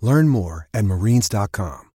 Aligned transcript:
Learn 0.00 0.28
more 0.28 0.68
at 0.74 0.84
marines.com. 0.84 1.90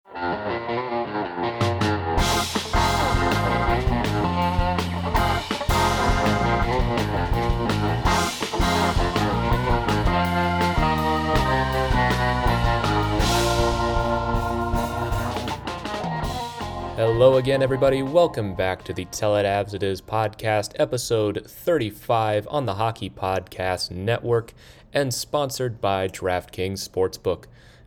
Hello 16.97 17.39
again, 17.39 17.63
everybody. 17.63 18.03
Welcome 18.03 18.55
back 18.55 18.85
to 18.85 18.93
the 18.93 19.05
Tell 19.07 19.35
It 19.37 19.45
Avs 19.45 19.75
It 19.75 19.83
Is 19.83 20.01
podcast, 20.01 20.73
episode 20.79 21.45
35 21.47 22.47
on 22.49 22.67
the 22.67 22.75
Hockey 22.75 23.11
Podcast 23.11 23.91
Network, 23.91 24.53
and 24.93 25.13
sponsored 25.13 25.81
by 25.81 26.07
DraftKings 26.07 26.89
Sportsbook. 26.89 27.45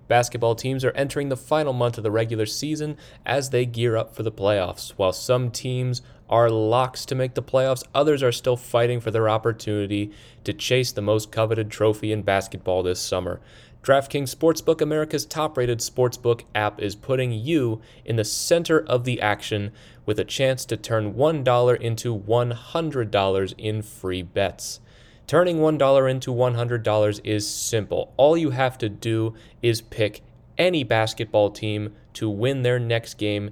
Basketball 0.08 0.56
teams 0.56 0.86
are 0.86 0.92
entering 0.92 1.30
the 1.30 1.38
final 1.38 1.74
month 1.74 1.98
of 1.98 2.04
the 2.04 2.12
regular 2.12 2.46
season 2.46 2.98
as 3.26 3.50
they 3.50 3.66
gear 3.66 3.98
up 3.98 4.16
for 4.16 4.24
the 4.24 4.32
playoffs. 4.32 4.92
While 4.92 5.14
some 5.14 5.52
teams 5.52 6.02
are 6.30 6.50
locks 6.50 7.06
to 7.06 7.16
make 7.16 7.34
the 7.34 7.44
playoffs, 7.44 7.84
others 7.94 8.24
are 8.24 8.32
still 8.32 8.58
fighting 8.58 9.00
for 9.00 9.12
their 9.12 9.30
opportunity 9.30 10.12
to 10.44 10.54
chase 10.54 10.92
the 10.92 11.02
most 11.02 11.32
coveted 11.32 11.70
trophy 11.70 12.12
in 12.12 12.22
basketball 12.22 12.84
this 12.84 13.00
summer. 13.00 13.40
DraftKings 13.84 14.36
Sportsbook, 14.36 14.82
America's 14.82 15.26
top 15.26 15.58
rated 15.58 15.80
sportsbook 15.80 16.44
app, 16.54 16.82
is 16.82 16.96
putting 16.96 17.32
you 17.32 17.82
in 18.04 18.18
the 18.18 18.26
center 18.26 18.82
of 18.82 19.06
the 19.06 19.22
action 19.22 19.72
with 20.06 20.20
a 20.20 20.26
chance 20.26 20.66
to 20.66 20.76
turn 20.76 21.14
$1 21.14 21.80
into 21.80 22.18
$100 22.18 23.54
in 23.58 23.82
free 23.82 24.22
bets. 24.22 24.82
Turning 25.28 25.58
$1 25.58 26.10
into 26.10 26.34
$100 26.34 27.22
is 27.26 27.46
simple. 27.46 28.14
All 28.16 28.38
you 28.38 28.52
have 28.52 28.78
to 28.78 28.88
do 28.88 29.34
is 29.62 29.82
pick 29.82 30.22
any 30.58 30.86
basketball 30.86 31.52
team 31.52 31.94
to 32.14 32.30
win 32.30 32.62
their 32.62 32.80
next 32.80 33.16
game, 33.16 33.52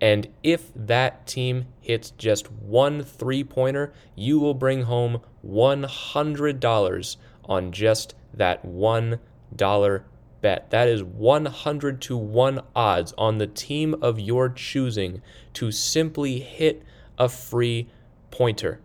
and 0.00 0.28
if 0.44 0.70
that 0.76 1.26
team 1.26 1.66
hits 1.80 2.12
just 2.12 2.52
one 2.52 3.02
three 3.02 3.42
pointer, 3.42 3.92
you 4.14 4.38
will 4.38 4.54
bring 4.54 4.82
home 4.82 5.20
$100 5.44 7.16
on 7.44 7.72
just 7.72 8.14
that 8.32 8.64
one 8.64 9.18
dollar 9.54 10.04
bet. 10.40 10.70
That 10.70 10.86
is 10.86 11.02
100 11.02 12.00
to 12.02 12.16
1 12.16 12.60
odds 12.76 13.12
on 13.18 13.38
the 13.38 13.46
team 13.48 13.96
of 14.00 14.20
your 14.20 14.48
choosing 14.48 15.22
to 15.54 15.72
simply 15.72 16.38
hit 16.38 16.84
a 17.18 17.28
free 17.28 17.88
pointer. 18.30 18.80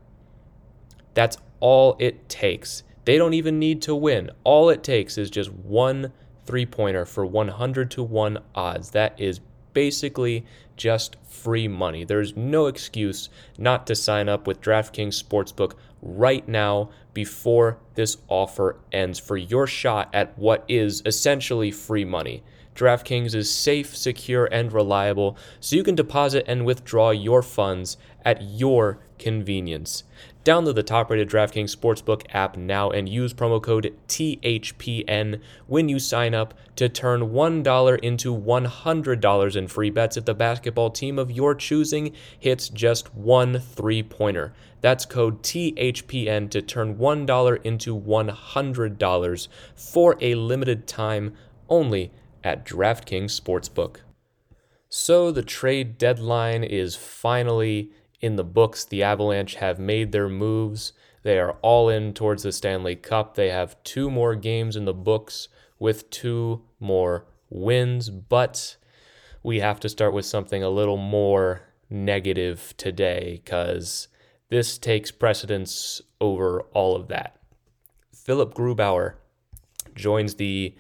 That's 1.14 1.38
all 1.62 1.96
it 2.00 2.28
takes. 2.28 2.84
They 3.06 3.18
don't 3.18 3.34
even 3.34 3.58
need 3.58 3.82
to 3.84 3.96
win. 3.96 4.30
All 4.44 4.70
it 4.70 4.84
takes 4.84 5.18
is 5.18 5.30
just 5.30 5.52
one 5.52 6.12
three 6.46 6.66
pointer 6.66 7.06
for 7.06 7.26
100 7.26 7.90
to 7.92 8.04
1 8.04 8.40
odds. 8.54 8.92
That 8.92 9.20
is 9.20 9.40
basically 9.74 10.46
just 10.76 11.16
free 11.24 11.68
money. 11.68 12.04
There's 12.04 12.36
no 12.36 12.68
excuse 12.68 13.30
not 13.58 13.88
to 13.88 13.96
sign 13.96 14.28
up 14.28 14.48
with 14.48 14.62
DraftKings 14.62 15.22
Sportsbook 15.24 15.76
right 16.02 16.48
now 16.48 16.90
before 17.14 17.78
this 17.96 18.18
offer 18.28 18.78
ends 18.92 19.20
for 19.20 19.38
your 19.38 19.68
shot 19.68 20.10
at 20.14 20.38
what 20.38 20.66
is 20.68 21.02
essentially 21.06 21.72
free 21.72 22.06
money. 22.06 22.44
DraftKings 22.74 23.36
is 23.36 23.54
safe, 23.54 23.96
secure, 23.96 24.46
and 24.46 24.72
reliable, 24.72 25.38
so 25.60 25.76
you 25.76 25.84
can 25.84 25.94
deposit 25.94 26.46
and 26.48 26.66
withdraw 26.66 27.12
your 27.12 27.42
funds 27.42 27.98
at 28.24 28.42
your 28.42 29.00
convenience. 29.20 30.04
Download 30.44 30.74
the 30.74 30.82
top 30.82 31.12
rated 31.12 31.30
DraftKings 31.30 31.76
Sportsbook 31.76 32.24
app 32.34 32.58
now 32.58 32.90
and 32.90 33.08
use 33.08 33.32
promo 33.32 33.62
code 33.62 33.96
THPN 34.08 35.40
when 35.68 35.88
you 35.88 36.00
sign 36.00 36.34
up 36.34 36.56
to 36.78 36.90
turn 36.90 37.30
$1 37.30 38.00
into 38.00 38.36
$100 38.36 39.56
in 39.56 39.68
free 39.68 39.90
bets 39.92 40.18
if 40.18 40.26
the 40.26 40.34
basketball 40.34 40.90
team 40.90 41.20
of 41.20 41.30
your 41.30 41.54
choosing 41.54 42.14
hits 42.40 42.70
just 42.70 43.14
one 43.14 43.60
three 43.60 44.02
pointer. 44.02 44.52
That's 44.82 45.06
code 45.06 45.44
THPN 45.44 46.50
to 46.50 46.62
turn 46.64 46.96
$1 46.96 47.62
into 47.64 47.96
$100 47.96 49.48
for 49.76 50.18
a 50.22 50.34
limited 50.34 50.88
time 50.88 51.36
only 51.70 52.12
at 52.44 52.66
DraftKings 52.66 53.40
Sportsbook. 53.40 53.98
So 54.90 55.32
the 55.32 55.44
trade 55.44 56.00
deadline 56.00 56.64
is 56.64 56.96
finally 56.96 57.92
in 58.22 58.36
the 58.36 58.44
books. 58.44 58.86
The 58.86 59.04
Avalanche 59.04 59.56
have 59.56 59.80
made 59.80 60.12
their 60.12 60.30
moves. 60.30 60.94
They 61.24 61.40
are 61.40 61.58
all 61.62 61.90
in 61.90 62.14
towards 62.14 62.44
the 62.44 62.52
Stanley 62.52 62.96
Cup. 62.96 63.36
They 63.36 63.50
have 63.50 63.82
two 63.84 64.10
more 64.10 64.36
games 64.36 64.76
in 64.76 64.86
the 64.86 64.94
books 64.94 65.50
with 65.80 66.10
two 66.10 66.62
more 66.80 67.26
wins, 67.50 68.10
but 68.10 68.78
we 69.44 69.60
have 69.60 69.80
to 69.82 69.90
start 69.90 70.14
with 70.14 70.26
something 70.26 70.64
a 70.64 70.70
little 70.70 70.98
more 70.98 71.64
negative 71.90 72.74
today 72.78 73.42
because 73.44 74.08
this 74.50 74.78
takes 74.78 75.12
precedence 75.12 76.02
over 76.20 76.62
all 76.74 76.96
of 76.96 77.08
that. 77.08 77.38
Philip 78.14 78.54
Grubauer 78.54 79.16
joins 79.96 80.36
the 80.36 80.76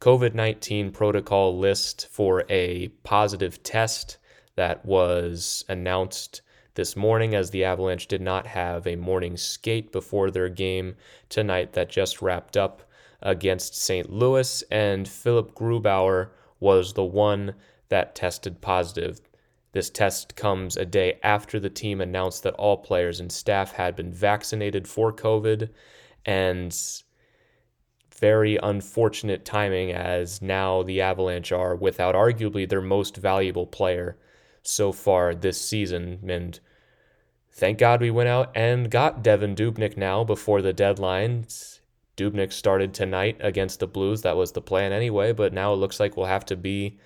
COVID 0.00 0.34
19 0.34 0.92
protocol 0.92 1.58
list 1.58 2.08
for 2.10 2.44
a 2.48 2.88
positive 3.04 3.62
test 3.62 4.16
that 4.56 4.84
was 4.84 5.64
announced 5.68 6.40
this 6.76 6.94
morning 6.94 7.34
as 7.34 7.50
the 7.50 7.64
Avalanche 7.64 8.06
did 8.06 8.20
not 8.20 8.46
have 8.46 8.86
a 8.86 8.96
morning 8.96 9.36
skate 9.36 9.90
before 9.90 10.30
their 10.30 10.48
game 10.48 10.94
tonight 11.28 11.72
that 11.72 11.90
just 11.90 12.22
wrapped 12.22 12.56
up 12.56 12.82
against 13.20 13.74
St. 13.74 14.10
Louis, 14.10 14.62
and 14.70 15.08
Philip 15.08 15.54
Grubauer 15.54 16.28
was 16.60 16.92
the 16.92 17.04
one 17.04 17.54
that 17.88 18.14
tested 18.14 18.60
positive. 18.60 19.20
This 19.72 19.90
test 19.90 20.36
comes 20.36 20.76
a 20.76 20.84
day 20.84 21.18
after 21.22 21.58
the 21.58 21.70
team 21.70 22.00
announced 22.00 22.42
that 22.44 22.54
all 22.54 22.76
players 22.76 23.20
and 23.20 23.32
staff 23.32 23.72
had 23.72 23.96
been 23.96 24.12
vaccinated 24.12 24.86
for 24.86 25.12
COVID, 25.12 25.70
and 26.24 27.02
very 28.14 28.58
unfortunate 28.62 29.44
timing 29.44 29.92
as 29.92 30.40
now 30.40 30.82
the 30.82 31.00
Avalanche 31.00 31.52
are 31.52 31.74
without 31.76 32.14
arguably 32.14 32.68
their 32.68 32.80
most 32.80 33.16
valuable 33.16 33.66
player 33.66 34.16
so 34.62 34.92
far 34.92 35.34
this 35.34 35.60
season. 35.60 36.20
And 36.28 36.58
thank 37.56 37.78
God 37.78 38.00
we 38.00 38.10
went 38.10 38.28
out 38.28 38.52
and 38.54 38.90
got 38.90 39.24
Devan 39.24 39.56
Dubnyk 39.56 39.96
now 39.96 40.22
before 40.22 40.62
the 40.62 40.72
deadline. 40.72 41.46
Dubnyk 42.16 42.52
started 42.52 42.94
tonight 42.94 43.36
against 43.40 43.80
the 43.80 43.86
Blues. 43.86 44.22
That 44.22 44.36
was 44.36 44.52
the 44.52 44.60
plan 44.60 44.92
anyway, 44.92 45.32
but 45.32 45.52
now 45.52 45.72
it 45.72 45.76
looks 45.76 45.98
like 45.98 46.16
we'll 46.16 46.26
have 46.26 46.44
to 46.46 46.56
be 46.56 46.98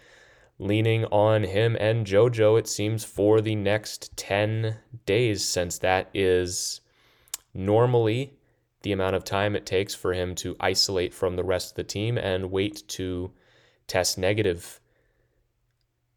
leaning 0.58 1.04
on 1.06 1.44
him 1.44 1.76
and 1.80 2.06
JoJo, 2.06 2.58
it 2.58 2.68
seems, 2.68 3.04
for 3.04 3.40
the 3.40 3.54
next 3.54 4.16
10 4.16 4.76
days, 5.06 5.44
since 5.44 5.78
that 5.78 6.10
is 6.12 6.80
normally 7.54 8.34
the 8.82 8.92
amount 8.92 9.16
of 9.16 9.24
time 9.24 9.56
it 9.56 9.66
takes 9.66 9.94
for 9.94 10.12
him 10.12 10.34
to 10.34 10.56
isolate 10.60 11.14
from 11.14 11.36
the 11.36 11.44
rest 11.44 11.70
of 11.70 11.76
the 11.76 11.84
team 11.84 12.18
and 12.18 12.50
wait 12.50 12.82
to 12.88 13.30
test 13.86 14.18
negative. 14.18 14.80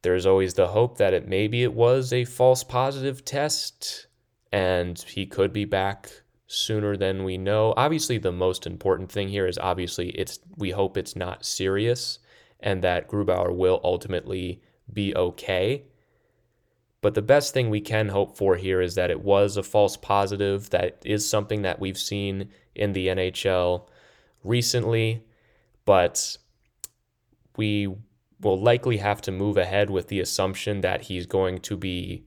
There's 0.01 0.25
always 0.25 0.53
the 0.53 0.67
hope 0.69 0.97
that 0.97 1.13
it 1.13 1.27
maybe 1.27 1.63
it 1.63 1.73
was 1.73 2.11
a 2.11 2.25
false 2.25 2.63
positive 2.63 3.23
test 3.23 4.07
and 4.53 4.99
he 4.99 5.25
could 5.25 5.51
be 5.51 5.65
back 5.65 6.11
sooner 6.45 6.95
than 6.95 7.23
we 7.23 7.37
know. 7.37 7.73
Obviously 7.75 8.19
the 8.19 8.31
most 8.31 8.67
important 8.67 9.11
thing 9.11 9.27
here 9.27 9.47
is 9.47 9.57
obviously 9.57 10.09
it's 10.09 10.39
we 10.55 10.69
hope 10.69 10.95
it's 10.95 11.15
not 11.15 11.43
serious 11.43 12.19
and 12.59 12.83
that 12.83 13.09
Grubauer 13.09 13.53
will 13.53 13.81
ultimately 13.83 14.61
be 14.93 15.13
okay. 15.15 15.83
But 17.01 17.15
the 17.15 17.21
best 17.23 17.53
thing 17.53 17.69
we 17.69 17.81
can 17.81 18.09
hope 18.09 18.37
for 18.37 18.55
here 18.55 18.79
is 18.79 18.93
that 18.95 19.09
it 19.09 19.21
was 19.21 19.57
a 19.57 19.63
false 19.63 19.97
positive. 19.97 20.69
That 20.69 21.01
is 21.03 21.27
something 21.27 21.63
that 21.63 21.79
we've 21.79 21.97
seen 21.97 22.49
in 22.75 22.93
the 22.93 23.07
NHL 23.07 23.87
recently, 24.43 25.25
but 25.83 26.37
we 27.57 27.93
will 28.39 28.61
likely 28.61 28.97
have 28.97 29.21
to 29.21 29.31
move 29.31 29.57
ahead 29.57 29.89
with 29.89 30.09
the 30.09 30.19
assumption 30.19 30.81
that 30.81 31.01
he's 31.01 31.25
going 31.25 31.59
to 31.61 31.75
be 31.75 32.23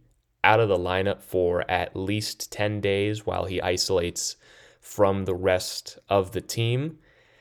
out 0.46 0.60
of 0.60 0.68
the 0.68 0.78
lineup 0.78 1.20
for 1.20 1.68
at 1.68 1.96
least 1.96 2.52
10 2.52 2.80
days 2.80 3.26
while 3.26 3.46
he 3.46 3.60
isolates 3.60 4.36
from 4.80 5.24
the 5.24 5.34
rest 5.34 5.98
of 6.08 6.30
the 6.30 6.40
team. 6.40 6.98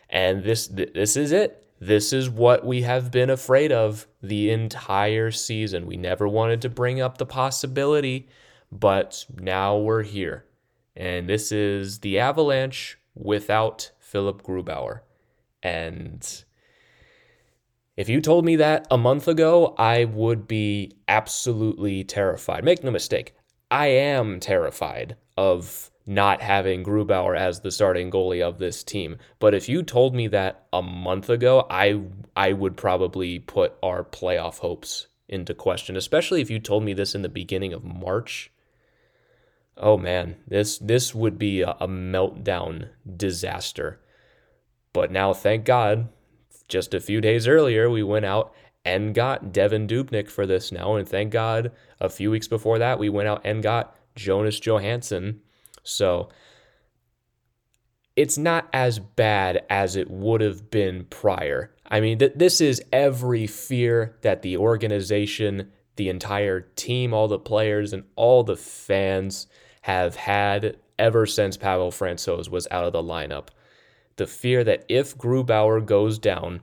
And 0.09 0.43
this 0.43 0.67
this 0.67 1.15
is 1.15 1.31
it. 1.31 1.63
This 1.79 2.11
is 2.11 2.29
what 2.29 2.65
we 2.65 2.81
have 2.81 3.11
been 3.11 3.29
afraid 3.29 3.71
of 3.71 4.07
the 4.23 4.49
entire 4.49 5.29
season. 5.29 5.85
We 5.85 5.97
never 5.97 6.27
wanted 6.27 6.63
to 6.63 6.69
bring 6.69 6.99
up 6.99 7.19
the 7.19 7.27
possibility, 7.27 8.27
but 8.71 9.25
now 9.39 9.77
we're 9.77 10.03
here. 10.03 10.45
And 10.95 11.29
this 11.29 11.51
is 11.51 11.99
the 11.99 12.17
Avalanche 12.17 12.97
without 13.13 13.91
Philip 13.99 14.41
Grubauer. 14.41 15.01
And 15.61 16.43
if 17.97 18.09
you 18.09 18.19
told 18.19 18.45
me 18.45 18.57
that 18.57 18.87
a 18.91 18.97
month 18.97 19.27
ago, 19.27 19.73
I 19.77 20.05
would 20.05 20.47
be 20.47 20.91
absolutely 21.07 22.03
terrified. 22.03 22.63
Make 22.63 22.83
no 22.83 22.91
mistake, 22.91 23.35
I 23.71 23.87
am 23.87 24.39
terrified 24.39 25.15
of 25.37 25.91
not 26.05 26.41
having 26.41 26.83
Grubauer 26.83 27.37
as 27.37 27.61
the 27.61 27.71
starting 27.71 28.11
goalie 28.11 28.41
of 28.41 28.59
this 28.59 28.83
team. 28.83 29.17
But 29.39 29.53
if 29.53 29.67
you 29.67 29.81
told 29.81 30.13
me 30.13 30.27
that 30.27 30.65
a 30.71 30.81
month 30.81 31.29
ago, 31.29 31.65
I 31.69 32.01
I 32.35 32.53
would 32.53 32.77
probably 32.77 33.39
put 33.39 33.73
our 33.81 34.03
playoff 34.03 34.59
hopes 34.59 35.07
into 35.27 35.53
question, 35.53 35.95
especially 35.95 36.41
if 36.41 36.49
you 36.49 36.59
told 36.59 36.83
me 36.83 36.93
this 36.93 37.15
in 37.15 37.23
the 37.23 37.29
beginning 37.29 37.73
of 37.73 37.83
March. 37.83 38.51
Oh 39.77 39.97
man, 39.97 40.35
this 40.47 40.77
this 40.77 41.15
would 41.15 41.39
be 41.39 41.61
a, 41.61 41.71
a 41.79 41.87
meltdown 41.87 42.89
disaster. 43.17 43.99
But 44.93 45.11
now 45.11 45.33
thank 45.33 45.65
God 45.65 46.09
just 46.67 46.93
a 46.93 46.99
few 46.99 47.21
days 47.21 47.47
earlier, 47.47 47.89
we 47.89 48.03
went 48.03 48.25
out 48.25 48.53
and 48.83 49.15
got 49.15 49.51
Devan 49.51 49.87
Dubnyk 49.87 50.29
for 50.29 50.45
this 50.45 50.71
now. 50.71 50.95
And 50.95 51.07
thank 51.07 51.31
God, 51.31 51.71
a 51.99 52.09
few 52.09 52.29
weeks 52.29 52.47
before 52.47 52.79
that, 52.79 52.99
we 52.99 53.09
went 53.09 53.27
out 53.27 53.41
and 53.43 53.63
got 53.63 53.95
Jonas 54.15 54.59
Johansson. 54.59 55.41
So 55.83 56.29
it's 58.15 58.37
not 58.37 58.67
as 58.71 58.99
bad 58.99 59.65
as 59.69 59.95
it 59.95 60.09
would 60.09 60.41
have 60.41 60.69
been 60.69 61.05
prior. 61.05 61.71
I 61.87 61.99
mean, 61.99 62.19
th- 62.19 62.33
this 62.35 62.61
is 62.61 62.81
every 62.93 63.47
fear 63.47 64.17
that 64.21 64.41
the 64.41 64.57
organization, 64.57 65.71
the 65.95 66.09
entire 66.09 66.61
team, 66.61 67.13
all 67.13 67.27
the 67.27 67.39
players, 67.39 67.91
and 67.91 68.03
all 68.15 68.43
the 68.43 68.55
fans 68.55 69.47
have 69.81 70.15
had 70.15 70.77
ever 70.97 71.25
since 71.25 71.57
Pavel 71.57 71.91
Francouz 71.91 72.49
was 72.49 72.67
out 72.71 72.85
of 72.85 72.93
the 72.93 73.03
lineup 73.03 73.49
the 74.17 74.27
fear 74.27 74.63
that 74.63 74.85
if 74.87 75.17
Grubauer 75.17 75.85
goes 75.85 76.17
down, 76.19 76.61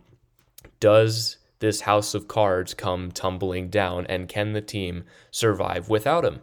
does 0.81 1.39
this 1.59 1.83
house 1.83 2.15
of 2.15 2.29
cards 2.29 2.75
come 2.75 3.13
tumbling 3.13 3.69
down 3.69 4.07
and 4.07 4.29
can 4.29 4.53
the 4.53 4.61
team 4.61 5.05
survive 5.31 5.89
without 5.89 6.25
him? 6.25 6.41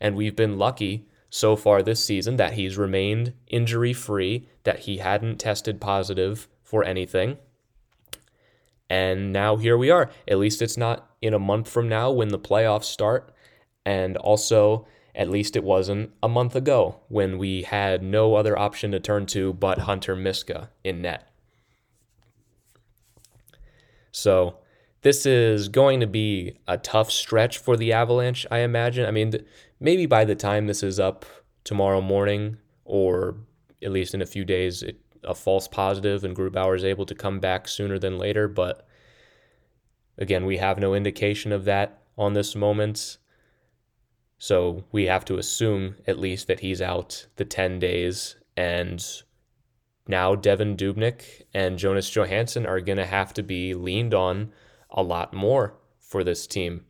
And 0.00 0.16
we've 0.16 0.36
been 0.36 0.58
lucky 0.58 1.06
so 1.28 1.56
far 1.56 1.82
this 1.82 2.04
season 2.04 2.36
that 2.36 2.52
he's 2.54 2.78
remained 2.78 3.34
injury 3.48 3.92
free, 3.92 4.48
that 4.62 4.80
he 4.80 4.98
hadn't 4.98 5.38
tested 5.38 5.80
positive 5.80 6.48
for 6.62 6.84
anything. 6.84 7.38
And 8.88 9.32
now 9.32 9.56
here 9.56 9.76
we 9.76 9.90
are. 9.90 10.10
At 10.28 10.38
least 10.38 10.62
it's 10.62 10.76
not 10.76 11.10
in 11.20 11.34
a 11.34 11.38
month 11.38 11.68
from 11.68 11.88
now 11.88 12.10
when 12.10 12.28
the 12.28 12.38
playoffs 12.38 12.84
start. 12.84 13.34
And 13.84 14.16
also, 14.16 14.86
at 15.14 15.30
least 15.30 15.56
it 15.56 15.64
wasn't 15.64 16.10
a 16.22 16.28
month 16.28 16.56
ago 16.56 17.00
when 17.08 17.38
we 17.38 17.62
had 17.62 18.02
no 18.02 18.34
other 18.34 18.58
option 18.58 18.90
to 18.90 19.00
turn 19.00 19.26
to 19.26 19.52
but 19.52 19.80
Hunter 19.80 20.16
Miska 20.16 20.70
in 20.82 21.02
net. 21.02 21.30
So 24.10 24.58
this 25.02 25.26
is 25.26 25.68
going 25.68 26.00
to 26.00 26.06
be 26.06 26.58
a 26.66 26.78
tough 26.78 27.10
stretch 27.10 27.58
for 27.58 27.76
the 27.76 27.92
Avalanche, 27.92 28.46
I 28.50 28.58
imagine. 28.58 29.06
I 29.06 29.10
mean, 29.10 29.34
maybe 29.78 30.06
by 30.06 30.24
the 30.24 30.34
time 30.34 30.66
this 30.66 30.82
is 30.82 30.98
up 30.98 31.26
tomorrow 31.62 32.00
morning, 32.00 32.56
or 32.84 33.36
at 33.82 33.92
least 33.92 34.14
in 34.14 34.22
a 34.22 34.26
few 34.26 34.44
days, 34.44 34.82
it, 34.82 34.98
a 35.22 35.34
false 35.34 35.68
positive 35.68 36.24
and 36.24 36.36
Grubauer 36.36 36.76
is 36.76 36.84
able 36.84 37.06
to 37.06 37.14
come 37.14 37.38
back 37.38 37.68
sooner 37.68 37.98
than 37.98 38.18
later. 38.18 38.48
But 38.48 38.86
again, 40.16 40.44
we 40.46 40.56
have 40.56 40.78
no 40.78 40.94
indication 40.94 41.52
of 41.52 41.64
that 41.66 42.02
on 42.16 42.34
this 42.34 42.54
moment. 42.54 43.18
So 44.44 44.84
we 44.92 45.06
have 45.06 45.24
to 45.24 45.38
assume 45.38 45.94
at 46.06 46.18
least 46.18 46.48
that 46.48 46.60
he's 46.60 46.82
out 46.82 47.28
the 47.36 47.46
10 47.46 47.78
days. 47.78 48.36
And 48.58 49.02
now 50.06 50.34
Devan 50.34 50.76
Dubnyk 50.76 51.44
and 51.54 51.78
Jonas 51.78 52.10
Johansson 52.10 52.66
are 52.66 52.82
going 52.82 52.98
to 52.98 53.06
have 53.06 53.32
to 53.32 53.42
be 53.42 53.72
leaned 53.72 54.12
on 54.12 54.52
a 54.90 55.02
lot 55.02 55.32
more 55.32 55.78
for 55.98 56.22
this 56.22 56.46
team. 56.46 56.84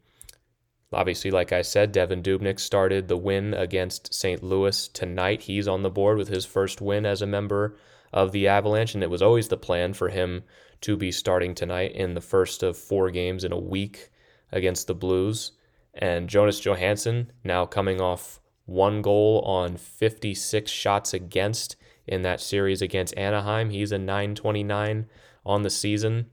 Obviously, 0.93 1.31
like 1.31 1.53
I 1.53 1.63
said, 1.63 1.95
Devan 1.95 2.25
Dubnyk 2.25 2.59
started 2.59 3.07
the 3.07 3.17
win 3.17 3.55
against 3.55 4.13
St. 4.13 4.43
Louis 4.43 4.89
tonight. 4.89 5.43
He's 5.43 5.69
on 5.69 5.83
the 5.83 5.91
board 5.91 6.19
with 6.19 6.27
his 6.27 6.45
first 6.45 6.81
win 6.81 7.07
as 7.07 7.23
a 7.23 7.27
member 7.27 7.77
of 8.13 8.33
the 8.33 8.49
Avalanche, 8.49 8.95
and 8.95 9.05
it 9.05 9.11
was 9.11 9.23
always 9.23 9.47
the 9.47 9.57
plan 9.57 9.95
for 9.95 10.09
him 10.09 10.43
to 10.81 10.97
be 10.97 11.13
starting 11.13 11.55
tonight 11.55 11.93
in 11.93 12.15
the 12.15 12.21
first 12.21 12.65
of 12.65 12.77
four 12.77 13.13
games 13.13 13.45
in 13.45 13.53
a 13.53 13.57
week 13.57 14.11
against 14.51 14.89
the 14.89 14.95
Blues. 14.97 15.53
And 15.97 16.29
Jonas 16.29 16.61
Johansson 16.61 17.33
now 17.45 17.67
coming 17.67 18.01
off 18.01 18.41
one 18.67 19.03
goal 19.03 19.41
on 19.41 19.77
56 19.77 20.71
shots 20.71 21.15
against 21.15 21.77
in 22.07 22.23
that 22.23 22.41
series 22.41 22.83
against 22.83 23.17
Anaheim. 23.17 23.71
He's 23.71 23.93
a 23.93 23.99
929 23.99 25.07
on 25.47 25.63
the 25.63 25.71
season. 25.71 26.27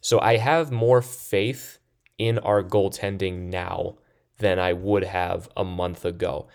So 0.00 0.20
I 0.20 0.36
have 0.36 0.70
more 0.70 1.02
faith 1.02 1.78
in 2.18 2.38
our 2.38 2.62
goaltending 2.62 3.50
now 3.50 3.96
than 4.38 4.58
I 4.58 4.72
would 4.72 5.04
have 5.04 5.48
a 5.56 5.64
month 5.64 6.04
ago. 6.04 6.48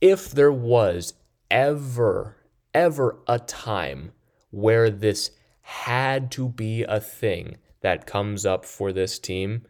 If 0.00 0.30
there 0.30 0.52
was 0.52 1.14
ever, 1.50 2.36
ever 2.74 3.18
a 3.26 3.38
time 3.38 4.12
where 4.50 4.90
this 4.90 5.30
had 5.62 6.30
to 6.32 6.48
be 6.48 6.82
a 6.82 7.00
thing 7.00 7.56
that 7.80 8.06
comes 8.06 8.44
up 8.44 8.64
for 8.64 8.92
this 8.92 9.18
team, 9.18 9.62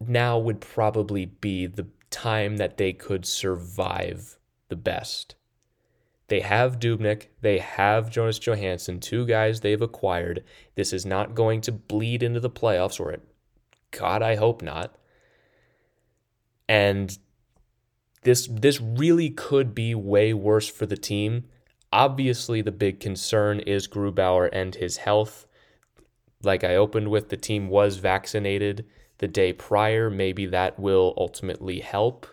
now 0.00 0.38
would 0.38 0.60
probably 0.60 1.26
be 1.26 1.66
the 1.66 1.86
time 2.10 2.56
that 2.56 2.76
they 2.76 2.92
could 2.92 3.26
survive 3.26 4.38
the 4.68 4.76
best. 4.76 5.34
They 6.28 6.40
have 6.40 6.78
Dubnyk, 6.78 7.26
they 7.40 7.58
have 7.58 8.10
Jonas 8.10 8.38
Johansson, 8.38 9.00
two 9.00 9.26
guys 9.26 9.60
they've 9.60 9.82
acquired. 9.82 10.44
This 10.76 10.92
is 10.92 11.04
not 11.04 11.34
going 11.34 11.60
to 11.62 11.72
bleed 11.72 12.22
into 12.22 12.40
the 12.40 12.50
playoffs, 12.50 13.00
or 13.00 13.10
it, 13.10 13.22
God, 13.90 14.22
I 14.22 14.36
hope 14.36 14.62
not. 14.62 14.94
And 16.68 17.18
this 18.22 18.46
this 18.46 18.80
really 18.80 19.30
could 19.30 19.74
be 19.74 19.94
way 19.94 20.32
worse 20.32 20.68
for 20.68 20.86
the 20.86 20.96
team. 20.96 21.46
Obviously, 21.92 22.62
the 22.62 22.70
big 22.70 23.00
concern 23.00 23.58
is 23.60 23.88
Grubauer 23.88 24.48
and 24.52 24.76
his 24.76 24.98
health. 24.98 25.46
Like 26.44 26.62
I 26.62 26.76
opened 26.76 27.08
with, 27.08 27.28
the 27.28 27.36
team 27.36 27.68
was 27.68 27.96
vaccinated 27.96 28.86
the 29.20 29.28
day 29.28 29.52
prior. 29.52 30.10
Maybe 30.10 30.46
that 30.46 30.78
will 30.78 31.14
ultimately 31.16 31.80
help, 31.80 32.26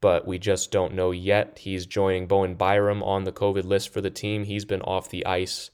but 0.00 0.26
we 0.26 0.38
just 0.38 0.70
don't 0.70 0.94
know 0.94 1.10
yet. 1.10 1.58
He's 1.58 1.86
joining 1.86 2.26
Bowen 2.26 2.54
Byram 2.54 3.02
on 3.02 3.24
the 3.24 3.32
COVID 3.32 3.64
list 3.64 3.92
for 3.92 4.00
the 4.00 4.10
team. 4.10 4.44
He's 4.44 4.66
been 4.66 4.82
off 4.82 5.08
the 5.08 5.26
ice 5.26 5.70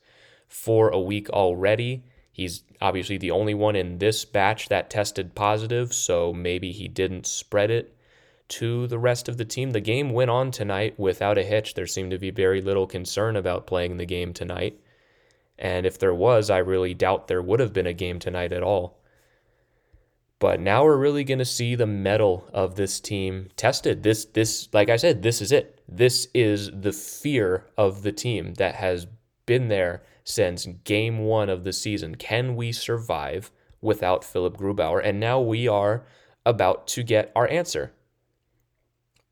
for 0.48 0.88
a 0.88 1.00
week 1.00 1.28
already. 1.30 2.04
He's 2.30 2.62
obviously 2.80 3.18
the 3.18 3.32
only 3.32 3.54
one 3.54 3.76
in 3.76 3.98
this 3.98 4.24
batch 4.24 4.68
that 4.68 4.88
tested 4.88 5.34
positive, 5.34 5.92
so 5.92 6.32
maybe 6.32 6.70
he 6.70 6.88
didn't 6.88 7.26
spread 7.26 7.70
it 7.70 7.96
to 8.46 8.86
the 8.86 8.98
rest 8.98 9.28
of 9.28 9.36
the 9.36 9.44
team. 9.44 9.70
The 9.72 9.80
game 9.80 10.10
went 10.10 10.30
on 10.30 10.50
tonight 10.50 10.98
without 10.98 11.38
a 11.38 11.42
hitch. 11.42 11.74
There 11.74 11.86
seemed 11.86 12.12
to 12.12 12.18
be 12.18 12.30
very 12.30 12.60
little 12.60 12.86
concern 12.86 13.36
about 13.36 13.66
playing 13.66 13.96
the 13.96 14.06
game 14.06 14.32
tonight. 14.32 14.78
And 15.58 15.86
if 15.86 15.98
there 15.98 16.14
was, 16.14 16.50
I 16.50 16.58
really 16.58 16.94
doubt 16.94 17.26
there 17.26 17.42
would 17.42 17.60
have 17.60 17.72
been 17.72 17.86
a 17.86 17.92
game 17.92 18.18
tonight 18.18 18.52
at 18.52 18.62
all. 18.62 18.98
But 20.44 20.60
now 20.60 20.84
we're 20.84 20.98
really 20.98 21.24
going 21.24 21.38
to 21.38 21.46
see 21.46 21.74
the 21.74 21.86
mettle 21.86 22.46
of 22.52 22.74
this 22.74 23.00
team 23.00 23.48
tested. 23.56 24.02
This, 24.02 24.26
this, 24.26 24.68
like 24.74 24.90
I 24.90 24.96
said, 24.96 25.22
this 25.22 25.40
is 25.40 25.52
it. 25.52 25.80
This 25.88 26.28
is 26.34 26.70
the 26.70 26.92
fear 26.92 27.64
of 27.78 28.02
the 28.02 28.12
team 28.12 28.52
that 28.58 28.74
has 28.74 29.06
been 29.46 29.68
there 29.68 30.02
since 30.22 30.66
game 30.84 31.20
one 31.20 31.48
of 31.48 31.64
the 31.64 31.72
season. 31.72 32.16
Can 32.16 32.56
we 32.56 32.72
survive 32.72 33.50
without 33.80 34.22
Philip 34.22 34.58
Grubauer? 34.58 35.00
And 35.02 35.18
now 35.18 35.40
we 35.40 35.66
are 35.66 36.04
about 36.44 36.86
to 36.88 37.02
get 37.02 37.32
our 37.34 37.48
answer. 37.48 37.94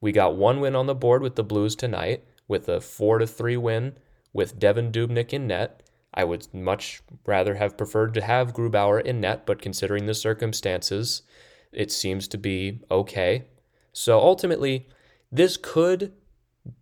We 0.01 0.13
got 0.13 0.37
one 0.37 0.61
win 0.61 0.75
on 0.75 0.87
the 0.87 0.95
board 0.95 1.21
with 1.21 1.37
the 1.37 1.45
Blues 1.45 1.77
tonight, 1.77 2.25
with 2.49 2.71
a 2.71 2.81
four 2.81 3.19
to 3.19 3.27
three 3.27 3.59
win 3.59 3.99
with 4.33 4.59
Devan 4.59 4.91
Dubnyk 4.91 5.35
in 5.35 5.47
net. 5.47 5.83
I 6.15 6.25
would 6.25 6.53
much 6.53 7.03
rather 7.27 7.55
have 7.55 7.79
preferred 7.79 8.15
to 8.15 8.21
have 8.21 8.53
Grubauer 8.53 9.03
in 9.03 9.21
net, 9.21 9.47
but 9.47 9.63
considering 9.63 10.07
the 10.07 10.15
circumstances, 10.15 11.23
it 11.73 11.91
seems 11.91 12.29
to 12.29 12.39
be 12.39 12.81
okay. 12.91 13.45
So 13.93 14.19
ultimately, 14.19 14.89
this 15.31 15.57
could 15.57 16.13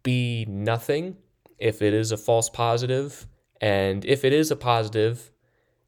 be 0.02 0.44
nothing 0.48 1.16
if 1.58 1.80
it 1.82 1.94
is 1.94 2.12
a 2.12 2.16
false 2.16 2.48
positive. 2.48 3.26
And 3.60 4.04
if 4.04 4.24
it 4.24 4.32
is 4.32 4.50
a 4.50 4.56
positive 4.56 5.30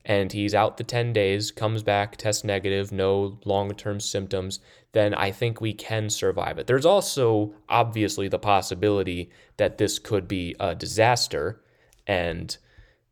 and 0.05 0.33
he's 0.33 0.55
out 0.55 0.77
the 0.77 0.85
10 0.85 1.13
days, 1.13 1.51
comes 1.51 1.83
back, 1.83 2.17
test 2.17 2.45
negative, 2.45 2.93
no 2.93 3.39
long 3.45 3.73
term 3.73 4.01
symptoms, 4.01 4.61
then 4.93 5.15
I 5.15 5.31
think 5.31 5.61
we 5.61 5.73
can 5.73 6.11
survive 6.11 6.59
it. 6.59 6.67
There's 6.67 6.87
also 6.87 7.55
obviously 7.69 8.29
the 8.29 8.39
possibility 8.39 9.31
that 9.57 9.79
this 9.79 9.99
could 9.99 10.29
be 10.29 10.55
a 10.61 10.75
disaster 10.75 11.63
and 12.07 12.57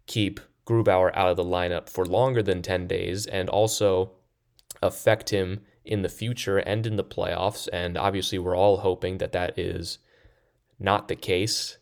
keep 0.06 0.40
Grubauer 0.66 1.10
out 1.14 1.30
of 1.30 1.36
the 1.36 1.44
lineup 1.44 1.88
for 1.88 2.04
longer 2.04 2.42
than 2.42 2.62
10 2.62 2.86
days 2.86 3.26
and 3.26 3.48
also 3.48 4.12
affect 4.82 5.30
him 5.30 5.60
in 5.84 6.02
the 6.02 6.08
future 6.08 6.58
and 6.58 6.86
in 6.86 6.96
the 6.96 7.04
playoffs. 7.04 7.68
And 7.72 7.96
obviously, 7.96 8.38
we're 8.38 8.56
all 8.56 8.78
hoping 8.78 9.18
that 9.18 9.32
that 9.32 9.58
is 9.58 9.98
not 10.78 11.08
the 11.08 11.16
case. 11.16 11.78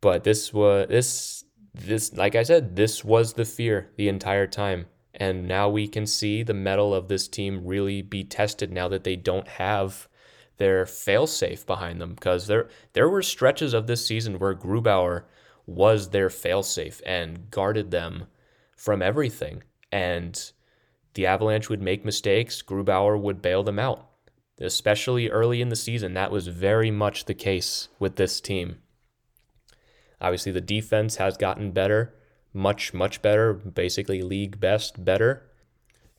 But 0.00 0.24
this 0.24 0.52
was 0.52 0.86
this 0.88 1.44
this 1.74 2.12
like 2.12 2.34
I 2.36 2.42
said, 2.42 2.76
this 2.76 3.04
was 3.04 3.32
the 3.32 3.44
fear 3.44 3.90
the 3.96 4.08
entire 4.08 4.46
time. 4.46 4.86
And 5.14 5.46
now 5.46 5.68
we 5.68 5.86
can 5.86 6.06
see 6.06 6.42
the 6.42 6.54
metal 6.54 6.92
of 6.92 7.08
this 7.08 7.28
team 7.28 7.64
really 7.64 8.02
be 8.02 8.24
tested 8.24 8.72
now 8.72 8.88
that 8.88 9.04
they 9.04 9.16
don't 9.16 9.46
have 9.46 10.08
their 10.56 10.84
failsafe 10.84 11.66
behind 11.66 12.00
them 12.00 12.14
because 12.14 12.46
there 12.46 12.68
there 12.92 13.08
were 13.08 13.22
stretches 13.22 13.74
of 13.74 13.86
this 13.86 14.06
season 14.06 14.38
where 14.38 14.54
Grubauer 14.54 15.24
was 15.66 16.10
their 16.10 16.28
failsafe 16.28 17.00
and 17.06 17.50
guarded 17.50 17.90
them 17.90 18.26
from 18.76 19.02
everything. 19.02 19.62
And 19.90 20.52
the 21.14 21.26
Avalanche 21.26 21.68
would 21.68 21.82
make 21.82 22.04
mistakes, 22.04 22.62
Grubauer 22.62 23.20
would 23.20 23.40
bail 23.40 23.62
them 23.62 23.78
out. 23.78 24.08
Especially 24.60 25.30
early 25.30 25.60
in 25.60 25.68
the 25.68 25.76
season, 25.76 26.14
that 26.14 26.30
was 26.30 26.46
very 26.46 26.90
much 26.90 27.24
the 27.24 27.34
case 27.34 27.88
with 27.98 28.16
this 28.16 28.40
team. 28.40 28.78
Obviously, 30.20 30.52
the 30.52 30.60
defense 30.60 31.16
has 31.16 31.36
gotten 31.36 31.72
better, 31.72 32.14
much, 32.52 32.94
much 32.94 33.20
better, 33.20 33.52
basically 33.52 34.22
league 34.22 34.60
best 34.60 35.04
better. 35.04 35.50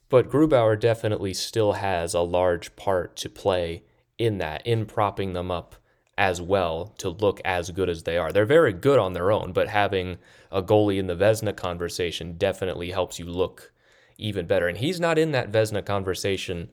But 0.10 0.30
Grubauer 0.30 0.80
definitely 0.80 1.34
still 1.34 1.74
has 1.74 2.14
a 2.14 2.22
large 2.22 2.76
part 2.76 3.16
to 3.18 3.30
play 3.30 3.84
in 4.18 4.38
that, 4.40 4.66
in 4.68 4.86
propping 4.86 5.34
them 5.34 5.50
up 5.50 5.78
as 6.18 6.42
well 6.42 6.94
to 6.98 7.10
look 7.10 7.42
as 7.44 7.72
good 7.72 7.90
as 7.90 8.04
they 8.04 8.18
are. 8.18 8.32
They're 8.32 8.46
very 8.46 8.74
good 8.74 9.00
on 9.00 9.14
their 9.14 9.32
own, 9.32 9.52
but 9.52 9.68
having 9.68 10.18
a 10.52 10.64
goalie 10.64 10.98
in 10.98 11.08
the 11.08 11.16
Vezina 11.16 11.56
conversation 11.56 12.38
definitely 12.38 12.92
helps 12.92 13.20
you 13.20 13.26
look 13.26 13.74
even 14.18 14.48
better. 14.48 14.68
And 14.68 14.78
he's 14.78 15.00
not 15.00 15.18
in 15.18 15.32
that 15.32 15.52
Vezina 15.52 15.86
conversation 15.86 16.70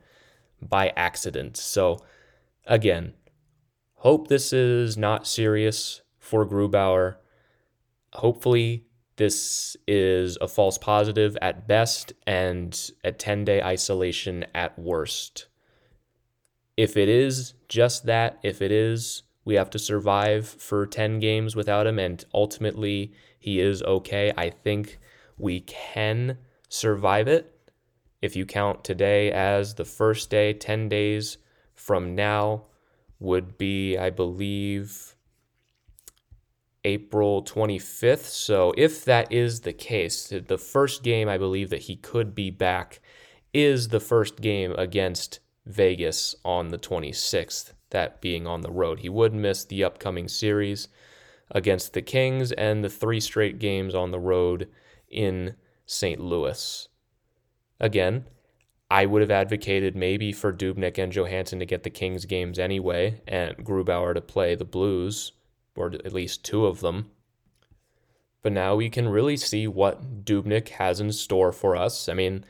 by 0.61 0.93
accident. 0.97 1.57
So, 1.57 1.99
again, 2.67 3.15
hope 3.95 4.29
this 4.29 4.53
is 4.53 4.97
not 4.97 5.27
serious 5.27 6.03
for 6.19 6.47
Grubauer. 6.47 7.17
Hopefully, 8.13 8.85
this 9.17 9.77
is 9.89 10.39
a 10.41 10.49
false 10.49 10.79
positive 10.79 11.37
at 11.43 11.67
best 11.67 12.13
and 12.27 12.91
a 13.03 13.11
10 13.11 13.45
day 13.45 13.61
isolation 13.61 14.47
at 14.55 14.79
worst. 14.79 15.49
If 16.77 16.97
it 16.97 17.09
is 17.09 17.55
just 17.69 18.07
that, 18.07 18.39
if 18.43 18.63
it 18.63 18.73
is 18.73 19.25
we 19.45 19.55
have 19.55 19.71
to 19.71 19.79
survive 19.79 20.47
for 20.47 20.87
10 20.87 21.19
games 21.19 21.57
without 21.57 21.87
him, 21.87 21.99
and 21.99 22.25
ultimately 22.33 23.13
he 23.39 23.61
is 23.61 23.83
okay, 23.83 24.33
I 24.37 24.51
think 24.51 24.99
we 25.37 25.61
can 25.61 26.39
survive 26.69 27.29
it. 27.29 27.53
If 28.21 28.37
you 28.37 28.47
count 28.47 28.85
today 28.85 29.33
as 29.33 29.75
the 29.75 29.85
first 29.85 30.31
day, 30.31 30.53
10 30.53 30.89
days 30.89 31.39
from 31.75 32.15
now 32.15 32.67
would 33.19 33.59
be, 33.59 33.97
I 33.97 34.11
believe, 34.11 35.17
April 36.85 37.43
25th. 37.43 38.25
So, 38.25 38.75
if 38.77 39.05
that 39.05 39.33
is 39.33 39.61
the 39.61 39.73
case, 39.73 40.29
the 40.29 40.59
first 40.59 41.03
game 41.03 41.29
I 41.29 41.39
believe 41.39 41.71
that 41.71 41.83
he 41.83 41.97
could 41.97 42.35
be 42.35 42.51
back 42.51 43.01
is 43.53 43.89
the 43.89 44.01
first 44.01 44.41
game 44.41 44.73
against 44.79 45.41
Vegas 45.67 46.35
on 46.45 46.69
the 46.69 46.79
26th, 46.79 47.73
that 47.93 48.21
being 48.21 48.47
on 48.47 48.61
the 48.61 48.71
road. 48.71 49.01
He 49.01 49.09
would 49.09 49.33
miss 49.33 49.65
the 49.65 49.85
upcoming 49.85 50.29
series 50.29 50.89
against 51.51 51.93
the 51.93 52.03
Kings 52.03 52.53
and 52.53 52.85
the 52.85 52.91
three 52.91 53.21
straight 53.21 53.59
games 53.59 53.95
on 53.95 54.11
the 54.11 54.21
road 54.21 54.69
in 55.09 55.55
St. 55.87 56.21
Louis. 56.21 56.89
Again, 57.79 58.27
I 58.91 59.07
would 59.07 59.23
have 59.23 59.31
advocated 59.31 59.97
maybe 59.97 60.33
for 60.33 60.53
Dubnyk 60.53 60.99
and 60.99 61.13
Johansson 61.13 61.59
to 61.61 61.67
get 61.67 61.83
the 61.83 61.91
Kings 61.91 62.27
games 62.27 62.59
anyway, 62.59 63.23
and 63.27 63.57
Grubauer 63.57 64.15
to 64.15 64.21
play 64.21 64.55
the 64.55 64.67
Blues, 64.67 65.33
or 65.75 65.93
at 65.93 66.13
least 66.13 66.45
two 66.45 66.67
of 66.67 66.81
them. 66.81 67.11
But 68.43 68.53
now 68.53 68.75
we 68.75 68.91
can 68.91 69.09
really 69.09 69.37
see 69.37 69.67
what 69.67 70.25
Dubnyk 70.25 70.69
has 70.71 71.01
in 71.01 71.13
store 71.13 71.53
for 71.53 71.75
us. 71.75 72.09
I 72.09 72.15
mean, 72.15 72.45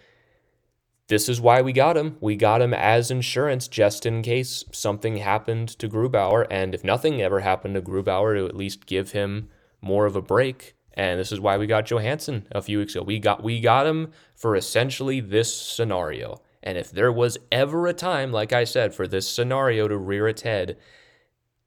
this 1.12 1.28
is 1.28 1.40
why 1.40 1.62
we 1.62 1.72
got 1.72 1.96
him. 1.96 2.16
We 2.20 2.36
got 2.36 2.62
him 2.62 2.74
as 2.74 3.10
insurance 3.10 3.68
just 3.68 4.06
in 4.06 4.22
case 4.22 4.64
something 4.72 5.18
happened 5.18 5.68
to 5.78 5.88
Grubauer. 5.88 6.46
And 6.50 6.74
if 6.74 6.82
nothing 6.82 7.20
ever 7.20 7.40
happened 7.40 7.74
to 7.74 7.82
Grubauer, 7.82 8.36
to 8.36 8.46
at 8.46 8.56
least 8.56 8.86
give 8.86 9.12
him 9.12 9.48
more 9.80 10.06
of 10.06 10.16
a 10.16 10.22
break 10.22 10.74
and 10.94 11.18
this 11.18 11.32
is 11.32 11.40
why 11.40 11.56
we 11.56 11.66
got 11.66 11.86
Johansson 11.86 12.46
a 12.50 12.62
few 12.62 12.78
weeks 12.78 12.94
ago. 12.94 13.04
We 13.04 13.18
got 13.18 13.42
we 13.42 13.60
got 13.60 13.86
him 13.86 14.12
for 14.34 14.56
essentially 14.56 15.20
this 15.20 15.54
scenario. 15.54 16.40
And 16.62 16.78
if 16.78 16.90
there 16.90 17.10
was 17.10 17.38
ever 17.50 17.86
a 17.86 17.92
time, 17.92 18.30
like 18.30 18.52
I 18.52 18.64
said, 18.64 18.94
for 18.94 19.08
this 19.08 19.28
scenario 19.28 19.88
to 19.88 19.96
rear 19.96 20.28
its 20.28 20.42
head, 20.42 20.76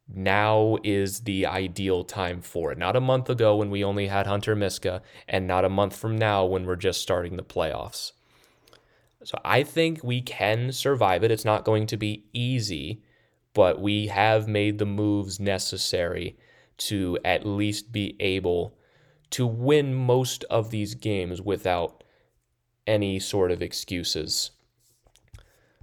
now 0.08 0.78
is 0.84 1.22
the 1.22 1.46
ideal 1.46 2.04
time 2.04 2.42
for 2.42 2.72
it. 2.72 2.78
Not 2.78 2.96
a 2.96 3.02
month 3.02 3.30
ago 3.30 3.58
when 3.58 3.70
we 3.70 3.84
only 3.84 4.08
had 4.08 4.28
Hunter 4.28 4.56
Miska, 4.56 5.02
and 5.28 5.48
not 5.48 5.66
a 5.66 5.70
month 5.70 5.98
from 5.98 6.18
now 6.18 6.46
when 6.46 6.66
we're 6.66 6.76
just 6.76 7.02
starting 7.02 7.36
the 7.36 7.44
playoffs. 7.44 8.14
So 9.26 9.40
I 9.44 9.64
think 9.64 10.04
we 10.04 10.22
can 10.22 10.72
survive 10.72 11.24
it. 11.24 11.32
It's 11.32 11.46
not 11.46 11.66
going 11.66 11.88
to 11.88 11.98
be 11.98 12.26
easy, 12.32 13.02
but 13.56 13.82
we 13.82 14.08
have 14.08 14.48
made 14.48 14.78
the 14.78 14.86
moves 14.86 15.40
necessary 15.40 16.38
to 16.78 17.18
at 17.26 17.46
least 17.46 17.92
be 17.92 18.16
able 18.20 18.78
to 19.32 19.48
win 19.48 19.96
most 19.96 20.44
of 20.46 20.70
these 20.70 20.94
games 20.94 21.42
without 21.42 22.04
any 22.86 23.20
sort 23.20 23.52
of 23.52 23.64
excuses. 23.64 24.52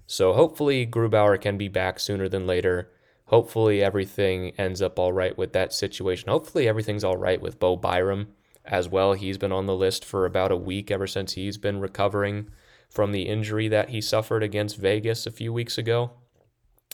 So 0.07 0.35
hopefully 0.35 0.87
Grubauer 0.87 1.41
can 1.41 1.59
be 1.59 1.69
back 1.69 1.99
sooner 1.99 2.29
than 2.29 2.47
later. 2.47 2.93
Hopefully 3.27 3.83
everything 3.83 4.53
ends 4.57 4.81
up 4.81 5.01
all 5.01 5.13
right 5.13 5.37
with 5.37 5.53
that 5.55 5.73
situation. 5.73 6.29
Hopefully 6.29 6.69
everything's 6.69 7.03
all 7.03 7.17
right 7.17 7.41
with 7.41 7.59
Bo 7.59 7.77
Byram 7.77 8.29
as 8.65 8.89
well. 8.89 9.15
He's 9.15 9.39
been 9.39 9.51
on 9.51 9.67
the 9.67 9.75
list 9.75 10.05
for 10.05 10.27
about 10.27 10.53
a 10.53 10.57
week 10.57 10.93
ever 10.93 11.09
since 11.09 11.33
he's 11.33 11.57
been 11.57 11.81
recovering 11.81 12.49
from 12.93 13.13
the 13.13 13.23
injury 13.23 13.69
that 13.69 13.89
he 13.89 14.01
suffered 14.01 14.43
against 14.43 14.77
Vegas 14.77 15.27
a 15.27 15.31
few 15.31 15.53
weeks 15.53 15.79
ago. 15.79 16.11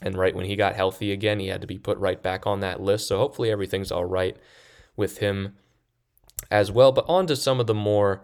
And 0.01 0.17
right 0.17 0.35
when 0.35 0.45
he 0.45 0.55
got 0.55 0.77
healthy 0.77 1.11
again, 1.11 1.41
he 1.41 1.49
had 1.49 1.61
to 1.61 1.67
be 1.67 1.79
put 1.79 1.99
right 1.99 2.23
back 2.23 2.47
on 2.47 2.61
that 2.61 2.81
list. 2.81 3.09
So 3.09 3.19
hopefully 3.19 3.51
everything's 3.51 3.91
all 3.91 4.05
right 4.05 4.37
with 4.97 5.19
him 5.19 5.57
as 6.51 6.71
well. 6.71 6.93
But 6.93 7.09
on 7.09 7.27
to 7.27 7.37
some 7.37 7.59
of 7.59 7.67
the 7.67 7.75
more 7.75 8.23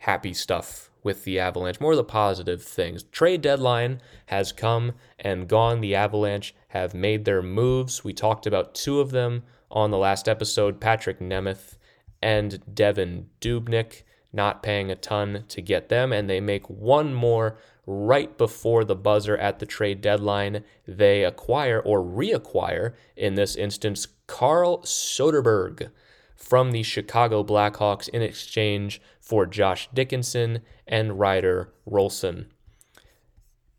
happy 0.00 0.34
stuff 0.34 0.90
with 1.04 1.24
the 1.24 1.38
Avalanche, 1.38 1.80
more 1.80 1.92
of 1.92 1.98
the 1.98 2.04
positive 2.04 2.62
things. 2.62 3.04
Trade 3.04 3.42
deadline 3.42 4.00
has 4.26 4.50
come 4.50 4.92
and 5.18 5.46
gone. 5.46 5.80
The 5.80 5.94
Avalanche 5.94 6.54
have 6.68 6.94
made 6.94 7.24
their 7.24 7.42
moves. 7.42 8.02
We 8.02 8.12
talked 8.12 8.46
about 8.46 8.74
two 8.74 9.00
of 9.00 9.12
them 9.12 9.44
on 9.70 9.90
the 9.90 9.98
last 9.98 10.28
episode 10.28 10.80
Patrick 10.80 11.20
Nemeth 11.20 11.76
and 12.20 12.62
Devan 12.72 13.26
Dubnyk, 13.40 14.02
not 14.34 14.62
paying 14.62 14.90
a 14.90 14.96
ton 14.96 15.44
to 15.48 15.62
get 15.62 15.88
them. 15.88 16.12
And 16.12 16.28
they 16.28 16.40
make 16.40 16.68
one 16.68 17.14
more 17.14 17.56
right 17.86 18.36
before 18.36 18.84
the 18.84 18.96
buzzer 18.96 19.36
at 19.36 19.58
the 19.58 19.66
trade 19.66 20.00
deadline. 20.00 20.64
They 20.86 21.24
acquire 21.24 21.80
or 21.80 22.02
reacquire, 22.02 22.94
in 23.16 23.34
this 23.34 23.56
instance, 23.56 24.08
Carl 24.26 24.78
Soderberg 24.78 25.90
from 26.34 26.72
the 26.72 26.82
Chicago 26.82 27.42
Blackhawks 27.44 28.08
in 28.08 28.22
exchange 28.22 29.00
for 29.20 29.46
Josh 29.46 29.88
Dickinson 29.94 30.60
and 30.86 31.18
Ryder 31.18 31.72
Rolston. 31.86 32.46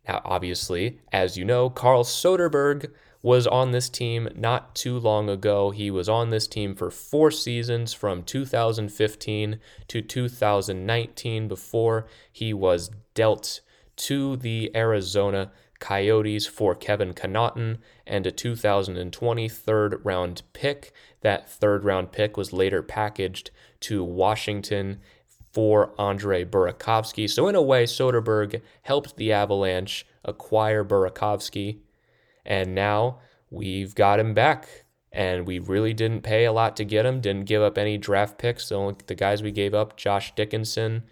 Now, 0.08 0.22
obviously, 0.24 1.00
as 1.12 1.38
you 1.38 1.46
know, 1.46 1.70
Carl 1.70 2.04
Soderberg 2.04 2.92
was 3.26 3.48
on 3.48 3.72
this 3.72 3.90
team 3.90 4.30
not 4.36 4.76
too 4.76 5.00
long 5.00 5.32
ago. 5.32 5.72
He 5.72 5.90
was 5.90 6.08
on 6.08 6.30
this 6.30 6.46
team 6.46 6.76
for 6.76 6.92
four 6.92 7.32
seasons 7.32 7.92
from 7.92 8.22
2015 8.22 9.60
to 9.88 10.02
2019 10.04 11.48
before 11.48 12.06
he 12.32 12.54
was 12.54 12.92
dealt 13.16 13.62
to 13.96 14.36
the 14.38 14.70
Arizona 14.76 15.52
Coyotes 15.80 16.46
for 16.46 16.76
Kevin 16.76 17.16
Connauton 17.16 17.80
and 18.06 18.28
a 18.28 18.32
2020 18.32 19.50
third 19.50 20.06
round 20.06 20.44
pick. 20.54 20.94
That 21.22 21.50
third 21.50 21.84
round 21.84 22.12
pick 22.12 22.38
was 22.38 22.54
later 22.54 22.84
packaged 22.84 23.50
to 23.80 24.04
Washington 24.04 25.00
for 25.52 25.96
Andre 25.98 26.46
Burakovsky. 26.46 27.28
So, 27.28 27.48
in 27.48 27.56
a 27.56 27.62
way, 27.62 27.86
Soderberg 27.86 28.62
helped 28.84 29.16
the 29.16 29.32
Avalanche 29.32 30.06
acquire 30.24 30.84
Burakovsky, 30.84 31.80
and 32.46 32.76
now 32.76 33.20
we've 33.50 33.96
got 33.96 34.20
him 34.20 34.34
back. 34.34 34.86
And 35.12 35.48
we 35.48 35.60
really 35.60 35.94
didn't 35.94 36.24
pay 36.24 36.44
a 36.44 36.52
lot 36.52 36.76
to 36.76 36.84
get 36.84 37.06
him, 37.06 37.22
didn't 37.22 37.46
give 37.46 37.62
up 37.62 37.78
any 37.78 37.98
draft 37.98 38.38
picks. 38.38 38.68
The, 38.68 38.76
only, 38.76 38.96
the 39.08 39.16
guys 39.16 39.42
we 39.42 39.52
gave 39.52 39.74
up, 39.74 39.96
Josh 39.96 40.36
Dickinson, 40.36 41.04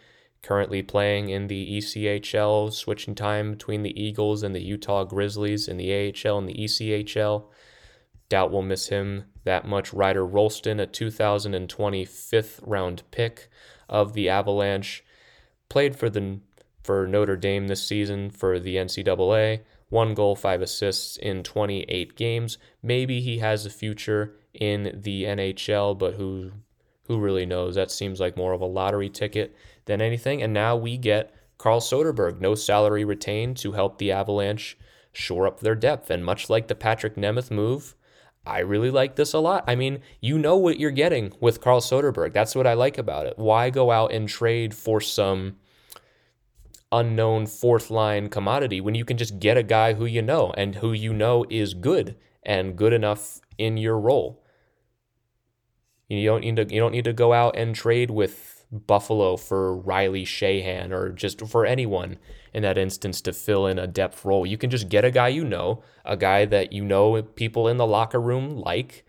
currently 0.41 0.83
playing 0.83 1.29
in 1.29 1.47
the 1.47 1.77
ECHL, 1.77 2.73
switching 2.73 3.15
time 3.15 3.51
between 3.51 3.81
the 3.81 3.97
Eagles 3.99 4.43
and 4.43 4.53
the 4.53 4.61
Utah 4.61 5.05
Grizzlies 5.05 5.69
in 5.69 5.77
the 5.77 5.93
AHL 5.93 6.37
and 6.37 6.49
the 6.49 6.53
ECHL. 6.53 7.45
Doubt 8.27 8.51
we'll 8.51 8.61
miss 8.61 8.89
him 8.89 9.23
that 9.45 9.65
much. 9.65 9.93
Ryder 9.93 10.25
Rolston, 10.25 10.81
a 10.81 10.85
2020 10.85 12.03
fifth 12.03 12.59
round 12.63 13.03
pick 13.11 13.49
of 13.87 14.13
the 14.13 14.27
Avalanche, 14.27 15.03
played 15.69 15.95
for 15.95 16.09
the 16.09 16.39
for 16.83 17.07
Notre 17.07 17.37
Dame 17.37 17.67
this 17.67 17.85
season 17.85 18.29
for 18.29 18.59
the 18.59 18.75
NCAA. 18.75 19.61
One 19.93 20.15
goal, 20.15 20.35
five 20.35 20.63
assists 20.63 21.17
in 21.17 21.43
28 21.43 22.15
games. 22.15 22.57
Maybe 22.81 23.21
he 23.21 23.38
has 23.38 23.63
a 23.63 23.69
future 23.69 24.33
in 24.51 25.00
the 25.03 25.25
NHL, 25.25 25.95
but 26.00 26.15
who 26.15 26.50
who 27.05 27.19
really 27.19 27.45
knows? 27.45 27.75
That 27.75 27.91
seems 27.91 28.19
like 28.19 28.35
more 28.35 28.53
of 28.53 28.62
a 28.62 28.65
lottery 28.65 29.07
ticket 29.07 29.55
than 29.85 30.01
anything. 30.01 30.41
And 30.41 30.51
now 30.51 30.75
we 30.75 30.97
get 30.97 31.31
Carl 31.59 31.79
Soderberg, 31.79 32.41
no 32.41 32.55
salary 32.55 33.05
retained 33.05 33.55
to 33.57 33.73
help 33.73 34.00
the 34.00 34.12
Avalanche 34.12 34.79
shore 35.12 35.45
up 35.45 35.59
their 35.59 35.75
depth. 35.75 36.09
And 36.09 36.25
much 36.25 36.50
like 36.50 36.69
the 36.69 36.73
Patrick 36.73 37.15
Nemeth 37.15 37.51
move, 37.51 37.93
I 38.47 38.62
really 38.62 38.89
like 38.89 39.15
this 39.15 39.31
a 39.31 39.39
lot. 39.39 39.63
I 39.67 39.75
mean, 39.75 40.00
you 40.19 40.39
know 40.39 40.57
what 40.57 40.79
you're 40.79 40.89
getting 40.89 41.33
with 41.39 41.62
Carl 41.62 41.81
Soderberg. 41.81 42.33
That's 42.33 42.55
what 42.55 42.65
I 42.65 42.73
like 42.73 42.97
about 42.97 43.27
it. 43.27 43.38
Why 43.38 43.69
go 43.69 43.91
out 43.91 44.12
and 44.12 44.27
trade 44.27 44.73
for 44.73 45.00
some 45.00 45.57
unknown 46.93 47.47
fourth 47.47 47.89
line 47.89 48.29
commodity 48.29 48.79
when 48.79 48.95
you 48.95 49.03
can 49.03 49.17
just 49.17 49.39
get 49.39 49.57
a 49.57 49.63
guy 49.63 49.93
who 49.93 50.05
you 50.05 50.21
know 50.21 50.53
and 50.55 50.75
who 50.75 50.93
you 50.93 51.12
know 51.12 51.45
is 51.50 51.73
good 51.73 52.15
and 52.43 52.77
good 52.77 52.93
enough 52.93 53.41
in 53.57 53.75
your 53.75 54.00
role? 54.00 54.41
You 56.07 56.29
don't 56.29 56.41
need 56.41 56.55
to 56.57 56.73
you 56.73 56.79
don't 56.79 56.91
need 56.91 57.05
to 57.05 57.13
go 57.13 57.33
out 57.33 57.57
and 57.57 57.75
trade 57.75 58.12
with 58.12 58.65
Buffalo 58.71 59.38
for 59.38 59.75
Riley 59.75 60.25
Sheahan 60.25 60.91
or 60.91 61.09
just 61.09 61.45
for 61.47 61.65
anyone 61.65 62.17
in 62.53 62.63
that 62.63 62.77
instance 62.77 63.21
to 63.21 63.33
fill 63.33 63.67
in 63.67 63.77
a 63.77 63.88
depth 63.88 64.25
role. 64.25 64.45
You 64.45 64.57
can 64.57 64.69
just 64.69 64.89
get 64.89 65.05
a 65.05 65.12
guy 65.12 65.27
you 65.27 65.43
know, 65.43 65.83
a 66.05 66.17
guy 66.17 66.45
that 66.45 66.73
you 66.73 66.83
know 66.83 67.21
people 67.21 67.67
in 67.67 67.77
the 67.77 67.85
locker 67.85 68.19
room 68.19 68.57
like, 68.57 69.05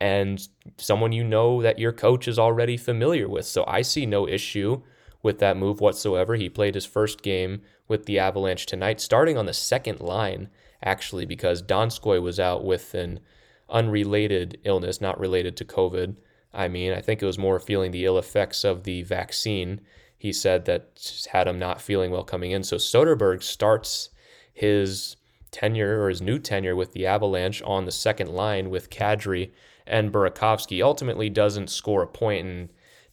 and 0.00 0.46
someone 0.76 1.12
you 1.12 1.24
know 1.24 1.62
that 1.62 1.78
your 1.78 1.92
coach 1.92 2.28
is 2.28 2.38
already 2.38 2.76
familiar 2.76 3.28
with. 3.28 3.46
So 3.46 3.64
I 3.66 3.82
see 3.82 4.04
no 4.06 4.28
issue 4.28 4.82
with 5.22 5.38
that 5.38 5.56
move 5.56 5.80
whatsoever. 5.80 6.36
He 6.36 6.48
played 6.48 6.74
his 6.74 6.86
first 6.86 7.22
game 7.22 7.62
with 7.86 8.06
the 8.06 8.18
Avalanche 8.18 8.66
tonight, 8.66 9.00
starting 9.00 9.36
on 9.36 9.46
the 9.46 9.52
second 9.52 10.00
line, 10.00 10.48
actually, 10.82 11.24
because 11.24 11.62
Donskoy 11.62 12.22
was 12.22 12.38
out 12.38 12.64
with 12.64 12.94
an 12.94 13.20
unrelated 13.68 14.58
illness, 14.64 15.00
not 15.00 15.18
related 15.18 15.56
to 15.56 15.64
COVID. 15.64 16.16
I 16.52 16.68
mean, 16.68 16.92
I 16.92 17.00
think 17.00 17.22
it 17.22 17.26
was 17.26 17.38
more 17.38 17.58
feeling 17.58 17.90
the 17.90 18.04
ill 18.04 18.18
effects 18.18 18.64
of 18.64 18.84
the 18.84 19.02
vaccine 19.02 19.80
he 20.16 20.32
said 20.32 20.64
that 20.64 21.26
had 21.30 21.46
him 21.46 21.58
not 21.58 21.80
feeling 21.80 22.10
well 22.10 22.24
coming 22.24 22.50
in. 22.50 22.64
So 22.64 22.76
Soderberg 22.76 23.42
starts 23.42 24.10
his 24.52 25.16
tenure 25.50 26.02
or 26.02 26.08
his 26.08 26.20
new 26.20 26.38
tenure 26.38 26.74
with 26.74 26.92
the 26.92 27.06
Avalanche 27.06 27.62
on 27.62 27.84
the 27.84 27.92
second 27.92 28.30
line 28.30 28.68
with 28.70 28.90
Kadri 28.90 29.52
and 29.86 30.12
Burakovsky. 30.12 30.82
Ultimately, 30.82 31.30
doesn't 31.30 31.70
score 31.70 32.02
a 32.02 32.06
point, 32.06 32.46
and 32.46 32.68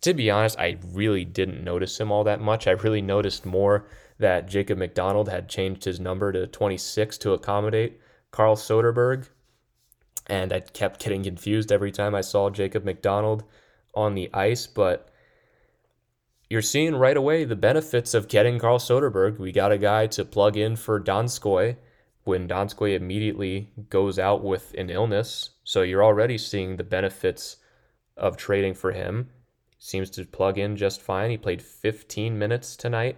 to 0.06 0.14
be 0.14 0.30
honest, 0.30 0.60
I 0.60 0.78
really 0.92 1.26
didn't 1.26 1.64
notice 1.64 2.00
him 2.00 2.12
all 2.12 2.24
that 2.26 2.40
much. 2.40 2.68
I 2.68 2.72
really 2.72 3.02
noticed 3.02 3.44
more 3.44 3.88
that 4.20 4.48
Jacob 4.48 4.78
MacDonald 4.78 5.30
had 5.30 5.50
changed 5.50 5.84
his 5.84 6.00
number 6.00 6.32
to 6.32 6.46
26 6.46 7.18
to 7.18 7.34
accommodate 7.34 8.00
Carl 8.30 8.56
Soderberg, 8.56 9.30
and 10.28 10.54
I 10.54 10.60
kept 10.60 11.04
getting 11.04 11.24
confused 11.24 11.72
every 11.72 11.92
time 11.92 12.14
I 12.14 12.22
saw 12.22 12.52
Jacob 12.52 12.86
MacDonald 12.86 13.46
on 13.96 14.14
the 14.14 14.30
ice, 14.32 14.68
but 14.68 15.10
you're 16.52 16.62
seeing 16.62 16.96
right 16.96 17.18
away 17.18 17.44
the 17.44 17.56
benefits 17.56 18.14
of 18.14 18.28
getting 18.28 18.60
Carl 18.60 18.78
Soderberg. 18.78 19.40
We 19.40 19.52
got 19.52 19.72
a 19.72 19.78
guy 19.80 20.06
to 20.08 20.24
plug 20.24 20.56
in 20.56 20.76
for 20.76 21.02
Donskoy 21.02 21.78
when 22.26 22.48
Donskoy 22.48 22.96
immediately 22.96 23.72
goes 23.90 24.20
out 24.20 24.44
with 24.44 24.72
an 24.78 24.92
illness. 24.92 25.50
So 25.64 25.82
you're 25.82 26.04
already 26.04 26.38
seeing 26.38 26.78
the 26.78 26.84
benefits 26.84 27.58
of 28.16 28.38
trading 28.38 28.76
for 28.76 28.92
him. 28.92 29.32
Seems 29.86 30.10
to 30.10 30.26
plug 30.26 30.58
in 30.58 30.76
just 30.78 31.00
fine. 31.00 31.30
He 31.30 31.38
played 31.38 31.62
15 31.62 32.40
minutes 32.40 32.76
tonight, 32.76 33.18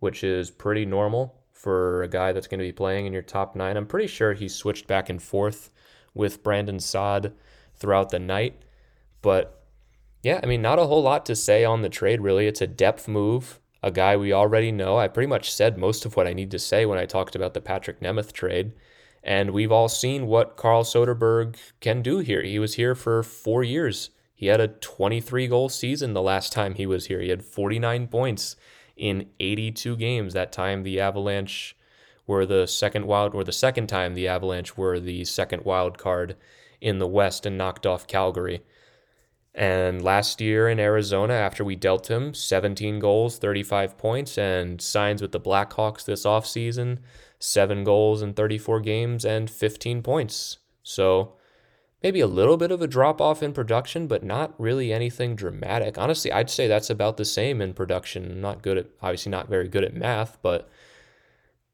which 0.00 0.24
is 0.24 0.50
pretty 0.50 0.84
normal 0.84 1.36
for 1.52 2.02
a 2.02 2.08
guy 2.08 2.32
that's 2.32 2.48
going 2.48 2.58
to 2.58 2.66
be 2.66 2.72
playing 2.72 3.06
in 3.06 3.12
your 3.12 3.22
top 3.22 3.54
nine. 3.54 3.76
I'm 3.76 3.86
pretty 3.86 4.08
sure 4.08 4.32
he 4.32 4.48
switched 4.48 4.88
back 4.88 5.08
and 5.08 5.22
forth 5.22 5.70
with 6.14 6.42
Brandon 6.42 6.80
Saad 6.80 7.34
throughout 7.76 8.10
the 8.10 8.18
night, 8.18 8.64
but 9.22 9.62
yeah, 10.24 10.40
I 10.42 10.46
mean, 10.46 10.60
not 10.60 10.80
a 10.80 10.86
whole 10.86 11.04
lot 11.04 11.24
to 11.26 11.36
say 11.36 11.64
on 11.64 11.82
the 11.82 11.88
trade, 11.88 12.20
really. 12.20 12.48
It's 12.48 12.60
a 12.60 12.66
depth 12.66 13.06
move, 13.06 13.60
a 13.80 13.92
guy 13.92 14.16
we 14.16 14.32
already 14.32 14.72
know. 14.72 14.98
I 14.98 15.06
pretty 15.06 15.28
much 15.28 15.52
said 15.52 15.78
most 15.78 16.04
of 16.04 16.16
what 16.16 16.26
I 16.26 16.32
need 16.32 16.50
to 16.50 16.58
say 16.58 16.84
when 16.84 16.98
I 16.98 17.06
talked 17.06 17.36
about 17.36 17.54
the 17.54 17.60
Patrick 17.60 18.00
Nemeth 18.00 18.32
trade. 18.32 18.72
And 19.22 19.52
we've 19.52 19.70
all 19.70 19.88
seen 19.88 20.26
what 20.26 20.56
Carl 20.56 20.82
Soderberg 20.82 21.54
can 21.78 22.02
do 22.02 22.18
here. 22.18 22.42
He 22.42 22.58
was 22.58 22.74
here 22.74 22.96
for 22.96 23.22
four 23.22 23.62
years. 23.62 24.10
He 24.38 24.46
had 24.46 24.60
a 24.60 24.68
23 24.68 25.48
goal 25.48 25.68
season 25.68 26.14
the 26.14 26.22
last 26.22 26.52
time 26.52 26.76
he 26.76 26.86
was 26.86 27.06
here. 27.06 27.20
He 27.20 27.30
had 27.30 27.44
49 27.44 28.06
points 28.06 28.54
in 28.96 29.30
82 29.40 29.96
games. 29.96 30.32
That 30.32 30.52
time 30.52 30.84
the 30.84 31.00
Avalanche 31.00 31.76
were 32.24 32.46
the 32.46 32.68
second 32.68 33.06
wild, 33.06 33.34
or 33.34 33.42
the 33.42 33.50
second 33.50 33.88
time 33.88 34.14
the 34.14 34.28
Avalanche 34.28 34.76
were 34.76 35.00
the 35.00 35.24
second 35.24 35.64
wild 35.64 35.98
card 35.98 36.36
in 36.80 37.00
the 37.00 37.06
West 37.08 37.46
and 37.46 37.58
knocked 37.58 37.84
off 37.84 38.06
Calgary. 38.06 38.62
And 39.56 40.04
last 40.04 40.40
year 40.40 40.68
in 40.68 40.78
Arizona, 40.78 41.34
after 41.34 41.64
we 41.64 41.74
dealt 41.74 42.08
him 42.08 42.32
17 42.32 43.00
goals, 43.00 43.38
35 43.38 43.98
points, 43.98 44.38
and 44.38 44.80
signs 44.80 45.20
with 45.20 45.32
the 45.32 45.40
Blackhawks 45.40 46.04
this 46.04 46.24
offseason, 46.24 46.98
seven 47.40 47.82
goals 47.82 48.22
in 48.22 48.34
34 48.34 48.78
games 48.82 49.24
and 49.24 49.50
15 49.50 50.00
points. 50.04 50.58
So 50.84 51.37
maybe 52.02 52.20
a 52.20 52.26
little 52.26 52.56
bit 52.56 52.70
of 52.70 52.80
a 52.80 52.86
drop 52.86 53.20
off 53.20 53.42
in 53.42 53.52
production, 53.52 54.06
but 54.06 54.22
not 54.22 54.54
really 54.58 54.92
anything 54.92 55.34
dramatic. 55.34 55.98
Honestly, 55.98 56.30
I'd 56.32 56.50
say 56.50 56.66
that's 56.66 56.90
about 56.90 57.16
the 57.16 57.24
same 57.24 57.60
in 57.60 57.74
production. 57.74 58.40
Not 58.40 58.62
good 58.62 58.78
at, 58.78 58.86
obviously, 59.02 59.30
not 59.30 59.48
very 59.48 59.68
good 59.68 59.84
at 59.84 59.94
math, 59.94 60.38
but 60.42 60.68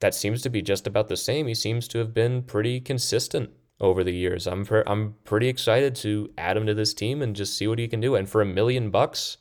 that 0.00 0.14
seems 0.14 0.42
to 0.42 0.50
be 0.50 0.62
just 0.62 0.87
about 0.87 1.08
the 1.08 1.16
same. 1.16 1.46
He 1.46 1.54
seems 1.54 1.88
to 1.88 1.98
have 1.98 2.14
been 2.14 2.42
pretty 2.42 2.80
consistent 2.80 3.50
over 3.80 4.04
the 4.04 4.14
years. 4.14 4.46
I'm 4.46 4.66
I'm 4.87 5.14
pretty 5.24 5.48
excited 5.48 5.94
to 5.96 6.30
add 6.38 6.56
him 6.56 6.66
to 6.66 6.74
this 6.74 6.94
team 6.94 7.22
and 7.22 7.37
just 7.37 7.56
see 7.56 7.66
what 7.66 7.78
he 7.78 7.88
can 7.88 8.00
do. 8.00 8.14
And 8.14 8.28
for 8.28 8.40
a 8.40 8.46
million 8.46 8.90
bucks, 8.90 9.38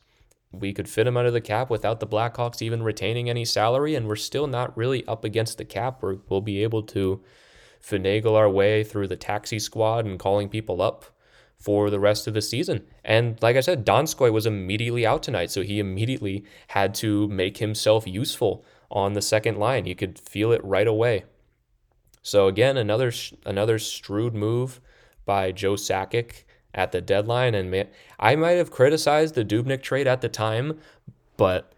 we 0.51 0.73
could 0.73 0.89
fit 0.89 1.07
him 1.07 1.17
under 1.17 1.31
the 1.31 1.41
cap 1.41 1.69
without 1.69 1.99
the 1.99 2.07
Blackhawks 2.07 2.61
even 2.61 2.83
retaining 2.83 3.29
any 3.29 3.45
salary, 3.45 3.95
and 3.95 4.07
we're 4.07 4.15
still 4.15 4.47
not 4.47 4.75
really 4.77 5.05
up 5.07 5.23
against 5.23 5.57
the 5.57 5.65
cap. 5.65 6.01
Where 6.01 6.17
we'll 6.29 6.41
be 6.41 6.63
able 6.63 6.83
to 6.83 7.23
finagle 7.85 8.35
our 8.35 8.49
way 8.49 8.83
through 8.83 9.07
the 9.07 9.15
taxi 9.15 9.59
squad 9.59 10.05
and 10.05 10.19
calling 10.19 10.49
people 10.49 10.81
up 10.81 11.05
for 11.57 11.89
the 11.89 11.99
rest 11.99 12.27
of 12.27 12.33
the 12.33 12.41
season. 12.41 12.85
And 13.03 13.41
like 13.41 13.55
I 13.55 13.61
said, 13.61 13.85
Donskoy 13.85 14.31
was 14.31 14.45
immediately 14.45 15.05
out 15.05 15.23
tonight, 15.23 15.51
so 15.51 15.61
he 15.61 15.79
immediately 15.79 16.43
had 16.67 16.93
to 16.95 17.27
make 17.29 17.57
himself 17.57 18.05
useful 18.07 18.65
on 18.91 19.13
the 19.13 19.21
second 19.21 19.57
line. 19.57 19.85
You 19.85 19.95
could 19.95 20.19
feel 20.19 20.51
it 20.51 20.63
right 20.63 20.87
away. 20.87 21.23
So 22.21 22.47
again, 22.47 22.77
another 22.77 23.11
another 23.45 23.79
shrewd 23.79 24.33
move 24.33 24.79
by 25.25 25.51
Joe 25.51 25.73
Sakic 25.73 26.43
at 26.73 26.91
the 26.91 27.01
deadline. 27.01 27.53
And 27.53 27.69
man, 27.69 27.87
I 28.19 28.35
might 28.35 28.51
have 28.51 28.71
criticized 28.71 29.35
the 29.35 29.45
Dubnyk 29.45 29.81
trade 29.81 30.07
at 30.07 30.21
the 30.21 30.29
time, 30.29 30.79
but 31.37 31.73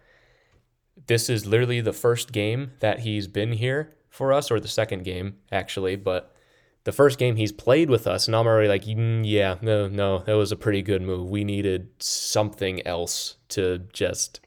this 1.08 1.30
is 1.30 1.46
literally 1.46 1.82
the 1.82 1.94
first 1.94 2.32
game 2.32 2.72
that 2.80 3.00
he's 3.00 3.28
been 3.28 3.54
here 3.54 3.95
for 4.16 4.34
us, 4.34 4.50
or 4.50 4.60
the 4.60 4.68
second 4.68 5.04
game 5.04 5.38
actually. 5.52 5.96
But 5.96 6.36
the 6.84 6.92
first 6.92 7.20
game 7.20 7.36
he's 7.36 7.52
played 7.52 7.90
with 7.90 8.08
us, 8.08 8.28
and 8.28 8.36
I'm 8.36 8.48
already 8.48 8.70
like, 8.70 8.84
mm, 8.84 9.24
yeah, 9.26 9.56
no, 9.62 9.88
no, 9.88 10.20
that 10.20 10.34
was 10.34 10.52
a 10.52 10.58
pretty 10.58 10.82
good 10.82 11.02
move. 11.02 11.30
We 11.30 11.44
needed 11.44 11.90
something 12.00 12.86
else 12.86 13.36
to 13.50 13.80
just 13.92 14.40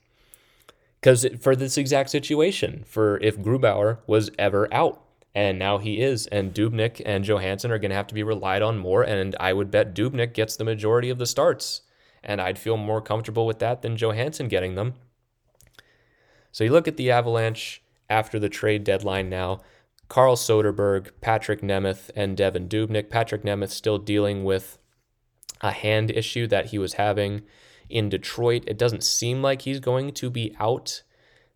because 1.01 1.27
for 1.41 1.55
this 1.55 1.79
exact 1.79 2.11
situation, 2.11 2.85
for 2.87 3.19
if 3.19 3.39
Grubauer 3.39 3.99
was 4.07 4.31
ever 4.39 4.73
out 4.73 5.03
and 5.39 5.57
now 5.57 5.79
he 5.79 6.01
is. 6.01 6.27
And 6.27 6.53
Dubnyk 6.53 7.01
and 7.07 7.25
Johansson 7.25 7.71
are 7.71 7.79
going 7.79 7.91
to 7.91 7.97
have 7.97 8.09
to 8.09 8.15
be 8.15 8.25
relied 8.25 8.61
on 8.61 8.77
more. 8.77 9.05
And 9.05 9.37
I 9.39 9.53
would 9.53 9.71
bet 9.71 9.95
Dubnyk 9.95 10.35
gets 10.35 10.57
the 10.57 10.65
majority 10.65 11.11
of 11.11 11.19
the 11.19 11.27
starts. 11.27 11.83
And 12.25 12.41
I'd 12.41 12.59
feel 12.59 12.77
more 12.77 13.01
comfortable 13.01 13.47
with 13.47 13.61
that 13.61 13.83
than 13.83 13.97
Johansson 13.97 14.49
getting 14.49 14.75
them. 14.75 14.95
So 16.51 16.65
you 16.65 16.73
look 16.73 16.89
at 16.89 16.97
the 16.97 17.13
Avalanche 17.13 17.83
after 18.09 18.39
the 18.39 18.49
trade 18.49 18.85
deadline 18.85 19.29
now. 19.29 19.61
Carl 20.09 20.37
Soderberg, 20.37 21.11
Patrick 21.21 21.61
Nemeth, 21.61 22.11
and 22.17 22.37
Devan 22.37 22.69
Dubnyk. 22.69 23.11
Patrick 23.11 23.43
Nemeth 23.43 23.71
still 23.71 23.99
dealing 23.99 24.43
with 24.45 24.79
a 25.61 25.71
hand 25.71 26.11
issue 26.11 26.47
that 26.47 26.67
he 26.67 26.79
was 26.79 26.95
having 26.95 27.43
in 27.89 28.09
Detroit. 28.09 28.65
It 28.67 28.79
doesn't 28.79 29.05
seem 29.05 29.43
like 29.43 29.63
he's 29.63 29.81
going 29.81 30.13
to 30.13 30.31
be 30.31 30.55
out 30.59 31.03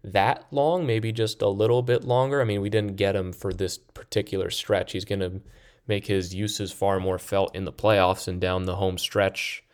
that 0.04 0.46
long, 0.50 0.86
maybe 0.86 1.12
just 1.12 1.40
a 1.42 1.48
little 1.48 1.82
bit 1.82 2.04
longer. 2.04 2.40
I 2.40 2.44
mean, 2.44 2.60
we 2.60 2.70
didn't 2.70 2.96
get 2.96 3.16
him 3.16 3.32
for 3.32 3.52
this 3.52 3.78
particular 3.78 4.50
stretch. 4.50 4.92
He's 4.92 5.04
going 5.04 5.20
to 5.20 5.40
make 5.86 6.06
his 6.06 6.34
uses 6.34 6.72
far 6.72 7.00
more 7.00 7.18
felt 7.18 7.54
in 7.54 7.64
the 7.64 7.72
playoffs 7.72 8.28
and 8.28 8.40
down 8.40 8.64
the 8.64 8.76
home 8.76 8.98
stretch. 8.98 9.64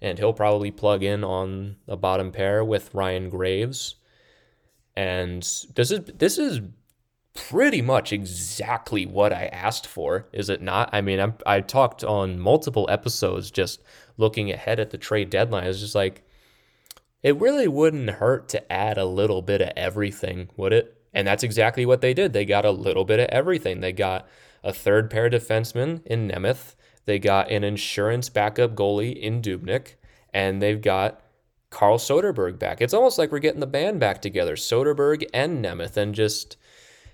And 0.00 0.18
he'll 0.18 0.32
probably 0.32 0.70
plug 0.70 1.02
in 1.02 1.24
on 1.24 1.76
the 1.86 1.96
bottom 1.96 2.30
pair 2.30 2.64
with 2.64 2.94
Ryan 2.94 3.30
Graves. 3.30 3.96
And 4.98 5.42
this 5.76 5.92
is 5.92 6.00
this 6.18 6.38
is 6.38 6.60
pretty 7.32 7.80
much 7.80 8.12
exactly 8.12 9.06
what 9.06 9.32
I 9.32 9.46
asked 9.46 9.86
for, 9.86 10.26
is 10.32 10.50
it 10.50 10.60
not? 10.60 10.90
I 10.92 11.02
mean, 11.02 11.20
I'm, 11.20 11.34
I 11.46 11.60
talked 11.60 12.02
on 12.02 12.40
multiple 12.40 12.84
episodes 12.90 13.52
just 13.52 13.80
looking 14.16 14.50
ahead 14.50 14.80
at 14.80 14.90
the 14.90 14.98
trade 14.98 15.30
deadline. 15.30 15.68
It's 15.68 15.78
just 15.78 15.94
like, 15.94 16.24
it 17.22 17.38
really 17.38 17.68
wouldn't 17.68 18.10
hurt 18.10 18.48
to 18.48 18.72
add 18.72 18.98
a 18.98 19.04
little 19.04 19.40
bit 19.40 19.60
of 19.60 19.70
everything, 19.76 20.48
would 20.56 20.72
it? 20.72 21.00
And 21.14 21.28
that's 21.28 21.44
exactly 21.44 21.86
what 21.86 22.00
they 22.00 22.12
did. 22.12 22.32
They 22.32 22.44
got 22.44 22.64
a 22.64 22.72
little 22.72 23.04
bit 23.04 23.20
of 23.20 23.28
everything. 23.28 23.78
They 23.78 23.92
got 23.92 24.26
a 24.64 24.72
third 24.72 25.10
pair 25.10 25.30
defenseman 25.30 26.04
in 26.06 26.28
Nemeth. 26.28 26.74
They 27.04 27.20
got 27.20 27.52
an 27.52 27.62
insurance 27.62 28.28
backup 28.30 28.74
goalie 28.74 29.16
in 29.16 29.42
Dubnyk, 29.42 29.94
And 30.34 30.60
they've 30.60 30.82
got 30.82 31.22
Carl 31.70 31.98
Soderberg 31.98 32.58
back. 32.58 32.80
It's 32.80 32.94
almost 32.94 33.18
like 33.18 33.30
we're 33.30 33.38
getting 33.38 33.60
the 33.60 33.66
band 33.66 34.00
back 34.00 34.22
together, 34.22 34.56
Soderberg 34.56 35.24
and 35.34 35.64
Nemeth, 35.64 35.96
and 35.96 36.14
just 36.14 36.56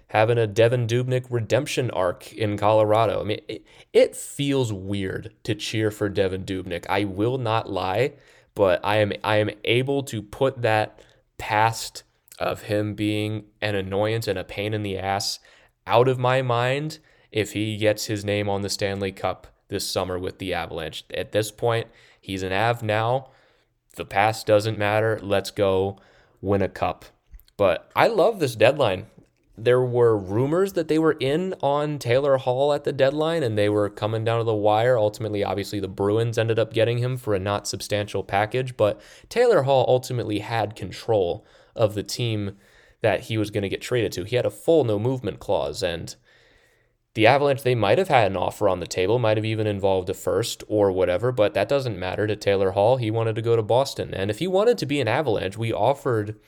having 0.09 0.39
a 0.39 0.47
Devan 0.47 0.87
Dubnyk 0.87 1.27
redemption 1.29 1.91
arc 1.91 2.33
in 2.33 2.57
Colorado. 2.57 3.21
I 3.21 3.25
mean, 3.25 3.41
it, 3.49 3.67
it 3.93 4.17
feels 4.17 4.73
weird 4.73 5.35
to 5.43 5.55
cheer 5.55 5.91
for 5.91 6.09
Devan 6.09 6.45
Dubnyk. 6.45 6.87
I 6.89 7.05
will 7.05 7.39
not 7.39 7.71
lie, 7.71 8.13
but 8.55 8.81
I 8.85 8.99
am 8.99 9.13
I 9.25 9.37
am 9.37 9.51
able 9.65 10.03
to 10.05 10.23
put 10.23 10.63
that 10.63 11.01
past 11.39 12.05
of 12.39 12.63
him 12.63 12.95
being 12.95 13.45
an 13.61 13.75
annoyance 13.75 14.29
and 14.29 14.39
a 14.39 14.45
pain 14.45 14.75
in 14.75 14.83
the 14.83 14.99
ass 14.99 15.41
out 15.87 16.09
of 16.09 16.19
my 16.19 16.43
mind 16.43 16.99
if 17.31 17.53
he 17.53 17.77
gets 17.77 18.07
his 18.07 18.25
name 18.25 18.49
on 18.49 18.63
the 18.63 18.69
Stanley 18.69 19.13
Cup 19.13 19.49
this 19.69 19.89
summer 19.89 20.19
with 20.19 20.39
the 20.39 20.55
Avalanche. 20.55 21.05
At 21.13 21.33
this 21.33 21.51
point, 21.51 21.89
he's 22.21 22.43
an 22.43 22.53
Av 22.53 22.83
now. 22.83 23.31
The 23.97 24.05
past 24.05 24.47
doesn't 24.47 24.79
matter. 24.79 25.19
Let's 25.23 25.51
go 25.51 25.99
win 26.41 26.63
a 26.63 26.69
cup. 26.69 27.05
But 27.57 27.91
I 27.95 28.09
love 28.09 28.41
this 28.41 28.57
deadline 28.57 29.07
there 29.57 29.81
were 29.81 30.17
rumors 30.17 30.73
that 30.73 30.89
they 30.89 30.99
were 30.99 31.17
in 31.21 31.55
on 31.63 31.99
Taylor 31.99 32.39
Hall 32.39 32.73
at 32.73 32.85
the 32.85 32.93
deadline 32.93 33.43
and 33.43 33.57
they 33.57 33.69
were 33.69 33.89
coming 33.89 34.25
down 34.25 34.39
to 34.39 34.45
the 34.45 34.55
wire. 34.55 34.99
Ultimately, 34.99 35.45
obviously, 35.45 35.79
the 35.79 35.89
Bruins 35.89 36.39
ended 36.39 36.59
up 36.59 36.73
getting 36.73 36.99
him 36.99 37.17
for 37.17 37.35
a 37.35 37.39
not 37.39 37.69
substantial 37.69 38.25
package, 38.25 38.77
but 38.77 39.01
Taylor 39.29 39.63
Hall 39.63 39.85
ultimately 39.87 40.41
had 40.41 40.75
control 40.75 41.47
of 41.77 41.95
the 41.95 42.03
team 42.03 42.57
that 43.01 43.23
he 43.23 43.39
was 43.39 43.51
going 43.51 43.63
to 43.63 43.69
get 43.69 43.81
traded 43.81 44.11
to. 44.13 44.25
He 44.25 44.37
had 44.37 44.47
a 44.47 44.51
full 44.51 44.83
no 44.83 44.99
movement 44.99 45.39
clause, 45.39 45.83
and 45.83 46.17
the 47.15 47.27
Avalanche, 47.27 47.63
they 47.63 47.77
might 47.77 47.99
have 47.99 48.09
had 48.09 48.31
an 48.31 48.37
offer 48.37 48.69
on 48.69 48.81
the 48.81 48.87
table, 48.87 49.19
might 49.19 49.37
have 49.37 49.45
even 49.45 49.67
involved 49.67 50.11
a 50.11 50.15
first 50.15 50.65
or 50.67 50.91
whatever, 50.91 51.31
but 51.31 51.55
that 51.55 51.69
doesn't 51.69 51.99
matter 51.99 52.27
to 52.27 52.35
Taylor 52.35 52.73
Hall. 52.73 52.97
He 52.97 53.11
wanted 53.11 53.37
to 53.37 53.43
go 53.43 53.55
to 53.55 53.63
Boston. 53.63 54.13
And 54.13 54.31
if 54.31 54.41
he 54.41 54.49
wanted 54.49 54.79
to 54.79 54.87
be 54.87 55.01
an 55.01 55.09
Avalanche, 55.09 55.57
we 55.57 55.73
offered 55.73 56.39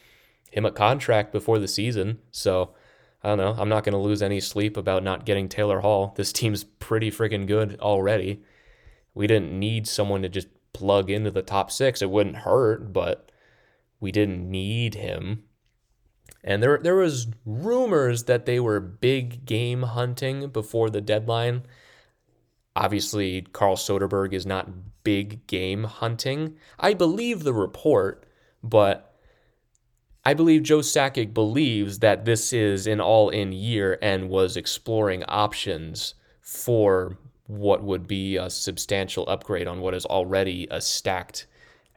him 0.50 0.64
a 0.64 0.72
contract 0.72 1.30
before 1.30 1.60
the 1.60 1.68
season. 1.68 2.18
So, 2.32 2.74
I 3.22 3.28
don't 3.28 3.38
know. 3.38 3.54
I'm 3.58 3.68
not 3.68 3.84
going 3.84 3.92
to 3.92 3.98
lose 3.98 4.22
any 4.22 4.40
sleep 4.40 4.76
about 4.76 5.04
not 5.04 5.24
getting 5.24 5.48
Taylor 5.48 5.80
Hall. 5.80 6.14
This 6.16 6.32
team's 6.32 6.64
pretty 6.64 7.10
freaking 7.10 7.46
good 7.46 7.78
already. 7.80 8.42
We 9.14 9.26
didn't 9.26 9.58
need 9.58 9.86
someone 9.86 10.22
to 10.22 10.28
just 10.28 10.48
plug 10.72 11.10
into 11.10 11.30
the 11.30 11.42
top 11.42 11.70
six. 11.70 12.02
It 12.02 12.10
wouldn't 12.10 12.38
hurt, 12.38 12.92
but 12.92 13.30
we 14.00 14.12
didn't 14.12 14.50
need 14.50 14.94
him. 14.94 15.44
And 16.46 16.62
there, 16.62 16.78
there 16.78 16.94
was 16.94 17.26
rumors 17.44 18.24
that 18.24 18.46
they 18.46 18.60
were 18.60 18.78
big 18.78 19.44
game 19.44 19.82
hunting 19.82 20.48
before 20.48 20.88
the 20.88 21.00
deadline. 21.00 21.62
Obviously, 22.76 23.42
Carl 23.42 23.76
Soderberg 23.76 24.32
is 24.32 24.46
not 24.46 24.70
big 25.02 25.46
game 25.48 25.84
hunting. 25.84 26.56
I 26.78 26.94
believe 26.94 27.42
the 27.42 27.52
report, 27.52 28.24
but 28.62 29.16
I 30.24 30.34
believe 30.34 30.62
Joe 30.62 30.80
Sakic 30.80 31.34
believes 31.34 31.98
that 31.98 32.24
this 32.24 32.52
is 32.52 32.86
an 32.86 33.00
all 33.00 33.28
in 33.28 33.52
year 33.52 33.98
and 34.00 34.28
was 34.28 34.56
exploring 34.56 35.24
options 35.24 36.14
for 36.40 37.18
what 37.46 37.82
would 37.82 38.06
be 38.06 38.36
a 38.36 38.50
substantial 38.50 39.28
upgrade 39.28 39.66
on 39.66 39.80
what 39.80 39.94
is 39.94 40.04
already 40.04 40.66
a 40.70 40.80
stacked 40.80 41.46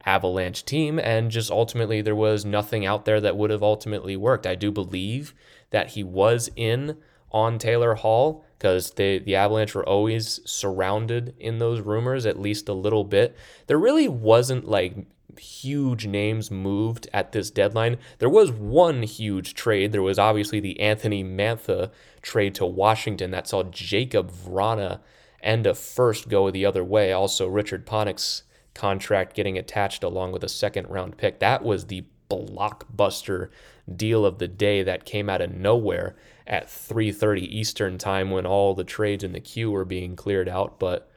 Avalanche 0.06 0.66
team. 0.66 1.00
And 1.00 1.32
just 1.32 1.52
ultimately, 1.52 2.02
there 2.02 2.16
was 2.16 2.46
nothing 2.46 2.86
out 2.86 3.06
there 3.06 3.22
that 3.22 3.38
would 3.38 3.50
have 3.50 3.64
ultimately 3.64 4.16
worked. 4.16 4.48
I 4.48 4.56
do 4.56 4.72
believe 4.72 5.34
that 5.72 5.90
he 5.90 6.04
was 6.04 6.50
in 6.56 6.98
on 7.32 7.60
Taylor 7.60 7.96
Hall 7.96 8.44
because 8.58 8.92
the 8.92 9.20
the 9.20 9.36
Avalanche 9.36 9.76
were 9.76 9.88
always 9.88 10.40
surrounded 10.46 11.36
in 11.40 11.60
those 11.60 11.82
rumors 11.82 12.26
at 12.26 12.40
least 12.40 12.68
a 12.68 12.74
little 12.74 13.04
bit. 13.04 13.36
There 13.68 13.78
really 13.78 14.08
wasn't 14.08 14.68
like 14.68 15.06
huge 15.38 16.08
names 16.08 16.52
moved 16.52 17.08
at 17.14 17.32
this 17.32 17.50
deadline. 17.50 17.98
There 18.18 18.30
was 18.30 18.52
one 18.52 19.04
huge 19.04 19.54
trade. 19.54 19.92
There 19.92 20.02
was 20.02 20.20
obviously 20.20 20.60
the 20.60 20.80
Anthony 20.80 21.24
Mantha 21.24 21.92
trade 22.22 22.56
to 22.56 22.66
Washington 22.66 23.32
that 23.32 23.48
saw 23.48 23.64
Jakub 23.64 24.32
Vrana 24.32 25.00
and 25.42 25.66
a 25.66 25.74
first 25.74 26.28
go 26.28 26.52
the 26.52 26.66
other 26.66 26.84
way. 26.84 27.14
Also, 27.14 27.48
Richard 27.48 27.86
Panik's 27.86 28.44
contract 28.80 29.36
getting 29.36 29.58
attached 29.58 30.06
along 30.06 30.32
with 30.32 30.42
a 30.42 30.50
second 30.50 30.88
round 30.88 31.18
pick. 31.18 31.40
That 31.40 31.64
was 31.64 31.86
the 31.86 32.06
blockbuster 32.30 33.50
deal 33.94 34.26
of 34.26 34.38
the 34.38 34.48
day 34.48 34.84
that 34.84 35.04
came 35.04 35.30
out 35.30 35.42
of 35.42 35.54
nowhere 35.54 36.16
at 36.48 36.68
3:30 36.68 37.42
Eastern 37.42 37.98
time 37.98 38.32
when 38.32 38.46
all 38.46 38.74
the 38.74 38.86
trades 38.86 39.24
in 39.24 39.34
the 39.34 39.42
queue 39.42 39.70
were 39.70 39.84
being 39.84 40.16
cleared 40.16 40.48
out, 40.48 40.80
but 40.80 41.12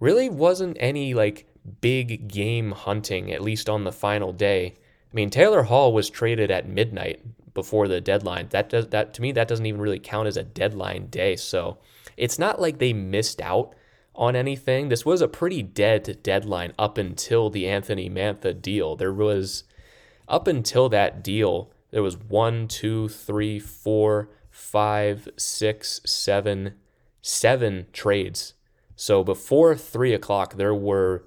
really 0.00 0.28
wasn't 0.28 0.76
any 0.80 1.14
like 1.14 1.46
big 1.80 2.26
game 2.26 2.72
hunting, 2.72 3.32
at 3.32 3.42
least 3.42 3.68
on 3.68 3.84
the 3.84 3.92
final 3.92 4.32
day. 4.32 4.74
I 5.12 5.14
mean, 5.14 5.30
Taylor 5.30 5.62
Hall 5.62 5.92
was 5.92 6.10
traded 6.10 6.50
at 6.50 6.68
midnight 6.68 7.20
before 7.54 7.86
the 7.86 8.00
deadline. 8.00 8.48
That 8.50 8.68
does 8.68 8.88
that 8.88 9.14
to 9.14 9.22
me 9.22 9.30
that 9.32 9.46
doesn't 9.46 9.66
even 9.66 9.80
really 9.80 10.00
count 10.00 10.26
as 10.26 10.36
a 10.36 10.42
deadline 10.42 11.06
day. 11.06 11.36
So 11.36 11.78
it's 12.16 12.38
not 12.38 12.60
like 12.60 12.78
they 12.78 12.92
missed 12.92 13.40
out 13.40 13.74
on 14.18 14.34
anything. 14.36 14.88
This 14.88 15.06
was 15.06 15.22
a 15.22 15.28
pretty 15.28 15.62
dead 15.62 16.18
deadline 16.22 16.74
up 16.78 16.98
until 16.98 17.48
the 17.48 17.68
Anthony 17.68 18.10
Mantha 18.10 18.60
deal. 18.60 18.96
There 18.96 19.14
was 19.14 19.64
up 20.28 20.46
until 20.46 20.88
that 20.90 21.22
deal, 21.22 21.70
there 21.90 22.02
was 22.02 22.18
one, 22.18 22.68
two, 22.68 23.08
three, 23.08 23.58
four, 23.58 24.28
five, 24.50 25.28
six, 25.38 26.00
seven, 26.04 26.74
seven 27.22 27.86
trades. 27.92 28.54
So 28.96 29.22
before 29.22 29.76
three 29.76 30.12
o'clock, 30.12 30.56
there 30.56 30.74
were 30.74 31.24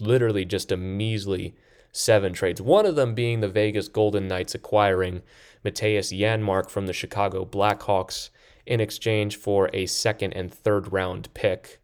literally 0.00 0.44
just 0.44 0.72
a 0.72 0.76
measly 0.76 1.54
seven 1.92 2.32
trades. 2.32 2.60
One 2.62 2.86
of 2.86 2.96
them 2.96 3.14
being 3.14 3.40
the 3.40 3.48
Vegas 3.48 3.88
Golden 3.88 4.26
Knights 4.26 4.54
acquiring 4.54 5.22
Mattias 5.64 6.18
Janmark 6.18 6.70
from 6.70 6.86
the 6.86 6.92
Chicago 6.92 7.44
Blackhawks 7.44 8.30
in 8.66 8.80
exchange 8.80 9.36
for 9.36 9.68
a 9.72 9.86
second 9.86 10.32
and 10.32 10.52
third 10.52 10.92
round 10.92 11.32
pick. 11.34 11.80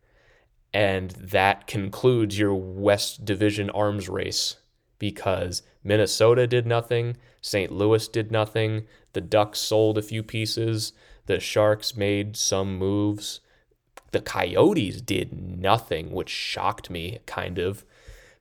And 0.74 1.12
that 1.12 1.68
concludes 1.68 2.36
your 2.36 2.54
West 2.54 3.24
Division 3.24 3.70
arms 3.70 4.08
race 4.08 4.56
because 4.98 5.62
Minnesota 5.84 6.48
did 6.48 6.66
nothing, 6.66 7.16
St. 7.40 7.70
Louis 7.70 8.08
did 8.08 8.32
nothing, 8.32 8.86
the 9.12 9.20
Ducks 9.20 9.60
sold 9.60 9.96
a 9.96 10.02
few 10.02 10.24
pieces, 10.24 10.92
the 11.26 11.38
Sharks 11.38 11.96
made 11.96 12.36
some 12.36 12.76
moves. 12.76 13.40
The 14.10 14.20
Coyotes 14.20 15.00
did 15.00 15.32
nothing, 15.32 16.10
which 16.10 16.28
shocked 16.28 16.90
me 16.90 17.20
kind 17.26 17.58
of 17.58 17.84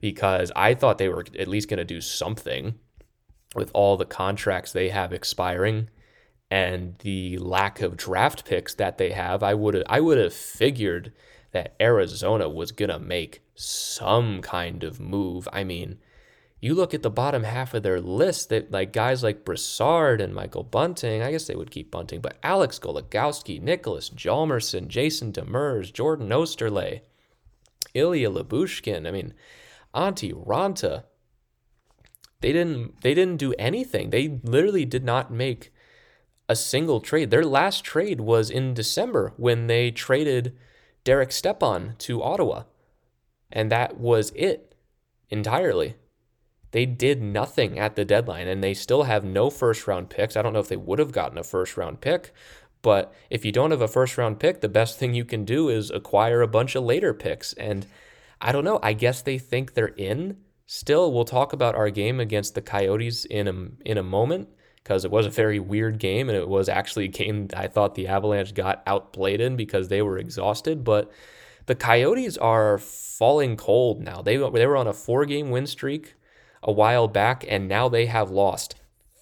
because 0.02 0.52
I 0.56 0.74
thought 0.74 0.98
they 0.98 1.10
were 1.10 1.26
at 1.40 1.48
least 1.48 1.70
going 1.70 1.78
to 1.78 1.86
do 1.86 2.02
something 2.02 2.76
with 3.56 3.72
all 3.74 3.96
the 3.96 4.06
contracts 4.06 4.72
they 4.72 4.90
have 4.90 5.14
expiring 5.14 5.90
and 6.52 6.98
the 7.00 7.38
lack 7.38 7.82
of 7.82 7.98
draft 7.98 8.46
picks 8.46 8.74
that 8.76 8.98
they 8.98 9.12
have. 9.12 9.44
I 9.44 9.54
would 9.54 9.84
I 9.88 10.02
would 10.02 10.18
have 10.18 10.34
figured 10.34 11.14
that 11.54 11.76
Arizona 11.80 12.50
was 12.50 12.72
going 12.72 12.90
to 12.90 13.00
make 13.00 13.42
some 13.56 14.42
kind 14.42 14.84
of 14.84 15.00
move. 15.00 15.48
I 15.54 15.64
mean, 15.64 16.00
you 16.60 16.74
look 16.74 16.94
at 16.94 17.04
the 17.04 17.10
bottom 17.10 17.44
half 17.44 17.74
of 17.74 17.84
their 17.84 18.02
list 18.02 18.50
that 18.50 18.72
like 18.72 18.92
guys 18.92 19.22
like 19.24 19.46
Brassard 19.46 20.20
and 20.20 20.34
Michael 20.34 20.64
Bunting, 20.64 21.22
I 21.22 21.32
guess 21.32 21.46
they 21.46 21.56
would 21.56 21.72
keep 21.72 21.92
Bunting, 21.92 22.22
but 22.22 22.38
Alex 22.42 22.80
Goligoski, 22.80 23.62
Niklas 23.62 24.14
Hjalmarsson, 24.14 24.88
Jason 24.88 25.32
Demers, 25.32 25.94
Jordan 25.94 26.30
Oesterle, 26.30 27.02
Ilya 27.94 28.30
Lyubushkin, 28.32 29.08
I 29.08 29.12
mean, 29.12 29.34
Antti 29.94 30.34
Raanta. 30.34 31.04
They 32.42 32.52
didn't 32.52 33.02
they 33.02 33.14
didn't 33.14 33.38
do 33.38 33.54
anything. 33.60 34.10
They 34.10 34.40
literally 34.44 34.86
did 34.86 35.04
not 35.04 35.32
make 35.32 35.72
a 36.50 36.56
single 36.56 37.00
trade. 37.00 37.30
Their 37.30 37.46
last 37.46 37.84
trade 37.84 38.20
was 38.20 38.50
in 38.50 38.74
December 38.74 39.34
when 39.38 39.68
they 39.68 39.92
traded 39.92 40.58
Derek 41.04 41.32
Stepan 41.32 41.96
to 42.00 42.24
Ottawa. 42.24 42.64
And 43.52 43.72
that 43.72 43.98
was 43.98 44.32
it. 44.36 44.76
entirely. 45.30 45.96
They 46.72 46.86
did 46.86 47.22
nothing 47.22 47.78
at 47.78 47.96
the 47.96 48.06
deadline 48.06 48.48
and 48.48 48.64
they 48.64 48.74
still 48.74 49.04
have 49.04 49.24
no 49.24 49.50
first 49.50 49.88
round 49.88 50.10
picks. 50.10 50.36
I 50.36 50.42
don't 50.42 50.54
know 50.54 50.60
if 50.60 50.68
they 50.68 50.76
would 50.76 51.00
have 51.00 51.12
gotten 51.12 51.38
a 51.38 51.44
first 51.44 51.78
round 51.78 52.02
pick, 52.02 52.34
but 52.82 53.14
if 53.30 53.46
you 53.46 53.52
don't 53.52 53.72
have 53.72 53.82
a 53.82 53.88
first 53.88 54.18
round 54.18 54.40
pick, 54.40 54.62
the 54.62 54.70
best 54.70 54.98
thing 54.98 55.14
you 55.14 55.24
can 55.24 55.46
do 55.46 55.70
is 55.70 55.92
acquire 55.92 56.42
a 56.42 56.48
bunch 56.48 56.76
of 56.76 56.84
later 56.84 57.14
picks. 57.14 57.54
And 57.54 57.86
I 58.42 58.52
don't 58.52 58.64
know, 58.64 58.80
I 58.82 58.94
guess 58.94 59.22
they 59.22 59.38
think 59.38 59.74
they're 59.74 59.88
in. 59.88 60.38
Still, 60.66 61.12
we'll 61.12 61.26
talk 61.26 61.54
about 61.54 61.76
our 61.76 61.90
game 61.90 62.20
against 62.20 62.56
the 62.56 62.62
Coyotes 62.62 63.26
in 63.26 63.48
a, 63.48 63.90
in 63.90 63.98
a 63.98 64.04
moment 64.04 64.50
because 64.84 65.06
it 65.06 65.12
was 65.12 65.26
a 65.26 65.30
very 65.30 65.60
weird 65.60 65.98
game 65.98 66.30
and 66.30 66.38
it 66.38 66.48
was 66.48 66.68
actually 66.68 67.06
a 67.06 67.10
game 67.10 67.48
I 67.56 67.68
thought 67.68 67.96
the 67.96 68.08
Avalanche 68.08 68.54
got 68.54 68.84
outplayed 68.86 69.40
in 69.40 69.56
because 69.56 69.88
they 69.88 70.02
were 70.02 70.18
exhausted. 70.18 70.84
But 70.84 71.12
the 71.66 71.76
Coyotes 71.76 72.38
are 72.38 72.78
falling 72.78 73.56
cold 73.56 74.02
now. 74.02 74.22
They, 74.22 74.36
they 74.36 74.68
were 74.68 74.78
on 74.78 74.88
a 74.88 74.94
four 74.94 75.26
game 75.26 75.50
win 75.50 75.68
streak 75.68 76.16
a 76.62 76.72
while 76.72 77.08
back, 77.08 77.46
and 77.48 77.68
now 77.68 77.90
they 77.90 78.06
have 78.06 78.30
lost 78.30 78.76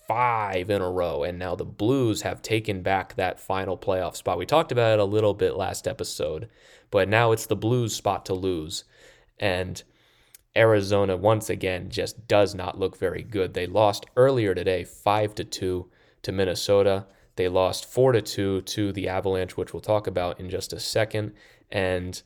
five 0.07 0.69
in 0.69 0.81
a 0.81 0.89
row. 0.89 1.23
And 1.23 1.37
now 1.37 1.55
the 1.55 1.65
Blues 1.65 2.23
have 2.23 2.41
taken 2.41 2.81
back 2.81 3.15
that 3.15 3.39
final 3.39 3.77
playoff 3.77 4.15
spot. 4.15 4.37
We 4.37 4.45
talked 4.45 4.71
about 4.71 4.93
it 4.93 4.99
a 4.99 5.05
little 5.05 5.33
bit 5.33 5.55
last 5.55 5.87
episode, 5.87 6.49
but 6.89 7.07
now 7.07 7.31
it's 7.31 7.45
the 7.45 7.55
Blues' 7.55 7.95
spot 7.95 8.25
to 8.25 8.33
lose. 8.33 8.83
And 9.39 9.81
Arizona 10.55 11.15
once 11.15 11.49
again 11.49 11.89
just 11.89 12.27
does 12.27 12.53
not 12.53 12.77
look 12.77 12.97
very 12.97 13.23
good. 13.23 13.53
They 13.53 13.67
lost 13.67 14.05
earlier 14.17 14.53
today 14.53 14.83
5 14.83 15.35
to 15.35 15.43
2 15.43 15.89
to 16.23 16.31
Minnesota. 16.31 17.05
They 17.35 17.47
lost 17.47 17.85
4 17.85 18.11
to 18.13 18.21
2 18.21 18.61
to 18.61 18.91
the 18.91 19.07
Avalanche, 19.07 19.55
which 19.55 19.73
we'll 19.73 19.81
talk 19.81 20.07
about 20.07 20.39
in 20.39 20.49
just 20.49 20.73
a 20.73 20.79
second, 20.79 21.33
and 21.71 22.21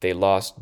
they 0.00 0.12
lost 0.12 0.58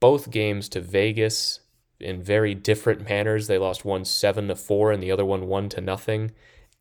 both 0.00 0.30
games 0.30 0.68
to 0.70 0.80
Vegas 0.80 1.60
in 2.02 2.22
very 2.22 2.54
different 2.54 3.08
manners. 3.08 3.46
They 3.46 3.58
lost 3.58 3.84
one 3.84 4.04
seven 4.04 4.48
to 4.48 4.56
four 4.56 4.92
and 4.92 5.02
the 5.02 5.12
other 5.12 5.24
one 5.24 5.46
one 5.46 5.68
to 5.70 5.80
nothing. 5.80 6.32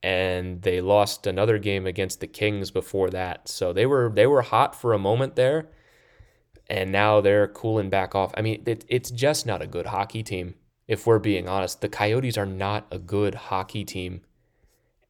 And 0.03 0.63
they 0.63 0.81
lost 0.81 1.27
another 1.27 1.59
game 1.59 1.85
against 1.85 2.19
the 2.19 2.27
Kings 2.27 2.71
before 2.71 3.11
that. 3.11 3.47
So 3.47 3.71
they 3.71 3.85
were 3.85 4.11
they 4.13 4.25
were 4.25 4.41
hot 4.41 4.75
for 4.75 4.93
a 4.93 4.99
moment 4.99 5.35
there. 5.35 5.69
And 6.71 6.89
now 6.89 7.19
they're 7.19 7.49
cooling 7.49 7.89
back 7.89 8.15
off. 8.15 8.31
I 8.37 8.41
mean, 8.41 8.63
it, 8.65 8.85
it's 8.87 9.11
just 9.11 9.45
not 9.45 9.61
a 9.61 9.67
good 9.67 9.87
hockey 9.87 10.23
team, 10.23 10.55
if 10.87 11.05
we're 11.05 11.19
being 11.19 11.49
honest. 11.49 11.81
The 11.81 11.89
Coyotes 11.89 12.37
are 12.37 12.45
not 12.45 12.87
a 12.89 12.97
good 12.97 13.35
hockey 13.35 13.83
team. 13.83 14.21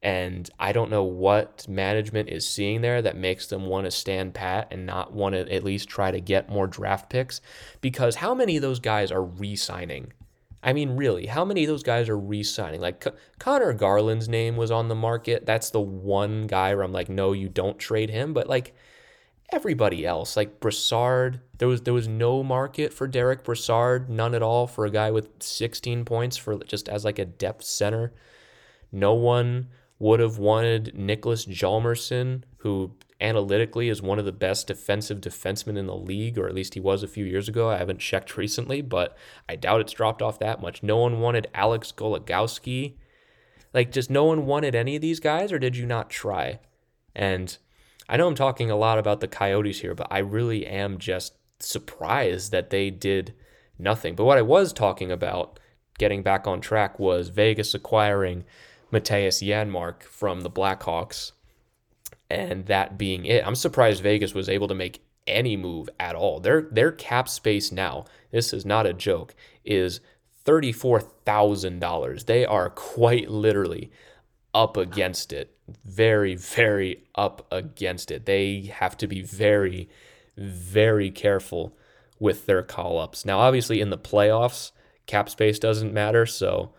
And 0.02 0.50
I 0.58 0.72
don't 0.72 0.90
know 0.90 1.04
what 1.04 1.68
management 1.68 2.30
is 2.30 2.44
seeing 2.44 2.80
there 2.80 3.00
that 3.02 3.16
makes 3.16 3.46
them 3.46 3.66
want 3.66 3.84
to 3.84 3.92
stand 3.92 4.34
pat 4.34 4.66
and 4.72 4.86
not 4.86 5.12
want 5.12 5.36
to 5.36 5.54
at 5.54 5.62
least 5.62 5.88
try 5.88 6.10
to 6.10 6.20
get 6.20 6.50
more 6.50 6.66
draft 6.66 7.08
picks. 7.08 7.40
Because 7.80 8.16
how 8.16 8.34
many 8.34 8.56
of 8.56 8.62
those 8.62 8.80
guys 8.80 9.12
are 9.12 9.22
re 9.22 9.54
signing? 9.54 10.12
I 10.64 10.72
mean, 10.72 10.96
really, 10.96 11.26
how 11.26 11.44
many 11.44 11.62
of 11.62 11.68
those 11.68 11.84
guys 11.84 12.08
are 12.08 12.18
re 12.18 12.42
signing? 12.42 12.80
Like 12.80 13.04
C- 13.04 13.10
Conor 13.38 13.72
Garland's 13.72 14.28
name 14.28 14.56
was 14.56 14.72
on 14.72 14.88
the 14.88 14.96
market. 14.96 15.46
That's 15.46 15.70
the 15.70 15.80
one 15.80 16.48
guy 16.48 16.74
where 16.74 16.82
I'm 16.82 16.92
like, 16.92 17.08
no, 17.08 17.32
you 17.32 17.48
don't 17.48 17.78
trade 17.78 18.10
him. 18.10 18.32
But 18.32 18.48
like 18.48 18.74
everybody 19.52 20.06
else, 20.06 20.36
like 20.36 20.60
Brassard, 20.60 21.40
there 21.58 21.68
was 21.68 21.82
there 21.82 21.94
was 21.94 22.08
no 22.08 22.42
market 22.42 22.92
for 22.92 23.06
Derek 23.06 23.44
Brassard, 23.44 24.08
none 24.08 24.34
at 24.34 24.42
all 24.42 24.66
for 24.66 24.84
a 24.84 24.90
guy 24.90 25.10
with 25.10 25.28
16 25.40 26.04
points 26.04 26.36
for 26.36 26.58
just 26.64 26.88
as 26.88 27.04
like 27.04 27.18
a 27.18 27.24
depth 27.24 27.64
center. 27.64 28.12
No 28.90 29.14
one 29.14 29.68
would 29.98 30.20
have 30.20 30.38
wanted 30.38 30.94
Niklas 30.96 31.46
Hjalmarsson, 31.46 32.42
who 32.58 32.92
analytically 33.20 33.88
is 33.88 34.02
one 34.02 34.18
of 34.18 34.24
the 34.24 34.32
best 34.32 34.66
defensive 34.66 35.20
defensemen 35.20 35.78
in 35.78 35.86
the 35.86 35.94
league, 35.94 36.36
or 36.36 36.48
at 36.48 36.54
least 36.54 36.74
he 36.74 36.80
was 36.80 37.02
a 37.02 37.08
few 37.08 37.24
years 37.24 37.48
ago. 37.48 37.70
I 37.70 37.78
haven't 37.78 38.00
checked 38.10 38.36
recently, 38.36 38.82
but 38.82 39.16
I 39.48 39.56
doubt 39.56 39.80
it's 39.80 39.92
dropped 39.92 40.20
off 40.20 40.40
that 40.40 40.60
much. 40.60 40.82
No 40.82 40.96
one 40.98 41.20
wanted 41.20 41.46
Alex 41.54 41.92
Goligoski. 41.96 42.94
Like, 43.72 43.92
just 43.92 44.10
no 44.10 44.24
one 44.24 44.44
wanted 44.44 44.74
any 44.74 44.96
of 44.96 45.02
these 45.02 45.20
guys, 45.20 45.52
or 45.52 45.58
did 45.58 45.76
you 45.76 45.86
not 45.86 46.10
try? 46.10 46.58
And 47.14 47.56
I 48.12 48.18
know 48.18 48.28
I'm 48.28 48.34
talking 48.34 48.70
a 48.70 48.76
lot 48.76 48.98
about 48.98 49.20
the 49.20 49.26
Coyotes 49.26 49.80
here, 49.80 49.94
but 49.94 50.06
I 50.10 50.18
really 50.18 50.66
am 50.66 50.98
just 50.98 51.32
surprised 51.58 52.52
that 52.52 52.68
they 52.68 52.90
did 52.90 53.32
nothing. 53.78 54.14
But 54.14 54.26
what 54.26 54.36
I 54.36 54.42
was 54.42 54.74
talking 54.74 55.10
about, 55.10 55.58
getting 55.96 56.22
back 56.22 56.46
on 56.46 56.60
track, 56.60 56.98
was 56.98 57.30
Vegas 57.30 57.72
acquiring 57.72 58.44
Mattias 58.92 59.42
Janmark 59.42 60.02
from 60.02 60.42
the 60.42 60.50
Blackhawks, 60.50 61.32
and 62.28 62.66
that 62.66 62.98
being 62.98 63.24
it. 63.24 63.46
I'm 63.46 63.54
surprised 63.54 64.02
Vegas 64.02 64.34
was 64.34 64.50
able 64.50 64.68
to 64.68 64.74
make 64.74 65.02
any 65.26 65.56
move 65.56 65.88
at 65.98 66.14
all. 66.14 66.38
Their 66.38 66.68
their 66.70 66.92
cap 66.92 67.30
space 67.30 67.72
now, 67.72 68.04
this 68.30 68.52
is 68.52 68.66
not 68.66 68.84
a 68.84 68.92
joke, 68.92 69.34
is 69.64 70.00
$34,000. 70.44 72.26
They 72.26 72.44
are 72.44 72.68
quite 72.68 73.30
literally 73.30 73.90
up 74.54 74.76
against 74.76 75.32
it. 75.32 75.56
Very, 75.84 76.34
very 76.34 77.04
up 77.14 77.46
against 77.50 78.10
it. 78.10 78.26
They 78.26 78.72
have 78.74 78.96
to 78.98 79.06
be 79.06 79.22
very, 79.22 79.88
very 80.36 81.10
careful 81.10 81.76
with 82.18 82.46
their 82.46 82.62
call 82.62 82.98
ups. 82.98 83.24
Now, 83.24 83.40
obviously, 83.40 83.80
in 83.80 83.90
the 83.90 83.98
playoffs, 83.98 84.72
cap 85.06 85.28
space 85.28 85.58
doesn't 85.58 85.92
matter. 85.92 86.26
So 86.26 86.72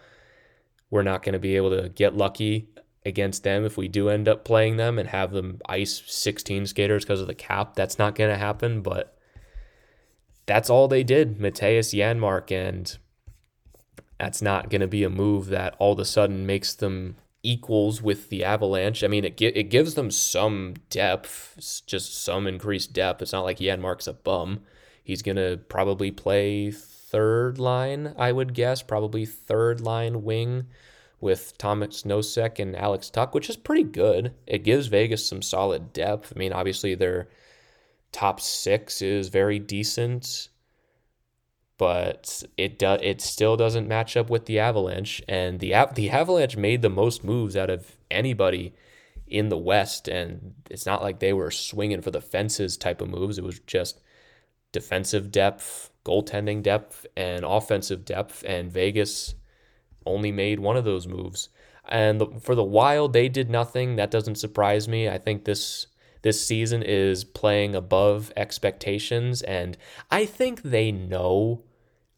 we're 0.90 1.04
not 1.04 1.24
going 1.24 1.34
to 1.34 1.40
be 1.40 1.56
able 1.56 1.72
to 1.72 1.90
get 1.90 2.16
lucky 2.16 2.70
against 3.06 3.44
them 3.44 3.66
if 3.66 3.78
we 3.78 3.88
do 3.88 4.10
end 4.10 4.28
up 4.28 4.46
playing 4.46 4.78
them 4.78 4.98
and 4.98 5.10
have 5.10 5.32
them 5.32 5.60
ice 5.68 6.04
16 6.06 6.68
skaters 6.68 7.04
because 7.04 7.20
of 7.20 7.28
the 7.28 7.34
cap. 7.34 7.76
That's 7.76 8.00
not 8.00 8.16
going 8.16 8.30
to 8.30 8.38
happen, 8.38 8.82
but 8.82 9.18
that's 10.46 10.70
all 10.70 10.88
they 10.88 11.04
did, 11.04 11.40
Mattias 11.40 11.98
Janmark, 11.98 12.52
and 12.52 12.98
that's 14.20 14.42
not 14.42 14.70
going 14.70 14.82
to 14.82 14.88
be 14.88 15.04
a 15.04 15.10
move 15.10 15.48
that 15.48 15.76
all 15.80 15.94
of 15.94 16.00
a 16.00 16.06
sudden 16.06 16.46
makes 16.46 16.74
them 16.74 17.16
equals 17.44 18.02
with 18.02 18.30
the 18.30 18.44
Avalanche. 18.44 19.04
I 19.04 19.08
mean, 19.08 19.26
it 19.26 19.40
it 19.42 19.70
gives 19.70 19.96
them 19.96 20.10
some 20.10 20.76
depth, 20.90 21.84
just 21.86 22.24
some 22.24 22.48
increased 22.48 22.94
depth. 22.94 23.22
It's 23.22 23.34
not 23.34 23.44
like 23.44 23.60
Janmark's 23.60 24.08
a 24.08 24.14
bum. 24.14 24.62
He's 25.04 25.22
going 25.22 25.36
to 25.36 25.60
probably 25.68 26.12
play 26.12 26.72
third 26.72 27.60
line, 27.60 28.16
I 28.18 28.32
would 28.32 28.54
guess, 28.54 28.82
probably 28.82 29.26
third 29.26 29.82
line 29.82 30.24
wing 30.24 30.68
with 31.20 31.58
Tomas 31.58 32.04
Nosek 32.04 32.60
and 32.60 32.76
Alex 32.76 33.10
Tuch, 33.10 33.34
which 33.34 33.50
is 33.50 33.58
pretty 33.58 33.84
good. 33.84 34.34
It 34.48 34.64
gives 34.64 34.88
Vegas 34.88 35.26
some 35.26 35.42
solid 35.42 35.94
depth. 35.94 36.34
I 36.36 36.40
mean, 36.40 36.54
obviously 36.54 36.96
their 36.96 37.30
top 38.12 38.40
six 38.40 39.02
is 39.02 39.30
very 39.30 39.60
decent, 39.60 40.50
but 41.78 42.44
it 42.58 42.80
do, 42.80 42.98
it 43.02 43.22
still 43.22 43.58
doesn't 43.58 43.88
match 43.88 44.16
up 44.16 44.30
with 44.30 44.46
the 44.46 44.60
Avalanche. 44.60 45.22
And 45.28 45.60
the 45.60 45.74
the 45.94 46.10
Avalanche 46.10 46.58
made 46.58 46.82
the 46.82 46.90
most 46.90 47.24
moves 47.24 47.56
out 47.56 47.70
of 47.70 47.98
anybody 48.12 48.74
in 49.28 49.50
the 49.50 49.58
West, 49.58 50.08
and 50.08 50.54
it's 50.70 50.86
not 50.86 51.02
like 51.02 51.20
they 51.20 51.34
were 51.34 51.52
swinging 51.52 52.02
for 52.02 52.12
the 52.12 52.22
fences 52.22 52.78
type 52.78 53.02
of 53.02 53.10
moves. 53.10 53.38
It 53.38 53.44
was 53.44 53.60
just 53.60 54.02
defensive 54.72 55.32
depth, 55.32 55.90
goaltending 56.06 56.62
depth, 56.62 57.06
and 57.16 57.44
offensive 57.46 58.06
depth. 58.06 58.44
And 58.46 58.72
Vegas 58.72 59.36
only 60.06 60.32
made 60.32 60.60
one 60.60 60.78
of 60.78 60.86
those 60.86 61.08
moves. 61.08 61.50
And 61.86 62.20
the, 62.22 62.28
for 62.42 62.56
the 62.56 62.64
Wild, 62.64 63.14
they 63.14 63.30
did 63.30 63.50
nothing. 63.50 63.96
That 63.96 64.12
doesn't 64.12 64.36
surprise 64.36 64.88
me. 64.88 65.10
I 65.10 65.18
think 65.18 65.46
this 65.46 65.88
this 66.24 66.46
season 66.46 66.82
is 66.82 67.24
playing 67.24 67.76
above 67.76 68.34
expectations, 68.36 69.42
and 69.44 69.78
I 70.10 70.26
think 70.26 70.64
they 70.64 70.92
know 70.92 71.64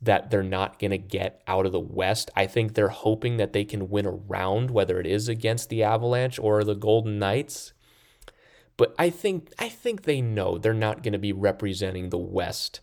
that 0.01 0.29
they're 0.29 0.43
not 0.43 0.79
going 0.79 0.91
to 0.91 0.97
get 0.97 1.41
out 1.47 1.65
of 1.65 1.71
the 1.71 1.79
West. 1.79 2.29
I 2.35 2.45
think 2.45 2.73
they're 2.73 2.89
hoping 2.89 3.37
that 3.37 3.53
they 3.53 3.65
can 3.65 3.89
win 3.89 4.05
a 4.05 4.11
round, 4.11 4.69
whether 4.71 4.99
it 4.99 5.07
is 5.07 5.27
against 5.27 5.69
the 5.69 5.83
Avalanche 5.83 6.39
or 6.39 6.63
the 6.63 6.75
Golden 6.75 7.17
Knights. 7.17 7.73
But 8.77 8.93
I 8.99 9.09
think 9.09 9.51
I 9.57 9.69
think 9.69 10.03
they 10.03 10.21
know 10.21 10.57
they're 10.57 10.73
not 10.73 11.01
going 11.01 11.13
to 11.13 11.19
be 11.19 11.33
representing 11.33 12.09
the 12.09 12.17
West 12.17 12.81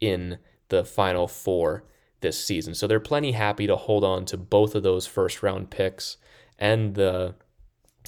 in 0.00 0.38
the 0.68 0.84
final 0.84 1.28
four 1.28 1.84
this 2.20 2.42
season. 2.42 2.74
So 2.74 2.86
they're 2.86 3.00
plenty 3.00 3.32
happy 3.32 3.66
to 3.66 3.76
hold 3.76 4.04
on 4.04 4.24
to 4.26 4.36
both 4.38 4.74
of 4.74 4.82
those 4.82 5.06
first 5.06 5.42
round 5.42 5.70
picks 5.70 6.16
and 6.58 6.94
the 6.94 7.34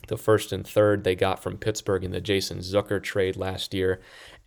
the 0.09 0.17
first 0.17 0.53
and 0.53 0.67
third 0.67 1.05
they 1.05 1.15
got 1.15 1.43
from 1.43 1.59
Pittsburgh 1.59 2.05
in 2.05 2.11
the 2.11 2.21
Jason 2.21 2.59
Zucker 2.59 3.03
trade 3.03 3.37
last 3.37 3.75
year 3.75 4.01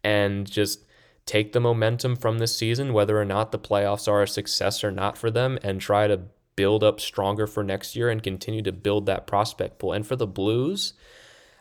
and 0.04 0.50
just 0.50 0.86
take 1.26 1.52
the 1.52 1.60
momentum 1.60 2.15
from 2.15 2.39
this 2.39 2.56
season 2.56 2.93
whether 2.93 3.20
or 3.20 3.26
not 3.26 3.52
the 3.52 3.60
playoffs 3.60 4.08
are 4.08 4.24
a 4.24 4.28
success 4.28 4.84
or 4.84 4.91
not 4.91 5.17
for 5.17 5.30
them 5.30 5.60
and 5.62 5.82
try 5.82 6.08
to 6.08 6.22
build 6.56 6.84
up 6.84 7.00
stronger 7.00 7.48
for 7.48 7.63
next 7.63 7.96
year 7.96 8.10
and 8.10 8.24
continue 8.24 8.62
to 8.62 8.72
build 8.72 9.06
that 9.06 9.28
prospect 9.28 9.80
pool. 9.80 9.93
And 9.93 10.06
for 10.06 10.15
the 10.15 10.28
Blues, 10.28 10.93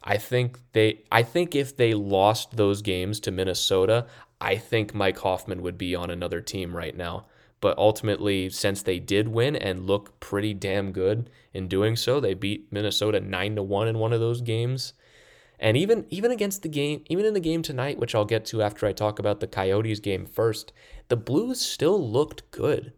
I 0.03 0.17
think 0.17 0.59
they 0.73 1.03
I 1.13 1.23
think 1.23 1.55
if 1.55 1.77
they 1.77 1.95
lost 1.95 2.57
those 2.57 2.83
games 2.83 3.21
to 3.21 3.31
Minnesota, 3.31 4.07
I 4.41 4.57
think 4.57 4.95
Mike 4.95 5.19
Hoffman 5.19 5.63
would 5.63 5.77
be 5.77 5.95
on 5.95 6.11
another 6.11 6.41
team 6.41 6.77
right 6.77 6.97
now. 6.97 7.27
But 7.61 7.79
ultimately, 7.79 8.51
since 8.51 8.83
they 8.83 8.99
did 8.99 9.29
win 9.29 9.57
and 9.57 9.87
look 9.87 10.21
pretty 10.21 10.55
damn 10.55 10.93
good 10.93 11.31
in 11.55 11.69
doing 11.69 11.97
so, 11.97 12.21
they 12.21 12.35
beat 12.35 12.71
Minnesota 12.71 13.19
nine 13.21 13.57
to 13.57 13.63
one 13.63 13.89
in 13.89 13.99
one 13.99 14.13
of 14.13 14.21
those 14.21 14.41
games. 14.43 14.93
And 15.59 15.77
even 15.77 16.05
even 16.11 16.31
against 16.31 16.63
the 16.63 16.69
game, 16.69 17.03
even 17.09 17.25
in 17.25 17.33
the 17.33 17.41
game 17.41 17.63
tonight, 17.63 17.99
which 17.99 18.15
I'll 18.15 18.27
get 18.27 18.45
to 18.47 18.63
after 18.63 18.87
I 18.87 18.93
talk 18.93 19.19
about 19.19 19.41
the 19.41 19.47
Coyotes 19.47 20.01
game 20.01 20.27
first, 20.27 20.73
the 21.09 21.17
Blues 21.17 21.61
still 21.61 21.99
looked 21.99 22.51
good. 22.51 22.93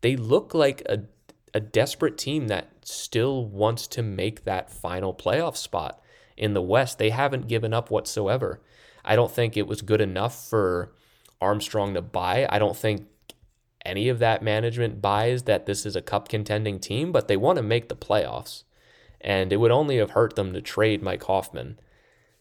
they 0.00 0.16
look 0.16 0.54
like 0.54 0.82
a, 0.86 1.00
a 1.54 1.60
desperate 1.60 2.16
team 2.18 2.48
that 2.48 2.68
still 2.82 3.44
wants 3.44 3.86
to 3.88 4.02
make 4.02 4.44
that 4.44 4.70
final 4.70 5.12
playoff 5.14 5.56
spot 5.56 6.00
in 6.36 6.54
the 6.54 6.62
West. 6.62 6.98
They 6.98 7.10
haven't 7.10 7.48
given 7.48 7.74
up 7.74 7.90
whatsoever. 7.90 8.60
I 9.04 9.16
don't 9.16 9.32
think 9.32 9.56
it 9.56 9.66
was 9.66 9.82
good 9.82 10.00
enough 10.00 10.48
for 10.48 10.92
Armstrong 11.40 11.94
to 11.94 12.02
buy. 12.02 12.46
I 12.48 12.58
don't 12.58 12.76
think 12.76 13.06
any 13.88 14.10
of 14.10 14.18
that 14.18 14.42
management 14.42 15.00
buys 15.00 15.44
that 15.44 15.64
this 15.64 15.86
is 15.86 15.96
a 15.96 16.02
cup 16.02 16.28
contending 16.28 16.78
team, 16.78 17.10
but 17.10 17.26
they 17.26 17.36
want 17.36 17.56
to 17.56 17.62
make 17.62 17.88
the 17.88 17.96
playoffs. 17.96 18.64
And 19.20 19.52
it 19.52 19.56
would 19.56 19.70
only 19.70 19.96
have 19.96 20.10
hurt 20.10 20.36
them 20.36 20.52
to 20.52 20.60
trade 20.60 21.02
Mike 21.02 21.24
Hoffman. 21.24 21.80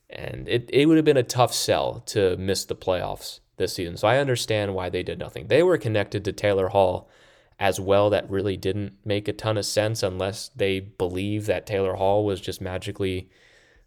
And 0.10 0.47
it, 0.49 0.69
it 0.71 0.86
would 0.86 0.97
have 0.97 1.05
been 1.05 1.17
a 1.17 1.23
tough 1.23 1.53
sell 1.53 2.01
to 2.07 2.36
miss 2.38 2.65
the 2.65 2.75
playoffs 2.75 3.39
this 3.55 3.73
season. 3.73 3.95
So 3.97 4.07
I 4.07 4.17
understand 4.17 4.75
why 4.75 4.89
they 4.89 5.03
did 5.03 5.19
nothing. 5.19 5.47
They 5.47 5.63
were 5.63 5.77
connected 5.77 6.25
to 6.25 6.33
Taylor 6.33 6.67
Hall 6.67 7.10
as 7.60 7.79
well. 7.79 8.10
That 8.10 8.29
really 8.29 8.57
didn't 8.57 8.93
make 9.05 9.27
a 9.27 9.33
ton 9.33 9.57
of 9.57 9.65
sense 9.65 10.03
unless 10.03 10.49
they 10.49 10.81
believe 10.81 11.45
that 11.45 11.65
Taylor 11.65 11.95
Hall 11.95 12.25
was 12.25 12.41
just 12.41 12.62
magically 12.62 13.29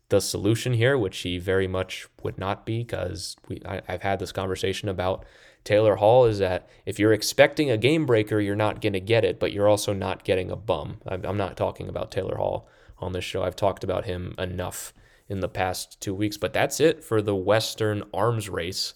the 0.08 0.20
solution 0.20 0.72
here, 0.72 0.98
which 0.98 1.18
he 1.18 1.38
very 1.38 1.68
much 1.68 2.08
would 2.22 2.38
not 2.38 2.66
be 2.66 2.78
because 2.78 3.36
I've 3.64 4.02
had 4.02 4.18
this 4.18 4.32
conversation 4.32 4.88
about 4.88 5.24
Taylor 5.64 5.96
Hall 5.96 6.24
is 6.24 6.38
that 6.38 6.68
if 6.86 6.98
you're 6.98 7.12
expecting 7.12 7.70
a 7.70 7.76
game 7.76 8.06
breaker, 8.06 8.40
you're 8.40 8.56
not 8.56 8.80
going 8.80 8.94
to 8.94 9.00
get 9.00 9.24
it, 9.24 9.38
but 9.38 9.52
you're 9.52 9.68
also 9.68 9.92
not 9.92 10.24
getting 10.24 10.50
a 10.50 10.56
bum. 10.56 11.00
I'm 11.06 11.36
not 11.36 11.56
talking 11.56 11.88
about 11.88 12.10
Taylor 12.10 12.36
Hall 12.36 12.68
on 12.98 13.12
this 13.12 13.24
show. 13.24 13.42
I've 13.42 13.56
talked 13.56 13.84
about 13.84 14.06
him 14.06 14.34
enough 14.38 14.92
in 15.28 15.40
the 15.40 15.48
past 15.48 16.00
two 16.00 16.14
weeks, 16.14 16.36
but 16.36 16.52
that's 16.52 16.80
it 16.80 17.04
for 17.04 17.20
the 17.22 17.34
Western 17.34 18.02
arms 18.12 18.48
race. 18.48 18.94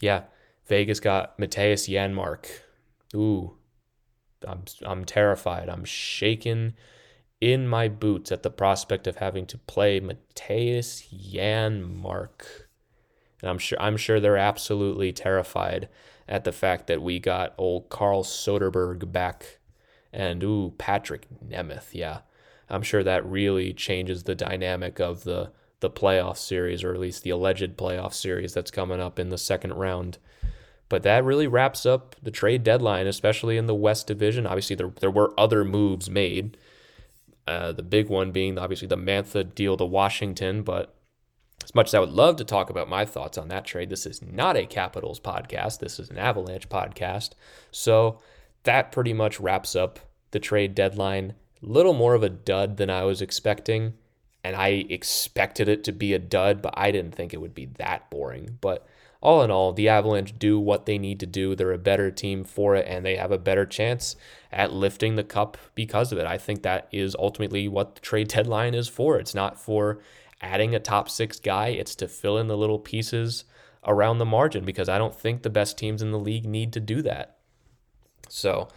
Yeah, 0.00 0.24
Vegas 0.66 0.98
got 1.00 1.38
Mattias 1.38 1.88
Janmark. 1.88 2.46
Ooh, 3.14 3.56
I'm, 4.46 4.64
I'm 4.84 5.04
terrified. 5.04 5.68
I'm 5.68 5.84
shaken 5.84 6.74
in 7.40 7.66
my 7.66 7.88
boots 7.88 8.32
at 8.32 8.42
the 8.42 8.50
prospect 8.50 9.06
of 9.06 9.16
having 9.16 9.46
to 9.46 9.58
play 9.58 10.00
Mattias 10.00 11.04
Janmark. 11.12 12.42
And 13.42 13.50
I'm 13.50 13.58
sure 13.58 13.80
I'm 13.80 13.96
sure 13.96 14.20
they're 14.20 14.36
absolutely 14.36 15.12
terrified 15.12 15.88
at 16.28 16.44
the 16.44 16.52
fact 16.52 16.86
that 16.86 17.02
we 17.02 17.18
got 17.18 17.54
old 17.58 17.88
Carl 17.88 18.22
Soderberg 18.22 19.10
back 19.10 19.58
and 20.12 20.42
ooh, 20.42 20.74
Patrik 20.78 21.24
Nemeth, 21.46 21.88
yeah. 21.92 22.20
I'm 22.68 22.82
sure 22.82 23.02
that 23.02 23.26
really 23.26 23.72
changes 23.72 24.22
the 24.22 24.34
dynamic 24.34 25.00
of 25.00 25.24
the 25.24 25.52
the 25.80 25.90
playoff 25.90 26.36
series, 26.36 26.84
or 26.84 26.92
at 26.92 27.00
least 27.00 27.22
the 27.22 27.30
alleged 27.30 27.76
playoff 27.76 28.12
series 28.12 28.52
that's 28.52 28.70
coming 28.70 29.00
up 29.00 29.18
in 29.18 29.30
the 29.30 29.38
second 29.38 29.72
round. 29.72 30.18
But 30.90 31.02
that 31.04 31.24
really 31.24 31.46
wraps 31.46 31.86
up 31.86 32.16
the 32.22 32.30
trade 32.30 32.62
deadline, 32.62 33.06
especially 33.06 33.56
in 33.56 33.66
the 33.66 33.74
West 33.74 34.06
Division. 34.06 34.46
Obviously, 34.46 34.76
there 34.76 34.92
there 35.00 35.10
were 35.10 35.32
other 35.38 35.64
moves 35.64 36.10
made. 36.10 36.56
Uh, 37.46 37.72
the 37.72 37.82
big 37.82 38.08
one 38.08 38.30
being 38.30 38.58
obviously 38.58 38.86
the 38.86 38.96
Mantha 38.96 39.42
deal 39.54 39.76
to 39.76 39.84
Washington, 39.84 40.62
but 40.62 40.94
as 41.70 41.74
much 41.76 41.86
as 41.86 41.94
I 41.94 42.00
would 42.00 42.10
love 42.10 42.34
to 42.36 42.44
talk 42.44 42.68
about 42.68 42.88
my 42.88 43.04
thoughts 43.04 43.38
on 43.38 43.46
that 43.46 43.64
trade, 43.64 43.90
this 43.90 44.04
is 44.04 44.20
not 44.20 44.56
a 44.56 44.66
Capitals 44.66 45.20
podcast. 45.20 45.78
This 45.78 46.00
is 46.00 46.10
an 46.10 46.18
Avalanche 46.18 46.68
podcast. 46.68 47.30
So 47.70 48.18
that 48.64 48.90
pretty 48.90 49.12
much 49.12 49.38
wraps 49.38 49.76
up 49.76 50.00
the 50.32 50.40
trade 50.40 50.74
deadline. 50.74 51.34
Little 51.62 51.92
more 51.92 52.14
of 52.14 52.24
a 52.24 52.28
dud 52.28 52.76
than 52.76 52.90
I 52.90 53.04
was 53.04 53.22
expecting. 53.22 53.92
And 54.42 54.56
I 54.56 54.84
expected 54.90 55.68
it 55.68 55.84
to 55.84 55.92
be 55.92 56.12
a 56.12 56.18
dud, 56.18 56.60
but 56.60 56.74
I 56.76 56.90
didn't 56.90 57.14
think 57.14 57.32
it 57.32 57.40
would 57.40 57.54
be 57.54 57.66
that 57.76 58.10
boring. 58.10 58.58
But 58.60 58.84
all 59.20 59.44
in 59.44 59.52
all, 59.52 59.72
the 59.72 59.88
Avalanche 59.88 60.36
do 60.36 60.58
what 60.58 60.86
they 60.86 60.98
need 60.98 61.20
to 61.20 61.26
do. 61.26 61.54
They're 61.54 61.70
a 61.70 61.78
better 61.78 62.10
team 62.10 62.42
for 62.42 62.74
it, 62.74 62.86
and 62.88 63.06
they 63.06 63.14
have 63.14 63.30
a 63.30 63.38
better 63.38 63.64
chance 63.64 64.16
at 64.50 64.72
lifting 64.72 65.14
the 65.14 65.22
cup 65.22 65.56
because 65.76 66.10
of 66.10 66.18
it. 66.18 66.26
I 66.26 66.36
think 66.36 66.62
that 66.62 66.88
is 66.90 67.14
ultimately 67.16 67.68
what 67.68 67.94
the 67.94 68.00
trade 68.00 68.26
deadline 68.34 68.74
is 68.74 68.88
for. 68.88 69.20
It's 69.20 69.36
not 69.36 69.60
for 69.60 70.00
adding 70.40 70.74
a 70.74 70.80
top 70.80 71.08
six 71.08 71.38
guy, 71.38 71.68
it's 71.68 71.94
to 71.96 72.08
fill 72.08 72.38
in 72.38 72.48
the 72.48 72.56
little 72.56 72.78
pieces 72.78 73.44
around 73.86 74.18
the 74.18 74.26
margin 74.26 74.64
because 74.64 74.88
I 74.88 74.98
don't 74.98 75.14
think 75.14 75.42
the 75.42 75.50
best 75.50 75.78
teams 75.78 76.02
in 76.02 76.12
the 76.12 76.18
league 76.18 76.46
need 76.46 76.72
to 76.74 76.80
do 76.80 77.02
that. 77.02 77.38
So, 78.28 78.68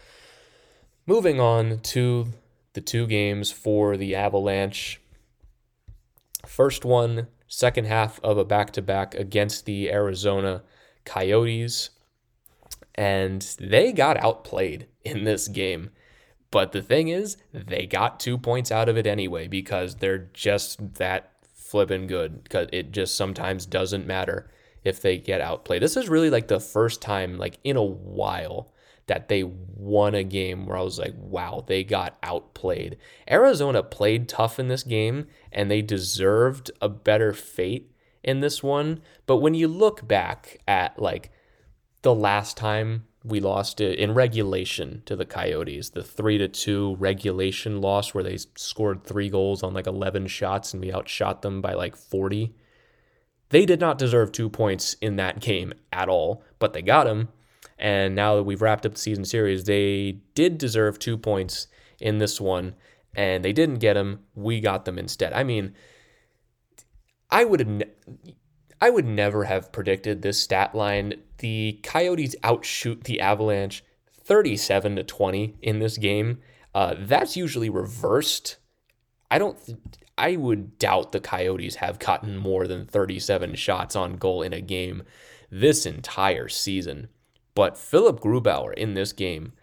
moving 1.06 1.39
on 1.39 1.80
to 1.80 2.28
the 2.73 2.82
two 2.82 3.08
games 3.08 3.52
for 3.52 3.97
the 3.97 4.15
Avalanche. 4.15 4.99
First 6.45 6.84
one, 6.86 7.28
second 7.47 7.86
half 7.86 8.19
of 8.21 8.38
a 8.38 8.45
back 8.45 8.71
to 8.71 8.82
back 8.82 9.15
against 9.15 9.65
the 9.65 9.91
Arizona 9.91 10.63
Coyotes. 11.06 11.91
And 12.95 13.41
they 13.60 13.91
got 13.91 14.17
outplayed 14.17 14.88
in 15.04 15.23
this 15.23 15.47
game. 15.47 15.91
But 16.52 16.71
the 16.71 16.82
thing 16.82 17.08
is, 17.08 17.38
they 17.52 17.88
got 17.88 18.19
two 18.19 18.38
points 18.38 18.71
out 18.71 18.88
of 18.88 18.97
it 18.97 19.08
anyway 19.08 19.47
because 19.47 19.95
they're 19.95 20.30
just 20.34 20.95
that 20.95 21.33
flipping 21.74 22.06
good 22.06 22.44
because 22.44 22.68
it 22.72 22.92
just 22.92 23.16
sometimes 23.16 23.66
doesn't 23.66 24.06
matter 24.06 24.48
if 24.84 25.02
they 25.02 25.18
get 25.18 25.42
outplayed. 25.42 25.82
This 25.82 25.98
is 25.98 26.08
really 26.08 26.30
like 26.30 26.48
the 26.48 26.60
first 26.60 27.02
time, 27.02 27.40
like 27.40 27.58
in 27.64 27.78
a 27.78 27.84
while, 27.84 28.72
that 29.08 29.28
they 29.28 29.42
won 29.42 30.14
a 30.14 30.24
game 30.24 30.68
where 30.68 30.78
I 30.78 30.84
was 30.84 31.00
like, 31.00 31.16
wow, 31.18 31.64
they 31.66 31.84
got 31.84 32.20
outplayed. 32.22 32.98
Arizona 33.28 33.82
played 33.82 34.30
tough 34.30 34.60
in 34.60 34.68
this 34.68 34.84
game 34.84 35.26
and 35.52 35.72
they 35.72 35.82
deserved 35.82 36.70
a 36.80 36.90
better 36.90 37.34
fate 37.34 37.92
in 38.24 38.42
this 38.42 38.62
one. 38.62 39.02
But 39.26 39.38
when 39.38 39.56
you 39.56 39.68
look 39.68 40.08
back 40.08 40.60
at 40.68 41.00
like 41.00 41.32
the 42.04 42.14
last 42.14 42.56
time 42.56 43.08
we 43.24 43.40
lost 43.40 43.80
in 43.80 44.14
regulation 44.14 45.02
to 45.06 45.16
the 45.16 45.26
Coyotes. 45.26 45.92
The 45.92 46.04
three 46.04 46.38
to 46.38 46.48
two 46.48 46.96
regulation 47.00 47.80
loss 47.80 48.14
where 48.14 48.24
they 48.24 48.38
scored 48.56 49.04
three 49.04 49.30
goals 49.30 49.64
on 49.64 49.74
like 49.74 49.88
eleven 49.88 50.28
shots 50.28 50.74
and 50.74 50.82
we 50.82 50.94
outshot 50.94 51.42
them 51.42 51.62
by 51.62 51.74
like 51.74 51.96
forty. 51.96 52.54
They 53.50 53.66
did 53.66 53.80
not 53.80 53.98
deserve 53.98 54.32
two 54.32 54.50
points 54.50 54.96
in 55.00 55.16
that 55.18 55.40
game 55.40 55.74
at 55.92 56.10
all, 56.10 56.44
but 56.60 56.74
they 56.74 56.82
got 56.82 57.06
them. 57.06 57.30
And 57.78 58.16
now 58.16 58.36
that 58.36 58.44
we've 58.44 58.62
wrapped 58.62 58.86
up 58.86 58.96
the 58.96 59.00
season 59.00 59.26
series, 59.26 59.64
they 59.64 60.20
did 60.36 60.58
deserve 60.58 61.00
two 61.00 61.18
points 61.18 61.68
in 62.00 62.18
this 62.18 62.42
one, 62.42 62.76
and 63.16 63.44
they 63.44 63.54
didn't 63.54 63.80
get 63.80 63.94
them. 63.94 64.22
We 64.36 64.60
got 64.60 64.86
them 64.86 64.98
instead. 64.98 65.34
I 65.34 65.44
mean, 65.44 65.76
I 67.30 67.46
would 67.46 67.60
have. 67.60 67.84
I 68.84 68.89
would 68.89 69.06
never 69.06 69.46
have 69.46 69.72
predicted 69.72 70.22
this 70.22 70.38
stat 70.38 70.76
line. 70.76 71.13
The 71.38 71.80
Coyotes 71.84 72.36
outshoot 72.43 73.06
the 73.06 73.22
Avalanche 73.22 73.82
37 74.26 74.98
to 74.98 75.04
20 75.06 75.56
in 75.62 75.80
this 75.80 75.98
game. 75.98 76.39
Uh, 76.76 76.96
that's 77.00 77.38
usually 77.38 77.69
reversed. 77.69 78.58
I 79.32 79.38
don't. 79.39 79.58
Th- 79.65 79.78
I 80.17 80.36
would 80.36 80.80
doubt 80.80 81.13
the 81.13 81.22
Coyotes 81.22 81.76
have 81.76 81.98
gotten 81.98 82.36
more 82.36 82.67
than 82.67 82.86
37 82.86 83.56
shots 83.56 83.96
on 83.96 84.17
goal 84.17 84.41
in 84.41 84.52
a 84.52 84.60
game 84.60 85.04
this 85.50 85.86
entire 85.86 86.50
season. 86.50 87.08
But 87.56 87.78
Philip 87.78 88.19
Grubauer 88.19 88.74
in 88.74 88.96
this 88.96 89.13
game 89.13 89.54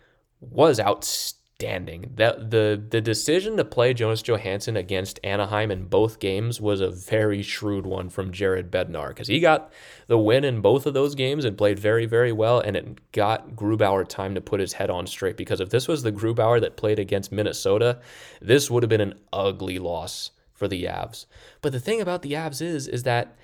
was 0.40 0.80
outstanding 0.80 1.39
outstanding. 1.60 2.12
That 2.16 2.50
the 2.50 2.82
the 2.88 3.00
decision 3.00 3.56
to 3.56 3.64
play 3.64 3.94
Jonas 3.94 4.22
Johansson 4.22 4.76
against 4.76 5.20
Anaheim 5.24 5.70
in 5.70 5.84
both 5.84 6.18
games 6.18 6.60
was 6.60 6.80
a 6.80 6.90
very 6.90 7.42
shrewd 7.42 7.86
one 7.86 8.08
from 8.08 8.32
Jared 8.32 8.70
Bednar 8.70 9.08
because 9.08 9.28
he 9.28 9.40
got 9.40 9.72
the 10.06 10.18
win 10.18 10.44
in 10.44 10.60
both 10.60 10.86
of 10.86 10.94
those 10.94 11.14
games 11.14 11.44
and 11.44 11.58
played 11.58 11.78
very 11.78 12.06
very 12.06 12.32
well, 12.32 12.60
and 12.60 12.76
it 12.76 13.12
got 13.12 13.50
Grubauer 13.50 14.06
time 14.06 14.34
to 14.34 14.40
put 14.40 14.60
his 14.60 14.74
head 14.74 14.90
on 14.90 15.06
straight. 15.06 15.36
Because 15.36 15.60
if 15.60 15.70
this 15.70 15.88
was 15.88 16.02
the 16.02 16.12
Grubauer 16.12 16.60
that 16.60 16.76
played 16.76 16.98
against 16.98 17.32
Minnesota, 17.32 18.00
this 18.40 18.70
would 18.70 18.82
have 18.82 18.90
been 18.90 19.00
an 19.00 19.18
ugly 19.32 19.78
loss 19.78 20.30
for 20.52 20.68
the 20.68 20.84
Avs. 20.84 21.26
But 21.62 21.72
the 21.72 21.80
thing 21.80 22.00
about 22.00 22.22
the 22.22 22.32
Avs 22.32 22.62
is 22.62 22.88
is 22.88 23.02
that 23.04 23.36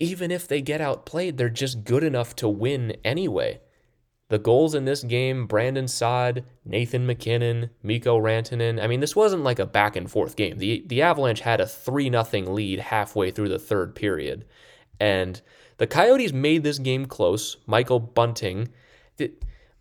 even 0.00 0.30
if 0.30 0.46
they 0.46 0.62
get 0.62 0.80
outplayed, 0.80 1.36
they're 1.36 1.48
just 1.48 1.82
good 1.82 2.04
enough 2.04 2.36
to 2.36 2.48
win 2.48 2.96
anyway. 3.04 3.60
The 4.28 4.38
goals 4.38 4.74
in 4.74 4.84
this 4.84 5.02
game, 5.02 5.46
Brandon 5.46 5.88
Saad, 5.88 6.44
Nathan 6.64 7.06
MacKinnon, 7.06 7.70
Mikko 7.82 8.20
Rantanen. 8.20 8.82
I 8.82 8.86
mean, 8.86 9.00
this 9.00 9.16
wasn't 9.16 9.42
like 9.42 9.58
a 9.58 9.64
back 9.64 9.96
and 9.96 10.10
forth 10.10 10.36
game. 10.36 10.58
The 10.58 10.84
the 10.86 11.00
Avalanche 11.00 11.40
had 11.40 11.60
a 11.60 11.66
3 11.66 12.10
0 12.10 12.24
lead 12.52 12.78
halfway 12.78 13.30
through 13.30 13.48
the 13.48 13.58
third 13.58 13.94
period. 13.94 14.44
And 15.00 15.40
the 15.78 15.86
Coyotes 15.86 16.32
made 16.32 16.62
this 16.62 16.78
game 16.78 17.06
close. 17.06 17.56
Michael 17.66 18.00
Bunting. 18.00 18.68
The, 19.16 19.32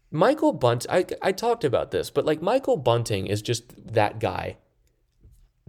Michael 0.10 0.54
Bunt, 0.54 0.86
I, 0.89 1.06
I 1.22 1.34
talked 1.34 1.66
about 1.66 1.91
this, 1.91 2.10
but 2.10 2.26
like 2.26 2.41
Michael 2.41 2.78
Bunting 2.78 3.28
is 3.28 3.41
just 3.41 3.93
that 3.93 4.20
guy 4.20 4.58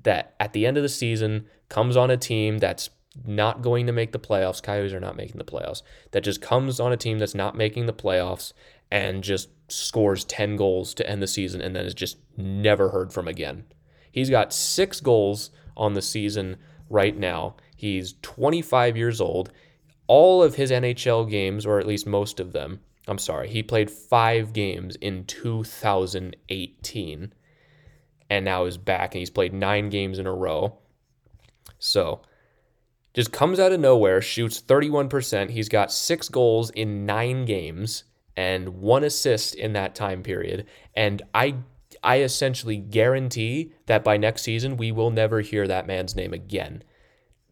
that 0.05 0.37
at 0.39 0.53
the 0.53 0.65
end 0.65 0.77
of 0.77 0.85
the 0.85 0.89
season 0.89 1.47
comes 1.69 1.97
on 1.97 2.11
a 2.11 2.17
team 2.17 2.59
that's 2.59 2.91
not 3.27 3.63
going 3.63 3.87
to 3.87 3.93
make 3.93 4.13
the 4.13 4.19
playoffs. 4.19 4.63
Coyotes 4.63 4.93
are 4.93 5.01
not 5.01 5.17
making 5.17 5.39
the 5.39 5.45
playoffs. 5.45 5.83
That 6.13 6.25
just 6.25 6.41
comes 6.41 6.81
on 6.81 6.93
a 6.93 6.97
team 6.97 7.19
that's 7.19 7.35
not 7.35 7.57
making 7.57 7.87
the 7.87 7.93
playoffs 7.93 8.53
and 8.91 9.23
just 9.23 9.51
scores 9.69 10.25
10 10.25 10.57
goals 10.57 10.95
to 10.95 11.09
end 11.09 11.23
the 11.23 11.27
season 11.27 11.61
and 11.61 11.77
then 11.77 11.85
is 11.85 11.95
just 11.95 12.19
never 12.37 12.91
heard 12.91 13.13
from 13.13 13.29
again. 13.29 13.65
He's 14.11 14.31
got 14.31 14.53
six 14.53 15.01
goals 15.01 15.51
on 15.77 15.95
the 15.95 16.03
season 16.03 16.57
right 16.89 17.17
now. 17.17 17.57
He's 17.77 18.15
25 18.23 18.97
years 18.97 19.21
old. 19.21 19.53
All 20.07 20.43
of 20.43 20.55
his 20.55 20.71
NHL 20.71 21.31
games, 21.31 21.67
or 21.67 21.79
at 21.79 21.87
least 21.87 22.07
most 22.07 22.41
of 22.41 22.53
them, 22.53 22.81
I'm 23.07 23.19
sorry, 23.19 23.49
he 23.49 23.63
played 23.63 23.91
five 23.91 24.53
games 24.53 24.97
in 24.97 25.25
2018 25.27 27.33
and 28.31 28.45
now 28.45 28.65
is 28.65 28.77
back 28.77 29.15
and 29.15 29.21
he's 29.21 29.31
played 29.31 29.55
nine 29.55 29.89
games 29.89 30.19
in 30.19 30.27
a 30.27 30.35
row. 30.35 30.77
So 31.79 32.21
just 33.19 33.33
comes 33.33 33.59
out 33.59 33.73
of 33.73 33.81
nowhere, 33.81 34.23
shoots 34.23 34.63
31%. 34.63 35.51
He's 35.51 35.69
got 35.69 35.91
six 35.91 36.29
goals 36.29 36.71
in 36.71 37.05
nine 37.05 37.47
games 37.47 38.05
and 38.37 38.69
one 38.69 39.03
assist 39.03 39.57
in 39.57 39.73
that 39.73 39.97
time 39.97 40.23
period. 40.23 40.69
And 40.95 41.21
I 41.35 41.57
I 42.01 42.21
essentially 42.21 42.77
guarantee 42.77 43.73
that 43.87 44.05
by 44.05 44.19
next 44.19 44.43
season 44.43 44.77
we 44.77 44.93
will 44.93 45.11
never 45.11 45.41
hear 45.41 45.67
that 45.67 45.89
man's 45.89 46.15
name 46.15 46.33
again. 46.33 46.85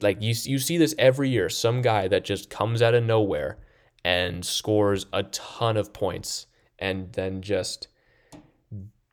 Like 0.00 0.22
you 0.22 0.36
you 0.44 0.60
see 0.60 0.78
this 0.78 0.94
every 1.00 1.30
year, 1.30 1.48
some 1.48 1.82
guy 1.82 2.06
that 2.06 2.24
just 2.24 2.48
comes 2.48 2.80
out 2.80 2.94
of 2.94 3.02
nowhere 3.02 3.58
and 4.04 4.44
scores 4.44 5.06
a 5.12 5.24
ton 5.24 5.76
of 5.76 5.92
points 5.92 6.46
and 6.78 7.12
then 7.14 7.42
just 7.42 7.88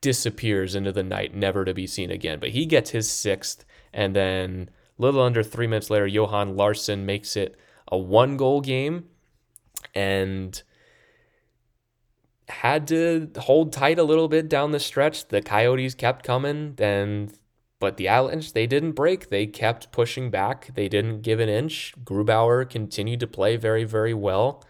disappears 0.02 0.76
into 0.76 0.92
the 0.92 1.02
night, 1.02 1.34
never 1.34 1.66
to 1.66 1.74
be 1.74 1.88
seen 1.88 2.12
again. 2.12 2.40
But 2.40 2.50
he 2.50 2.68
gets 2.68 2.92
his 2.92 3.10
sixth, 3.10 3.66
and 3.92 4.16
then 4.16 4.70
little 4.98 5.22
under 5.22 5.44
three 5.44 5.68
minutes 5.68 5.90
later, 5.90 6.08
Johan 6.08 6.56
Larsson 6.56 7.06
makes 7.06 7.36
it 7.36 7.56
a 7.92 7.98
one 7.98 8.38
goal 8.38 8.62
game 8.62 9.06
and 9.94 10.62
had 12.50 12.88
to 12.88 13.30
hold 13.38 13.74
tight 13.74 14.00
a 14.00 14.04
little 14.04 14.28
bit 14.28 14.50
down 14.50 14.72
the 14.72 14.80
stretch. 14.80 15.28
The 15.28 15.42
Coyotes 15.42 15.96
kept 15.96 16.26
coming, 16.26 16.76
then 16.76 17.32
but 17.84 17.98
the 17.98 18.08
Avalanche, 18.08 18.54
they 18.54 18.66
didn't 18.66 18.94
break. 18.94 19.30
They 19.30 19.46
kept 19.46 19.92
pushing 19.92 20.30
back. 20.30 20.74
They 20.74 20.88
didn't 20.88 21.22
give 21.22 21.42
an 21.42 21.50
inch. 21.50 21.94
Grubauer 22.06 22.70
continued 22.70 23.20
to 23.20 23.28
play 23.28 23.58
very, 23.58 23.84
very 23.84 24.14
well. 24.14 24.64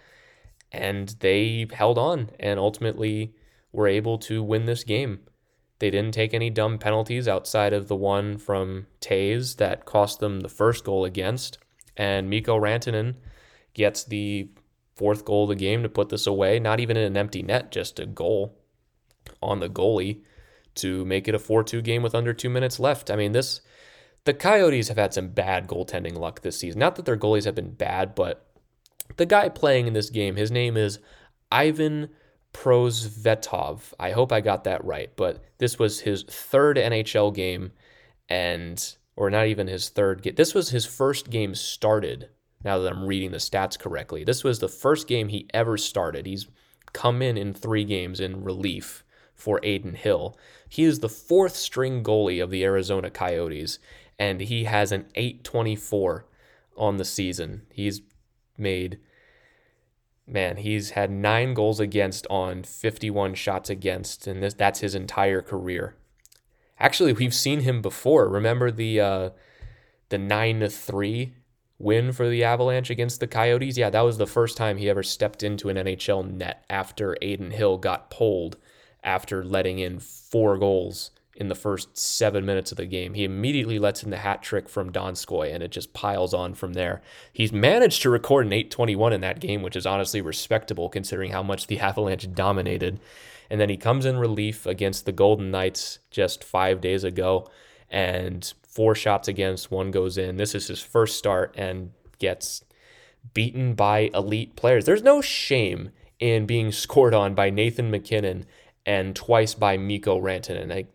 And 0.72 1.10
they 1.20 1.68
held 1.72 2.00
on 2.00 2.32
and 2.40 2.60
ultimately 2.60 3.36
were 3.72 3.88
able 3.88 4.18
to 4.18 4.42
win 4.42 4.66
this 4.66 4.84
game. 4.84 5.20
They 5.84 5.92
didn't 5.92 6.14
take 6.14 6.34
any 6.34 6.50
dumb 6.50 6.78
penalties 6.78 7.28
outside 7.28 7.74
of 7.74 7.90
the 7.90 7.96
one 7.98 8.38
from 8.38 8.88
Toews 9.02 9.58
that 9.58 9.84
cost 9.84 10.22
them 10.22 10.40
the 10.40 10.48
first 10.48 10.86
goal 10.86 11.04
against. 11.04 11.58
And 11.98 12.30
Mikko 12.30 12.58
Rantanen 12.58 13.16
gets 13.74 14.06
the 14.06 14.48
fourth 14.96 15.26
goal 15.26 15.44
of 15.44 15.50
the 15.50 15.56
game 15.58 15.84
to 15.84 15.90
put 15.90 16.08
this 16.08 16.26
away. 16.26 16.58
Not 16.58 16.80
even 16.80 16.96
in 16.96 17.04
an 17.04 17.18
empty 17.18 17.42
net, 17.42 17.70
just 17.70 18.00
a 18.00 18.06
goal 18.06 18.58
on 19.42 19.60
the 19.60 19.68
goalie 19.68 20.22
to 20.76 21.04
make 21.04 21.28
it 21.28 21.36
a 21.36 21.40
4 21.40 21.66
2 21.66 21.82
game 21.82 22.02
with 22.02 22.16
under 22.16 22.32
two 22.32 22.50
minutes 22.50 22.80
left. 22.80 23.12
I 23.12 23.18
mean, 23.18 23.34
this. 23.34 23.60
The 24.24 24.34
Coyotes 24.34 24.88
have 24.88 24.96
had 24.96 25.14
some 25.14 25.32
bad 25.32 25.68
goaltending 25.68 26.18
luck 26.18 26.44
this 26.44 26.60
season. 26.60 26.80
Not 26.80 26.96
that 26.96 27.04
their 27.04 27.18
goalies 27.18 27.44
have 27.44 27.56
been 27.56 27.74
bad, 27.74 28.16
but 28.16 28.50
the 29.18 29.26
guy 29.26 29.50
playing 29.50 29.88
in 29.88 29.92
this 29.92 30.10
game, 30.10 30.38
his 30.38 30.50
name 30.50 30.78
is 30.78 31.00
Ivan 31.52 32.08
Prosvetov. 32.54 33.94
I 34.00 34.12
hope 34.12 34.32
I 34.32 34.42
got 34.42 34.64
that 34.64 34.84
right, 34.86 35.12
but 35.16 35.44
this 35.58 35.78
was 35.78 36.02
his 36.02 36.24
third 36.24 36.78
NHL 36.78 37.34
game, 37.34 37.72
and 38.30 38.96
or 39.16 39.30
not 39.30 39.48
even 39.48 39.68
his 39.68 39.90
third 39.90 40.22
game. 40.22 40.36
This 40.36 40.54
was 40.54 40.70
his 40.70 40.86
first 40.86 41.30
game 41.30 41.56
started. 41.56 42.30
Now 42.64 42.80
that 42.80 42.94
I'm 42.94 43.06
reading 43.06 43.32
the 43.32 43.38
stats 43.38 43.78
correctly, 43.78 44.24
this 44.24 44.44
was 44.44 44.60
the 44.60 44.70
first 44.70 45.08
game 45.08 45.28
he 45.28 45.48
ever 45.54 45.78
started. 45.78 46.26
He's 46.26 46.48
come 46.94 47.22
in 47.22 47.38
in 47.38 47.54
three 47.54 47.84
games 47.84 48.20
in 48.20 48.44
relief 48.44 49.04
for 49.36 49.60
Adin 49.64 49.96
Hill. 49.96 50.38
He 50.70 50.84
is 50.84 51.00
the 51.00 51.10
fourth 51.10 51.56
string 51.56 52.04
goalie 52.04 52.42
of 52.42 52.52
the 52.52 52.64
Arizona 52.64 53.10
Coyotes, 53.10 53.80
and 54.18 54.40
he 54.40 54.64
has 54.64 54.92
an 54.92 55.08
824 55.16 56.26
on 56.78 56.98
the 56.98 57.06
season. 57.06 57.64
He's 57.72 58.02
made, 58.58 59.00
man, 60.28 60.58
he's 60.58 60.92
had 60.92 61.12
nine 61.12 61.54
goals 61.54 61.80
against 61.80 62.26
on 62.30 62.64
51 62.64 63.34
shots 63.36 63.70
against, 63.70 64.28
and 64.28 64.42
this, 64.42 64.54
that's 64.54 64.80
his 64.80 64.96
entire 64.96 65.42
career. 65.42 65.96
Actually, 66.80 67.14
we've 67.14 67.34
seen 67.34 67.62
him 67.62 67.82
before. 67.82 68.28
Remember 68.28 68.72
the 68.72 69.00
uh, 69.00 69.30
the 70.10 70.18
nine 70.18 70.60
to 70.60 70.70
three 70.70 71.34
win 71.78 72.12
for 72.12 72.30
the 72.30 72.44
Avalanche 72.44 72.90
against 72.90 73.20
the 73.20 73.28
Coyotes? 73.28 73.78
Yeah, 73.78 73.90
that 73.90 74.02
was 74.02 74.18
the 74.18 74.28
first 74.28 74.58
time 74.58 74.78
he 74.78 74.90
ever 74.90 75.04
stepped 75.04 75.44
into 75.44 75.70
an 75.70 75.78
NHL 75.78 76.30
net 76.32 76.66
after 76.70 77.16
Adin 77.22 77.52
Hill 77.52 77.78
got 77.78 78.10
pulled 78.10 78.58
after 79.04 79.44
letting 79.44 79.80
in 79.80 80.00
four 80.00 80.58
goals 80.58 81.12
in 81.36 81.48
the 81.48 81.56
first 81.56 81.98
seven 81.98 82.46
minutes 82.46 82.72
of 82.72 82.78
the 82.78 82.86
game. 82.86 83.16
He 83.16 83.24
immediately 83.24 83.80
lets 83.80 84.04
in 84.04 84.12
the 84.12 84.18
hat 84.18 84.44
trick 84.44 84.70
from 84.70 84.92
Donskoy, 84.92 85.54
and 85.54 85.64
it 85.64 85.72
just 85.72 85.94
piles 85.94 86.34
on 86.34 86.54
from 86.54 86.74
there. 86.74 87.02
He's 87.32 87.52
managed 87.52 88.02
to 88.04 88.10
record 88.10 88.46
an 88.46 88.54
821 88.54 89.14
in 89.14 89.22
that 89.22 89.40
game, 89.40 89.64
which 89.64 89.76
is 89.76 89.86
honestly 89.86 90.22
respectable 90.22 90.90
considering 90.90 91.32
how 91.32 91.42
much 91.42 91.68
the 91.68 91.80
Avalanche 91.82 92.32
dominated. 92.34 93.00
And 93.50 93.60
then 93.60 93.70
he 93.70 93.78
comes 93.78 94.06
in 94.06 94.18
relief 94.18 94.66
against 94.66 95.06
the 95.06 95.12
Golden 95.12 95.52
Knights 95.52 96.00
just 96.12 96.44
five 96.44 96.82
days 96.82 97.04
ago, 97.04 97.50
and 97.90 98.54
four 98.68 98.96
shots 98.96 99.28
against, 99.28 99.72
one 99.72 99.92
goes 99.92 100.18
in. 100.18 100.38
This 100.38 100.56
is 100.56 100.68
his 100.68 100.82
first 100.82 101.18
start 101.18 101.54
and 101.58 101.92
gets 102.20 102.64
beaten 103.34 103.74
by 103.74 104.12
elite 104.14 104.56
players. 104.56 104.86
There's 104.86 105.04
no 105.04 105.22
shame 105.22 105.92
in 106.20 106.46
being 106.46 106.72
scored 106.84 107.14
on 107.14 107.34
by 107.34 107.50
Nathan 107.50 107.90
MacKinnon 107.90 108.46
and 108.86 109.16
twice 109.16 109.54
by 109.54 109.78
Mikko 109.78 110.20
Rantanen. 110.20 110.86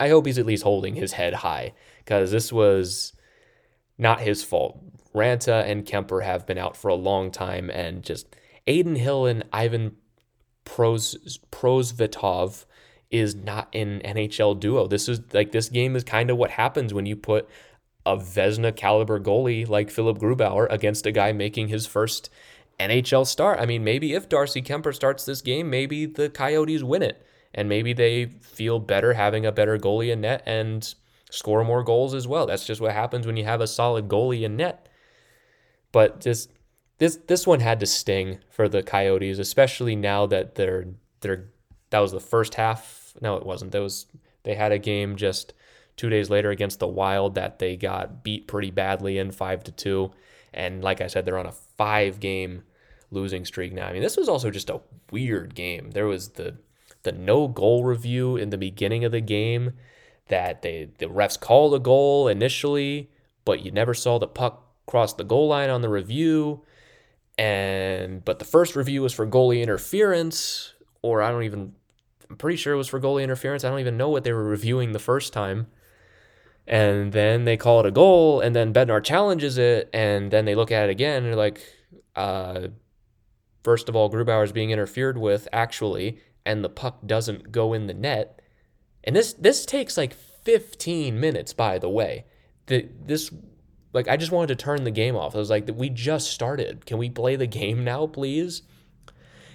I 0.00 0.08
hope 0.08 0.26
he's 0.26 0.38
at 0.38 0.46
least 0.46 0.64
holding 0.64 0.94
his 0.94 1.12
head 1.12 1.34
high 1.34 1.74
because 1.98 2.30
this 2.30 2.52
was 2.52 3.12
not 3.98 4.20
his 4.20 4.42
fault. 4.42 4.80
Raanta 5.14 5.64
and 5.68 5.84
Kuemper 5.84 6.24
have 6.24 6.46
been 6.46 6.58
out 6.58 6.76
for 6.76 6.88
a 6.88 6.94
long 6.94 7.30
time, 7.30 7.68
and 7.68 8.02
just 8.02 8.34
Adin 8.66 8.96
Hill 8.96 9.26
and 9.26 9.44
Ivan 9.52 9.96
Pros, 10.64 11.38
Prosvetov 11.52 12.64
is 13.10 13.34
not 13.34 13.68
an 13.74 14.00
NHL 14.04 14.58
duo. 14.58 14.86
This 14.86 15.08
is 15.08 15.20
like 15.32 15.52
this 15.52 15.68
game 15.68 15.96
is 15.96 16.04
kind 16.04 16.30
of 16.30 16.36
what 16.38 16.50
happens 16.50 16.94
when 16.94 17.06
you 17.06 17.16
put 17.16 17.48
a 18.06 18.16
Vezina 18.16 18.74
caliber 18.74 19.20
goalie 19.20 19.68
like 19.68 19.90
Philip 19.90 20.18
Grubauer 20.18 20.66
against 20.70 21.06
a 21.06 21.12
guy 21.12 21.32
making 21.32 21.68
his 21.68 21.86
first 21.86 22.30
NHL 22.78 23.26
start. 23.26 23.60
I 23.60 23.66
mean, 23.66 23.84
maybe 23.84 24.14
if 24.14 24.28
Darcy 24.28 24.62
Kuemper 24.62 24.94
starts 24.94 25.26
this 25.26 25.42
game, 25.42 25.68
maybe 25.68 26.06
the 26.06 26.30
Coyotes 26.30 26.82
win 26.82 27.02
it. 27.02 27.22
And 27.54 27.68
maybe 27.68 27.92
they 27.92 28.26
feel 28.26 28.78
better 28.78 29.14
having 29.14 29.44
a 29.44 29.52
better 29.52 29.76
goalie 29.76 30.12
in 30.12 30.20
net 30.20 30.42
and 30.46 30.94
score 31.30 31.64
more 31.64 31.82
goals 31.82 32.14
as 32.14 32.28
well. 32.28 32.46
That's 32.46 32.66
just 32.66 32.80
what 32.80 32.92
happens 32.92 33.26
when 33.26 33.36
you 33.36 33.44
have 33.44 33.60
a 33.60 33.66
solid 33.66 34.08
goalie 34.08 34.42
in 34.42 34.56
net. 34.56 34.88
But 35.92 36.20
just 36.20 36.50
this 36.98 37.16
this 37.26 37.46
one 37.46 37.60
had 37.60 37.80
to 37.80 37.86
sting 37.86 38.38
for 38.50 38.68
the 38.68 38.82
Coyotes, 38.82 39.38
especially 39.38 39.96
now 39.96 40.26
that 40.26 40.54
they're 40.54 40.86
they're 41.20 41.48
that 41.90 41.98
was 41.98 42.12
the 42.12 42.20
first 42.20 42.54
half. 42.54 43.14
No, 43.20 43.36
it 43.36 43.46
wasn't. 43.46 43.72
That 43.72 43.82
was 43.82 44.06
they 44.44 44.54
had 44.54 44.72
a 44.72 44.78
game 44.78 45.16
just 45.16 45.52
two 45.96 46.08
days 46.08 46.30
later 46.30 46.50
against 46.50 46.78
the 46.78 46.86
Wild 46.86 47.34
that 47.34 47.58
they 47.58 47.76
got 47.76 48.22
beat 48.22 48.46
pretty 48.46 48.70
badly 48.70 49.18
in 49.18 49.30
five 49.30 49.64
to 49.64 49.72
two. 49.72 50.12
And 50.52 50.82
like 50.82 51.00
I 51.00 51.08
said, 51.08 51.24
they're 51.24 51.38
on 51.38 51.46
a 51.46 51.52
five 51.52 52.20
game 52.20 52.62
losing 53.10 53.44
streak 53.44 53.72
now. 53.72 53.86
I 53.86 53.92
mean, 53.92 54.02
this 54.02 54.16
was 54.16 54.28
also 54.28 54.50
just 54.50 54.70
a 54.70 54.80
weird 55.10 55.54
game. 55.54 55.90
There 55.90 56.06
was 56.06 56.30
the 56.30 56.56
the 57.02 57.12
no 57.12 57.48
goal 57.48 57.84
review 57.84 58.36
in 58.36 58.50
the 58.50 58.58
beginning 58.58 59.04
of 59.04 59.12
the 59.12 59.20
game 59.20 59.72
that 60.28 60.62
they 60.62 60.88
the 60.98 61.06
refs 61.06 61.38
called 61.38 61.74
a 61.74 61.78
goal 61.78 62.28
initially, 62.28 63.10
but 63.44 63.64
you 63.64 63.70
never 63.70 63.94
saw 63.94 64.18
the 64.18 64.26
puck 64.26 64.66
cross 64.86 65.14
the 65.14 65.24
goal 65.24 65.48
line 65.48 65.70
on 65.70 65.82
the 65.82 65.88
review. 65.88 66.62
And 67.38 68.24
but 68.24 68.38
the 68.38 68.44
first 68.44 68.76
review 68.76 69.02
was 69.02 69.14
for 69.14 69.26
goalie 69.26 69.62
interference, 69.62 70.74
or 71.02 71.22
I 71.22 71.30
don't 71.30 71.44
even 71.44 71.74
I'm 72.28 72.36
pretty 72.36 72.56
sure 72.56 72.74
it 72.74 72.76
was 72.76 72.88
for 72.88 73.00
goalie 73.00 73.24
interference. 73.24 73.64
I 73.64 73.70
don't 73.70 73.80
even 73.80 73.96
know 73.96 74.08
what 74.08 74.24
they 74.24 74.32
were 74.32 74.44
reviewing 74.44 74.92
the 74.92 74.98
first 74.98 75.32
time. 75.32 75.66
And 76.66 77.12
then 77.12 77.46
they 77.46 77.56
call 77.56 77.80
it 77.80 77.86
a 77.86 77.90
goal, 77.90 78.40
and 78.40 78.54
then 78.54 78.72
Bednar 78.72 79.02
challenges 79.02 79.58
it, 79.58 79.90
and 79.92 80.30
then 80.30 80.44
they 80.44 80.54
look 80.54 80.70
at 80.70 80.88
it 80.88 80.90
again 80.90 81.24
and 81.24 81.26
they're 81.26 81.36
like, 81.36 81.60
uh, 82.14 82.68
first 83.64 83.88
of 83.88 83.96
all, 83.96 84.10
Grubauer 84.10 84.44
is 84.44 84.52
being 84.52 84.70
interfered 84.70 85.18
with 85.18 85.48
actually, 85.52 86.20
and 86.44 86.64
the 86.64 86.68
puck 86.68 87.06
doesn't 87.06 87.52
go 87.52 87.72
in 87.72 87.86
the 87.86 87.94
net. 87.94 88.40
And 89.04 89.16
this 89.16 89.32
this 89.32 89.64
takes 89.64 89.96
like 89.96 90.14
15 90.14 91.18
minutes, 91.18 91.52
by 91.52 91.78
the 91.78 91.88
way. 91.88 92.24
The, 92.66 92.88
this 93.04 93.30
like 93.92 94.08
I 94.08 94.16
just 94.16 94.32
wanted 94.32 94.58
to 94.58 94.64
turn 94.64 94.84
the 94.84 94.90
game 94.90 95.16
off. 95.16 95.34
I 95.34 95.38
was 95.38 95.50
like, 95.50 95.68
we 95.74 95.88
just 95.88 96.30
started. 96.30 96.86
Can 96.86 96.98
we 96.98 97.10
play 97.10 97.36
the 97.36 97.46
game 97.60 97.84
now, 97.84 98.06
please? 98.06 98.62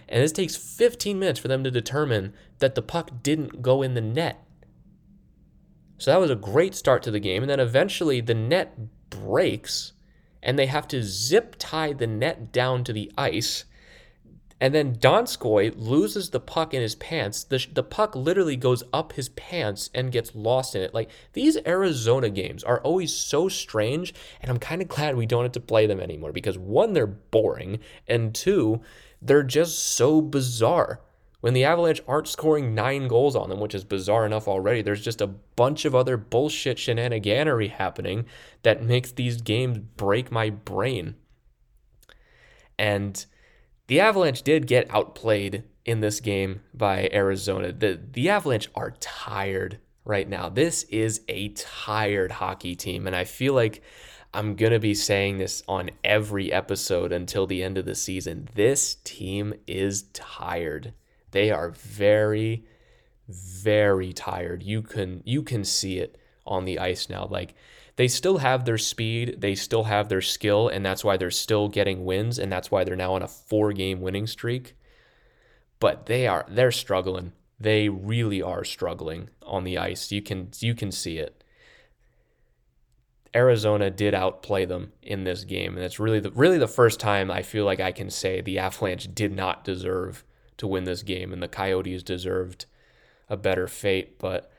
And 0.08 0.22
this 0.22 0.32
takes 0.32 0.56
15 0.56 1.18
minutes 1.18 1.40
for 1.40 1.48
them 1.48 1.64
to 1.64 1.72
determine 1.72 2.34
that 2.60 2.76
the 2.76 2.82
puck 2.82 3.10
didn't 3.24 3.62
go 3.62 3.82
in 3.82 3.96
the 3.96 4.02
net. 4.02 4.46
So 5.98 6.12
that 6.12 6.20
was 6.20 6.30
a 6.30 6.36
great 6.36 6.76
start 6.76 7.02
to 7.04 7.12
the 7.12 7.20
game. 7.20 7.42
And 7.42 7.50
then 7.50 7.60
eventually 7.60 8.22
the 8.22 8.36
net 8.36 8.78
breaks 9.10 9.94
and 10.44 10.60
they 10.60 10.68
have 10.68 10.88
to 10.90 11.02
zip 11.02 11.56
tie 11.58 11.94
the 11.94 12.06
net 12.06 12.52
down 12.52 12.84
to 12.84 12.94
the 12.94 13.12
ice 13.18 13.66
And 14.62 14.74
then 14.74 14.96
Donskoy 14.96 15.74
loses 15.76 16.30
the 16.30 16.40
puck 16.40 16.74
in 16.74 16.82
his 16.82 16.96
pants. 16.96 17.44
The, 17.44 17.66
the 17.74 17.84
puck 17.84 18.16
literally 18.16 18.56
goes 18.56 18.84
up 18.94 19.14
his 19.14 19.30
pants 19.30 19.90
and 19.94 20.14
gets 20.14 20.34
lost 20.34 20.76
in 20.76 20.82
it. 20.82 20.94
Like 20.94 21.10
these 21.34 21.58
Arizona 21.68 22.30
games 22.30 22.64
are 22.64 22.80
always 22.80 23.14
so 23.14 23.50
strange, 23.50 24.14
and 24.42 24.50
I'm 24.50 24.60
kind 24.60 24.82
of 24.82 24.88
glad 24.88 25.18
we 25.18 25.26
don't 25.26 25.44
have 25.44 25.52
to 25.54 25.60
play 25.60 25.88
them 25.88 26.00
anymore 26.00 26.32
because 26.32 26.58
one, 26.58 26.94
they're 26.94 27.06
boring, 27.06 27.80
and 28.08 28.34
two, 28.34 28.82
they're 29.22 29.44
just 29.44 29.78
so 29.78 30.22
bizarre. 30.22 31.02
When 31.42 31.54
the 31.54 31.66
Avalanche 31.66 32.02
aren't 32.08 32.28
scoring 32.28 32.74
nine 32.74 33.08
goals 33.08 33.36
on 33.36 33.50
them, 33.50 33.60
which 33.60 33.76
is 33.76 33.84
bizarre 33.84 34.26
enough 34.26 34.48
already, 34.48 34.82
there's 34.82 35.04
just 35.04 35.22
a 35.22 35.28
bunch 35.28 35.86
of 35.86 35.94
other 35.94 36.18
bullshit 36.18 36.78
shenaniganery 36.78 37.70
happening 37.70 38.26
that 38.64 38.82
makes 38.82 39.12
these 39.12 39.42
games 39.42 39.78
break 39.78 40.32
my 40.32 40.50
brain. 40.50 41.16
And 42.80 43.24
the 43.88 44.00
Avalanche 44.00 44.42
did 44.42 44.68
get 44.68 44.90
outplayed 44.90 45.64
in 45.86 46.00
this 46.00 46.20
game 46.20 46.62
by 46.74 47.10
Arizona. 47.14 47.72
The 47.72 48.00
the 48.12 48.30
Avalanche 48.30 48.70
are 48.76 48.96
tired 49.00 49.80
right 50.04 50.28
now. 50.28 50.50
This 50.50 50.84
is 50.84 51.22
a 51.28 51.50
tired 51.50 52.32
hockey 52.32 52.76
team 52.76 53.08
and 53.08 53.16
I 53.16 53.24
feel 53.24 53.54
like 53.54 53.84
I'm 54.34 54.56
going 54.56 54.74
to 54.74 54.80
be 54.80 54.94
saying 54.94 55.38
this 55.38 55.64
on 55.68 55.92
every 56.04 56.52
episode 56.52 57.14
until 57.14 57.48
the 57.48 57.64
end 57.64 57.78
of 57.78 57.86
the 57.86 57.96
season. 57.96 58.50
This 58.54 58.96
team 59.06 59.54
is 59.66 60.04
tired. 60.14 60.94
They 61.32 61.52
are 61.52 61.70
very 61.70 62.66
very 63.28 64.14
tired. 64.14 64.64
You 64.64 64.82
can 64.82 65.22
you 65.26 65.44
can 65.44 65.64
see 65.64 65.98
it 66.00 66.18
on 66.46 66.66
the 66.66 66.80
ice 66.80 67.10
now. 67.10 67.28
Like 67.30 67.56
they 67.98 68.08
still 68.08 68.40
have 68.40 68.66
their 68.66 68.78
speed, 68.78 69.40
they 69.40 69.56
still 69.56 69.86
have 69.86 70.10
their 70.10 70.22
skill, 70.22 70.68
and 70.68 70.86
that's 70.86 71.04
why 71.04 71.16
they're 71.18 71.32
still 71.32 71.70
getting 71.70 72.04
wins, 72.04 72.38
and 72.38 72.52
that's 72.52 72.70
why 72.70 72.84
they're 72.84 72.96
now 72.96 73.14
on 73.14 73.22
a 73.22 73.28
four 73.28 73.72
game 73.72 74.02
winning 74.02 74.28
streak. 74.28 74.76
But 75.80 76.06
they 76.06 76.28
are 76.28 76.46
they're 76.50 76.72
struggling. 76.72 77.32
They 77.60 77.88
really 77.88 78.42
are 78.42 78.64
struggling 78.64 79.30
on 79.44 79.64
the 79.64 79.78
ice. 79.78 80.12
You 80.12 80.22
can 80.22 80.50
you 80.60 80.76
can 80.76 80.92
see 80.92 81.18
it. 81.18 81.42
Arizona 83.34 83.90
did 83.90 84.14
outplay 84.14 84.66
them 84.66 84.94
in 85.02 85.24
this 85.24 85.44
game, 85.44 85.76
and 85.76 85.84
it's 85.84 86.00
really 86.00 86.20
the 86.20 86.32
really 86.32 86.58
the 86.58 86.68
first 86.68 87.00
time 87.00 87.32
I 87.32 87.44
feel 87.44 87.66
like 87.66 87.80
I 87.80 87.92
can 87.92 88.10
say 88.10 88.42
the 88.42 88.60
Avalanche 88.60 89.14
did 89.14 89.34
not 89.34 89.64
deserve 89.64 90.26
to 90.58 90.68
win 90.68 90.84
this 90.84 91.04
game, 91.04 91.32
and 91.32 91.42
the 91.42 91.48
Coyotes 91.48 92.04
deserved 92.04 92.66
a 93.30 93.38
better 93.38 93.68
fate. 93.68 94.20
But 94.20 94.52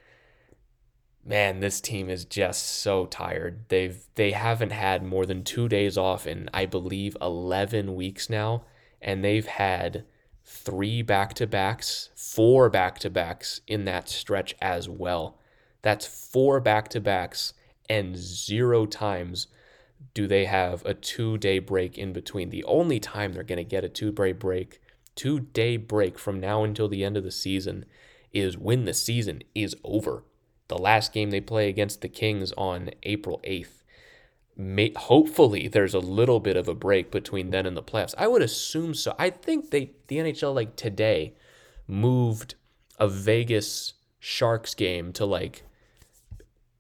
man, 1.27 1.61
this 1.61 1.81
team 1.81 2.09
is 2.09 2.25
just 2.25 2.65
so 2.65 3.07
tired. 3.07 3.65
They've 3.69 3.99
they 4.15 4.31
haven't 4.31 4.71
had 4.71 5.03
more 5.03 5.27
than 5.27 5.43
2 5.43 5.69
days 5.69 5.99
off 5.99 6.27
in 6.27 6.49
I 6.55 6.67
believe 6.67 7.17
11 7.21 7.95
weeks 7.95 8.31
now 8.31 8.65
and 9.03 9.25
they've 9.25 9.47
had 9.47 10.05
3 10.45 11.03
back-to-backs, 11.03 12.11
4 12.15 12.71
back-to-backs 12.71 13.61
in 13.67 13.85
that 13.85 14.09
stretch 14.09 14.55
as 14.61 14.89
well. 14.89 15.39
That's 15.83 16.07
4 16.07 16.61
back-to-backs 16.61 17.53
and 17.89 18.17
0 18.17 18.87
times 18.87 19.49
do 20.15 20.27
they 20.27 20.45
have 20.45 20.85
a 20.85 20.95
2-day 20.95 21.59
break 21.59 21.99
in 21.99 22.13
between. 22.13 22.51
The 22.51 22.65
only 22.65 23.01
time 23.01 23.33
they're 23.33 23.43
going 23.43 23.57
to 23.59 23.65
get 23.65 23.85
a 23.85 23.89
2-day 23.89 24.33
break, 24.33 24.81
2-day 25.17 25.79
break 25.79 26.19
from 26.19 26.39
now 26.39 26.63
until 26.63 26.89
the 26.89 27.05
end 27.05 27.17
of 27.17 27.25
the 27.25 27.31
season 27.31 27.85
is 28.33 28.57
when 28.57 28.85
the 28.85 28.95
season 28.95 29.43
is 29.55 29.75
over 29.83 30.23
the 30.69 30.79
last 30.79 31.13
game 31.13 31.31
they 31.31 31.41
play 31.41 31.69
against 31.69 32.01
the 32.01 32.09
Kings 32.09 32.53
on 32.57 32.91
April 33.03 33.41
8th. 33.45 33.83
May, 34.57 34.93
hopefully 34.97 35.69
there's 35.69 35.95
a 35.95 35.99
little 35.99 36.41
bit 36.41 36.57
of 36.57 36.67
a 36.67 36.75
break 36.75 37.11
between 37.11 37.51
then 37.51 37.67
and 37.67 37.77
the 37.77 37.83
playoffs. 37.83 38.15
I 38.17 38.27
would 38.27 38.43
assume 38.43 38.95
so. 38.95 39.15
I 39.19 39.31
think 39.31 39.71
they 39.71 39.91
the 40.07 40.17
NHL 40.17 40.55
like 40.55 40.77
today 40.77 41.35
moved 41.87 42.55
a 42.99 43.07
Vegas 43.07 43.95
Sharks 44.19 44.75
game 44.75 45.13
to 45.13 45.27
like 45.27 45.63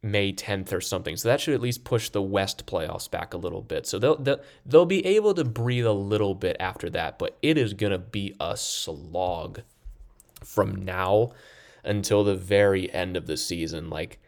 May 0.03 0.32
10th 0.32 0.72
or 0.72 0.80
something. 0.80 1.16
So 1.16 1.28
that 1.28 1.41
should 1.41 1.55
at 1.55 1.61
least 1.61 1.84
push 1.84 2.09
the 2.09 2.22
West 2.22 2.66
playoffs 2.66 3.11
back 3.11 3.34
a 3.34 3.39
little 3.39 3.62
bit. 3.62 3.87
So 3.87 3.99
they'll 3.99 4.16
they'll, 4.16 4.41
they'll 4.64 4.87
be 4.87 5.05
able 5.05 5.34
to 5.34 5.45
breathe 5.45 5.87
a 5.87 5.93
little 5.93 6.34
bit 6.34 6.57
after 6.59 6.89
that, 6.91 7.18
but 7.18 7.37
it 7.43 7.59
is 7.59 7.74
going 7.74 7.93
to 7.93 7.99
be 7.99 8.34
a 8.41 8.57
slog 8.57 9.61
from 10.43 10.84
now 10.84 11.32
until 11.87 12.24
the 12.24 12.34
very 12.34 12.93
end 12.93 13.16
of 13.16 13.26
the 13.26 13.37
season. 13.37 13.89
Like, 13.91 14.18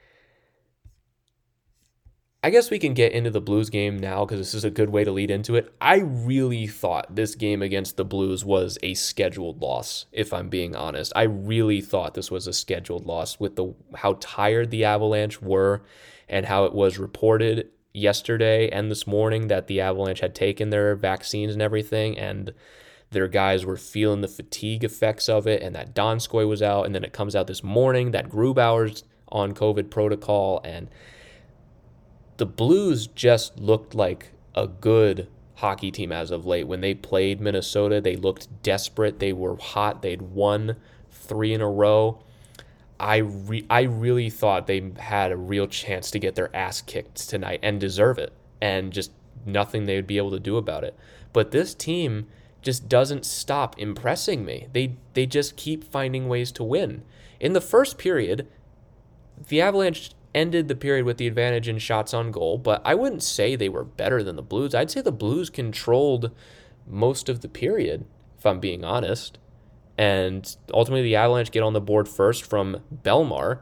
I 2.43 2.51
guess 2.51 2.71
we 2.71 2.79
can 2.79 2.95
get 2.95 3.13
into 3.13 3.31
the 3.31 3.41
Blues 3.41 3.69
game 3.69 3.99
now 3.99 4.25
because 4.25 4.39
this 4.39 4.55
is 4.55 4.65
a 4.65 4.71
good 4.71 4.91
way 4.91 5.03
to 5.03 5.11
lead 5.11 5.31
into 5.31 5.57
it. 5.57 5.75
I 5.81 5.99
really 5.99 6.69
thought 6.69 7.17
this 7.17 7.35
game 7.35 7.63
against 7.63 7.97
the 7.97 8.05
Blues 8.05 8.45
was 8.45 8.79
a 8.83 8.95
scheduled 8.95 9.61
loss, 9.61 10.07
if 10.13 10.33
I'm 10.33 10.49
being 10.49 10.77
honest. 10.77 11.13
I 11.17 11.25
really 11.25 11.81
thought 11.81 12.15
this 12.15 12.31
was 12.31 12.47
a 12.47 12.53
scheduled 12.53 13.07
loss 13.07 13.41
with 13.41 13.57
the 13.57 13.75
how 13.97 14.19
tired 14.21 14.71
the 14.71 14.85
Avalanche 14.85 15.43
were 15.43 15.83
and 16.29 16.47
how 16.47 16.65
it 16.65 16.75
was 16.75 16.97
reported 16.97 17.71
yesterday 17.93 18.69
and 18.69 18.89
this 18.89 19.07
morning 19.07 19.49
that 19.49 19.67
the 19.67 19.81
Avalanche 19.81 20.21
had 20.21 20.35
taken 20.35 20.71
their 20.71 20.95
vaccines 20.95 21.55
and 21.55 21.63
everything 21.63 22.17
and 22.17 22.53
their 23.11 23.29
guys 23.29 23.65
were 23.65 23.77
feeling 23.77 24.21
the 24.21 24.29
fatigue 24.29 24.85
effects 24.85 25.29
of 25.29 25.47
it, 25.47 25.63
and 25.63 25.75
that 25.75 25.95
Donskoy 25.95 26.47
was 26.47 26.63
out, 26.63 26.85
and 26.87 26.95
then 26.95 27.05
it 27.05 27.13
comes 27.13 27.35
out 27.35 27.47
this 27.47 27.65
morning 27.65 28.11
that 28.11 28.29
Grubauer's 28.29 29.05
on 29.29 29.55
COVID 29.55 29.91
protocol, 29.91 30.61
and 30.65 30.89
the 32.37 32.47
Blues 32.47 33.07
just 33.07 33.59
looked 33.59 33.95
like 33.95 34.33
a 34.55 34.67
good 34.67 35.29
hockey 35.57 35.91
team 35.91 36.13
as 36.13 36.31
of 36.31 36.47
late. 36.47 36.67
When 36.69 36.81
they 36.81 36.95
played 36.95 37.41
Minnesota, 37.41 38.01
they 38.01 38.17
looked 38.17 38.63
desperate. 38.63 39.19
They 39.19 39.33
were 39.33 39.57
hot. 39.57 40.03
They'd 40.03 40.23
won 40.23 40.77
three 41.11 41.53
in 41.53 41.61
a 41.61 41.69
row. 41.69 42.23
I 43.01 43.19
re- 43.19 43.67
I 43.71 43.83
really 43.83 44.31
thought 44.31 44.67
they 44.67 44.93
had 44.99 45.33
a 45.33 45.37
real 45.37 45.67
chance 45.67 46.11
to 46.11 46.19
get 46.19 46.35
their 46.35 46.55
ass 46.55 46.81
kicked 46.81 47.29
tonight 47.29 47.61
and 47.63 47.81
deserve 47.81 48.19
it, 48.19 48.33
and 48.61 48.93
just 48.93 49.13
nothing 49.47 49.87
they 49.87 49.97
would 49.97 50.07
be 50.07 50.19
able 50.19 50.33
to 50.33 50.41
do 50.41 50.57
about 50.57 50.85
it. 50.85 50.97
But 51.33 51.51
this 51.51 51.75
team 51.75 52.27
just 52.63 52.89
doesn't 52.89 53.25
stop 53.25 53.79
impressing 53.79 54.45
me. 54.45 54.69
They 54.73 54.97
they 55.15 55.27
just 55.27 55.57
keep 55.57 55.85
finding 55.85 56.29
ways 56.29 56.53
to 56.53 56.65
win. 56.65 57.03
In 57.41 57.53
the 57.53 57.61
first 57.61 57.99
period, 57.99 58.49
the 59.49 59.61
Avalanche 59.61 60.11
ended 60.35 60.69
the 60.69 60.77
period 60.77 61.05
with 61.05 61.17
the 61.17 61.27
advantage 61.27 61.69
in 61.69 61.79
shots 61.79 62.13
on 62.13 62.31
goal, 62.31 62.59
but 62.59 62.83
I 62.85 62.95
wouldn't 62.95 63.23
say 63.23 63.57
they 63.57 63.69
were 63.69 63.85
better 63.85 64.23
than 64.23 64.37
the 64.37 64.43
Blues. 64.43 64.75
I'd 64.75 64.91
say 64.91 65.01
the 65.01 65.13
Blues 65.13 65.51
controlled 65.51 66.31
most 66.87 67.29
of 67.29 67.41
the 67.41 67.49
period, 67.49 68.05
if 68.39 68.47
I'm 68.47 68.61
being 68.61 68.85
honest. 68.85 69.39
And 69.97 70.57
ultimately 70.73 71.03
the 71.03 71.17
Avalanche 71.17 71.51
get 71.51 71.63
on 71.63 71.73
the 71.73 71.81
board 71.81 72.09
first 72.09 72.45
from 72.45 72.83
Bellemare. 73.03 73.61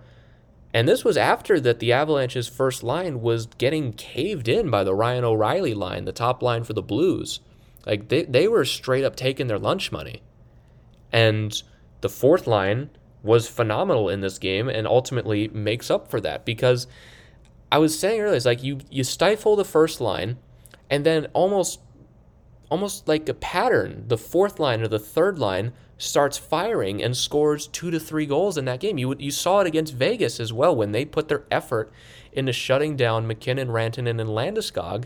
And 0.75 0.87
this 0.87 1.05
was 1.05 1.17
after 1.17 1.59
that 1.61 1.79
the 1.79 1.93
Avalanche's 1.93 2.49
first 2.49 2.83
line 2.83 3.23
was 3.23 3.47
getting 3.47 3.95
caved 3.95 4.49
in 4.49 4.69
by 4.69 4.85
the 4.85 4.95
Ryan 4.95 5.25
O'Reilly 5.25 5.73
line, 5.73 6.05
the 6.05 6.13
top 6.13 6.43
line 6.43 6.65
for 6.65 6.75
the 6.75 6.83
Blues. 6.83 7.41
Like 7.87 8.09
they, 8.09 8.25
they 8.25 8.49
were 8.49 8.65
straight 8.65 9.05
up 9.05 9.17
taking 9.17 9.47
their 9.47 9.59
lunch 9.59 9.93
money. 9.93 10.23
And 11.13 11.63
the 12.01 12.09
fourth 12.09 12.47
line 12.47 12.91
was 13.23 13.49
phenomenal 13.49 14.09
in 14.09 14.21
this 14.21 14.39
game 14.39 14.69
and 14.69 14.87
ultimately 14.87 15.49
makes 15.49 15.91
up 15.91 16.11
for 16.11 16.21
that 16.21 16.45
because 16.45 16.87
I 17.71 17.79
was 17.79 17.99
saying 17.99 18.21
earlier, 18.21 18.37
it's 18.37 18.47
like 18.47 18.63
you 18.63 18.79
you 18.91 19.03
stifle 19.05 19.57
the 19.57 19.65
first 19.65 20.01
line 20.01 20.39
and 20.91 21.05
then 21.05 21.27
almost 21.33 21.81
almost 22.69 23.07
like 23.07 23.29
a 23.29 23.35
pattern, 23.35 24.05
the 24.09 24.19
fourth 24.19 24.59
line 24.59 24.83
or 24.83 24.89
the 24.89 24.99
third 24.99 25.39
line 25.39 25.73
starts 25.99 26.37
firing 26.37 27.03
and 27.03 27.17
scores 27.17 27.67
two 27.69 27.91
to 27.91 27.99
three 27.99 28.27
goals 28.27 28.59
in 28.59 28.65
that 28.67 28.81
game. 28.81 28.99
You 28.99 29.15
you 29.19 29.31
saw 29.31 29.61
it 29.61 29.67
against 29.67 29.95
Vegas 29.95 30.39
as 30.39 30.53
well 30.53 30.75
when 30.75 30.93
they 30.93 31.05
put 31.05 31.29
their 31.29 31.45
effort 31.51 31.93
into 32.33 32.53
shutting 32.53 32.97
down 32.97 33.27
MacKinnon, 33.27 33.69
Rantanen, 33.69 34.21
and 34.21 34.31
Landeskog 34.31 35.05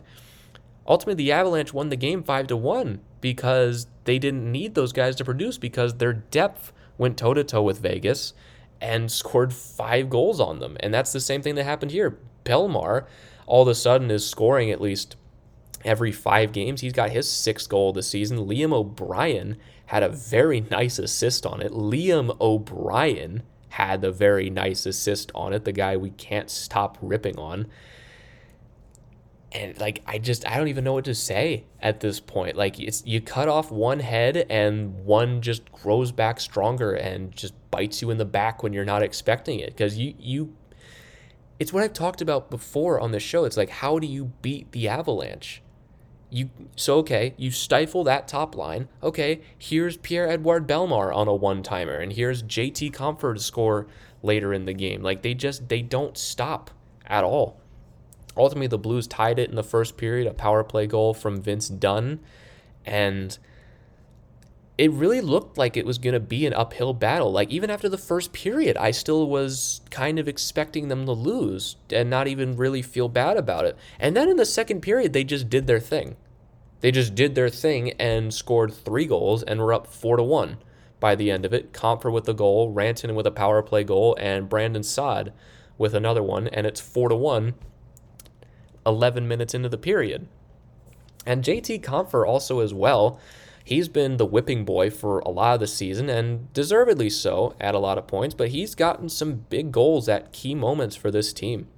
ultimately 0.87 1.25
the 1.25 1.33
Avalanche 1.33 1.73
won 1.73 1.89
the 1.89 1.97
game 1.97 2.23
5 2.23 2.49
to 2.49 2.57
1 2.57 3.01
because 3.21 3.87
they 4.05 4.19
didn't 4.19 4.51
need 4.51 4.75
those 4.75 4.93
guys 4.93 5.17
to 5.17 5.25
produce 5.25 5.59
because 5.59 5.95
their 5.95 6.13
depth 6.13 6.73
went 6.99 7.17
toe 7.17 7.35
to 7.35 7.45
toe 7.45 7.63
with 7.63 7.81
Vegas 7.81 8.33
and 8.81 9.11
scored 9.11 9.53
5 9.53 10.11
goals 10.11 10.41
on 10.41 10.59
them. 10.59 10.77
And 10.81 10.93
that's 10.93 11.13
the 11.13 11.21
same 11.21 11.43
thing 11.43 11.55
that 11.57 11.65
happened 11.65 11.91
here. 11.91 12.19
Bellemare 12.45 13.07
all 13.47 13.63
of 13.63 13.69
a 13.69 13.75
sudden 13.75 14.11
is 14.11 14.29
scoring 14.29 14.71
at 14.71 14.81
least 14.81 15.17
every 15.85 16.13
5 16.13 16.53
games. 16.53 16.81
He's 16.81 16.93
got 16.93 17.11
his 17.11 17.27
6th 17.27 17.69
goal 17.69 17.93
the 17.93 18.03
season. 18.03 18.39
Liam 18.39 18.73
O'Brien 18.73 19.57
had 19.87 20.03
a 20.03 20.09
very 20.09 20.61
nice 20.61 20.99
assist 20.99 21.45
on 21.45 21.61
it. 21.61 21.73
Liam 21.73 22.39
O'Brien 22.41 23.43
had 23.71 24.05
a 24.05 24.13
very 24.13 24.51
nice 24.51 24.85
assist 24.87 25.31
on 25.35 25.53
it, 25.53 25.65
the 25.65 25.73
guy 25.73 25.97
we 25.97 26.11
can't 26.11 26.51
stop 26.51 26.99
ripping 27.01 27.39
on 27.39 27.67
and 29.53 29.79
like 29.81 30.03
I 30.07 30.19
just 30.19 30.47
I 30.47 30.57
don't 30.57 30.69
even 30.69 30.85
know 30.85 30.93
what 30.93 31.05
to 31.07 31.15
say 31.15 31.65
at 31.81 32.01
this 32.01 32.21
point. 32.21 32.57
Like 32.57 32.79
it's 32.79 33.05
you 33.05 33.21
cut 33.21 33.49
off 33.49 33.71
one 33.71 34.01
head 34.01 34.47
and 34.49 35.05
one 35.05 35.43
just 35.43 35.71
grows 35.73 36.13
back 36.13 36.41
stronger 36.41 36.93
and 36.93 37.33
just 37.33 37.55
bites 37.71 38.01
you 38.01 38.11
in 38.11 38.19
the 38.19 38.25
back 38.25 38.63
when 38.63 38.73
you're 38.73 38.85
not 38.85 39.03
expecting 39.03 39.61
it 39.61 39.71
because 39.71 39.99
you 39.99 40.15
you 40.19 40.55
it's 41.59 41.73
what 41.73 41.83
I've 41.83 41.93
talked 41.93 42.23
about 42.23 42.51
before 42.51 43.01
on 43.01 43.13
the 43.13 43.21
show. 43.21 43.45
It's 43.45 43.57
like 43.57 43.71
how 43.71 43.99
do 43.99 44.07
you 44.07 44.33
beat 44.41 44.71
the 44.73 44.89
Avalanche? 44.89 45.63
You 46.31 46.51
so 46.77 46.99
okay, 46.99 47.35
you 47.37 47.51
stifle 47.51 48.05
that 48.05 48.29
top 48.29 48.55
line. 48.55 48.89
Okay, 49.03 49.41
here's 49.59 49.97
Pierre 49.97 50.29
Edouard 50.29 50.69
Bellemare 50.69 51.15
on 51.15 51.27
a 51.27 51.35
one 51.35 51.65
timer, 51.65 51.97
and 51.97 52.13
here's 52.13 52.45
JT 52.45 52.93
Compher 52.93 53.35
to 53.35 53.41
score 53.41 53.89
later 54.23 54.55
in 54.55 54.65
the 54.65 54.73
game. 54.73 55.03
Like 55.03 55.23
they 55.23 55.35
just 55.35 55.69
they 55.69 55.83
don't 55.83 56.17
stop 56.17 56.71
at 57.05 57.25
all. 57.25 57.60
Ultimately, 58.37 58.69
the 58.69 58.79
Blues 58.79 59.07
tied 59.07 59.39
it 59.39 59.51
in 59.51 59.57
the 59.57 59.63
first 59.63 59.97
period, 59.97 60.27
a 60.27 60.35
power 60.35 60.63
play 60.63 60.87
goal 60.87 61.15
from 61.15 61.43
Vince 61.43 61.69
Dunn, 61.69 62.21
and 62.87 63.37
it 64.81 64.91
really 64.93 65.21
looked 65.21 65.59
like 65.59 65.77
it 65.77 65.85
was 65.85 65.99
going 65.99 66.15
to 66.15 66.21
be 66.21 66.47
an 66.47 66.55
uphill 66.55 66.95
battle. 66.95 67.31
Like 67.31 67.51
even 67.51 67.69
after 67.69 67.87
the 67.87 67.99
first 67.99 68.33
period, 68.33 68.79
I 68.79 68.93
still 68.93 69.29
was 69.29 69.83
kind 69.91 70.19
of 70.19 70.27
expecting 70.27 70.89
them 70.89 71.05
to 71.05 71.13
lose 71.13 71.77
and 71.91 72.09
not 72.09 72.29
even 72.29 72.57
really 72.57 72.81
feel 72.81 73.11
bad 73.11 73.37
about 73.37 73.67
it. 73.67 73.77
And 73.99 74.17
then 74.17 74.31
in 74.31 74.39
the 74.39 74.47
second 74.47 74.81
period, 74.81 75.13
they 75.13 75.23
just 75.23 75.51
did 75.51 75.67
their 75.67 75.81
thing. 75.81 76.17
They 76.81 76.91
just 76.91 77.15
did 77.15 77.35
their 77.35 77.51
thing 77.51 77.91
and 77.99 78.33
scored 78.33 78.73
three 78.73 79.05
goals 79.05 79.43
and 79.43 79.61
were 79.61 79.75
up 79.75 79.87
four 79.87 80.17
to 80.17 80.23
one 80.23 80.57
by 80.99 81.15
the 81.15 81.31
end 81.31 81.45
of 81.45 81.53
it. 81.53 81.75
Compher 81.75 82.11
with 82.11 82.27
a 82.27 82.33
goal, 82.33 82.75
Rantanen 82.75 83.15
with 83.15 83.27
a 83.27 83.31
power 83.31 83.63
play 83.63 83.85
goal, 83.85 84.17
and 84.19 84.49
Brandon 84.49 84.83
Saad 84.83 85.35
with 85.77 85.95
another 85.95 86.23
one, 86.23 86.49
and 86.49 86.67
it's 86.67 86.81
four 86.81 87.11
to 87.11 87.17
one. 87.17 87.53
11 88.87 89.27
minutes 89.27 89.55
into 89.55 89.69
the 89.69 89.79
period. 89.79 90.27
And 91.27 91.45
JT 91.45 91.83
Compher 91.83 92.27
also 92.27 92.61
as 92.61 92.73
well 92.73 93.21
he's 93.65 93.89
been 93.89 94.17
the 94.17 94.27
whipping 94.27 94.65
boy 94.65 94.91
for 94.91 95.21
a 95.21 95.29
lot 95.29 95.55
of 95.55 95.61
the 95.61 95.67
season 95.67 96.09
and 96.09 96.53
deservedly 96.53 97.11
so 97.11 97.55
at 97.61 97.75
a 97.75 97.79
lot 97.79 97.99
of 97.99 98.07
points, 98.07 98.35
but 98.35 98.49
he's 98.49 98.75
gotten 98.75 99.09
some 99.09 99.45
big 99.49 99.71
goals 99.73 100.09
at 100.09 100.33
key 100.33 100.55
moments 100.55 100.97
for 100.97 101.11
this 101.11 101.33
team. 101.33 101.69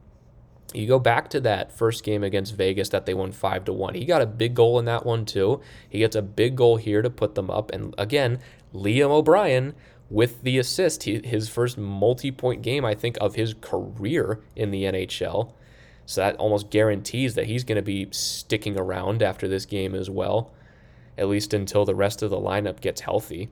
You 0.72 0.86
go 0.86 0.98
back 0.98 1.28
to 1.30 1.40
that 1.40 1.70
first 1.70 2.02
game 2.02 2.24
against 2.24 2.56
Vegas 2.56 2.88
that 2.90 3.04
they 3.04 3.12
won 3.12 3.30
5 3.30 3.66
to 3.66 3.72
1. 3.74 3.94
He 3.94 4.06
got 4.06 4.22
a 4.22 4.26
big 4.26 4.54
goal 4.54 4.78
in 4.78 4.86
that 4.86 5.04
one 5.04 5.26
too. 5.26 5.60
He 5.88 5.98
gets 5.98 6.16
a 6.16 6.22
big 6.22 6.56
goal 6.56 6.78
here 6.78 7.02
to 7.02 7.10
put 7.10 7.34
them 7.34 7.50
up 7.50 7.70
and 7.72 7.94
again, 7.98 8.38
Liam 8.72 9.10
O'Brien 9.10 9.74
with 10.08 10.42
the 10.42 10.58
assist, 10.58 11.02
his 11.02 11.48
first 11.48 11.76
multi-point 11.76 12.62
game 12.62 12.84
I 12.84 12.94
think 12.94 13.18
of 13.20 13.34
his 13.34 13.54
career 13.60 14.40
in 14.56 14.70
the 14.70 14.84
NHL. 14.84 15.52
So 16.06 16.20
that 16.20 16.36
almost 16.36 16.70
guarantees 16.70 17.34
that 17.34 17.46
he's 17.46 17.64
going 17.64 17.76
to 17.76 17.82
be 17.82 18.08
sticking 18.10 18.78
around 18.78 19.22
after 19.22 19.48
this 19.48 19.66
game 19.66 19.94
as 19.94 20.10
well 20.10 20.52
at 21.18 21.28
least 21.28 21.52
until 21.54 21.84
the 21.84 21.94
rest 21.94 22.22
of 22.22 22.30
the 22.30 22.38
lineup 22.38 22.80
gets 22.80 23.02
healthy. 23.02 23.50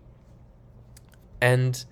And 1.40 1.84